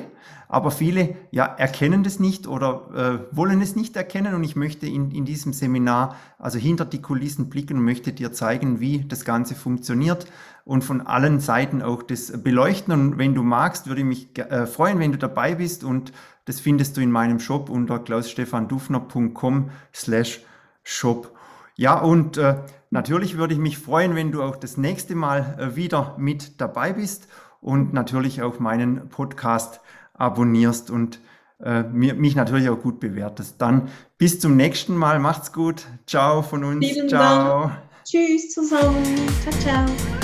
Aber 0.54 0.70
viele 0.70 1.16
ja, 1.32 1.46
erkennen 1.46 2.04
das 2.04 2.20
nicht 2.20 2.46
oder 2.46 3.26
äh, 3.32 3.36
wollen 3.36 3.60
es 3.60 3.74
nicht 3.74 3.96
erkennen. 3.96 4.36
Und 4.36 4.44
ich 4.44 4.54
möchte 4.54 4.86
in, 4.86 5.10
in 5.10 5.24
diesem 5.24 5.52
Seminar 5.52 6.14
also 6.38 6.60
hinter 6.60 6.84
die 6.84 7.02
Kulissen 7.02 7.50
blicken 7.50 7.78
und 7.78 7.84
möchte 7.84 8.12
dir 8.12 8.32
zeigen, 8.32 8.78
wie 8.78 9.00
das 9.00 9.24
Ganze 9.24 9.56
funktioniert 9.56 10.28
und 10.64 10.84
von 10.84 11.00
allen 11.00 11.40
Seiten 11.40 11.82
auch 11.82 12.04
das 12.04 12.40
beleuchten. 12.40 12.94
Und 12.94 13.18
wenn 13.18 13.34
du 13.34 13.42
magst, 13.42 13.88
würde 13.88 14.02
ich 14.02 14.06
mich 14.06 14.38
äh, 14.38 14.68
freuen, 14.68 15.00
wenn 15.00 15.10
du 15.10 15.18
dabei 15.18 15.56
bist. 15.56 15.82
Und 15.82 16.12
das 16.44 16.60
findest 16.60 16.96
du 16.96 17.00
in 17.00 17.10
meinem 17.10 17.40
Shop 17.40 17.68
unter 17.68 17.98
klausstefandufner.com 17.98 19.70
slash 19.92 20.40
shop. 20.84 21.36
Ja, 21.74 21.98
und 21.98 22.36
äh, 22.36 22.58
natürlich 22.90 23.36
würde 23.36 23.54
ich 23.54 23.60
mich 23.60 23.76
freuen, 23.76 24.14
wenn 24.14 24.30
du 24.30 24.40
auch 24.40 24.54
das 24.54 24.76
nächste 24.76 25.16
Mal 25.16 25.56
äh, 25.58 25.74
wieder 25.74 26.14
mit 26.16 26.60
dabei 26.60 26.92
bist 26.92 27.26
und 27.60 27.92
natürlich 27.92 28.40
auch 28.40 28.60
meinen 28.60 29.08
Podcast 29.08 29.80
abonnierst 30.14 30.90
und 30.90 31.20
äh, 31.62 31.82
mich 31.82 32.34
natürlich 32.34 32.68
auch 32.68 32.80
gut 32.80 33.00
bewertest. 33.00 33.56
Dann 33.58 33.88
bis 34.18 34.40
zum 34.40 34.56
nächsten 34.56 34.96
Mal. 34.96 35.18
Macht's 35.18 35.52
gut. 35.52 35.86
Ciao 36.06 36.42
von 36.42 36.64
uns. 36.64 36.86
Vielen 36.86 37.08
ciao. 37.08 37.68
Dank. 37.68 37.82
Tschüss 38.04 38.50
zusammen. 38.50 39.04
Ciao, 39.42 39.54
ciao. 39.60 40.23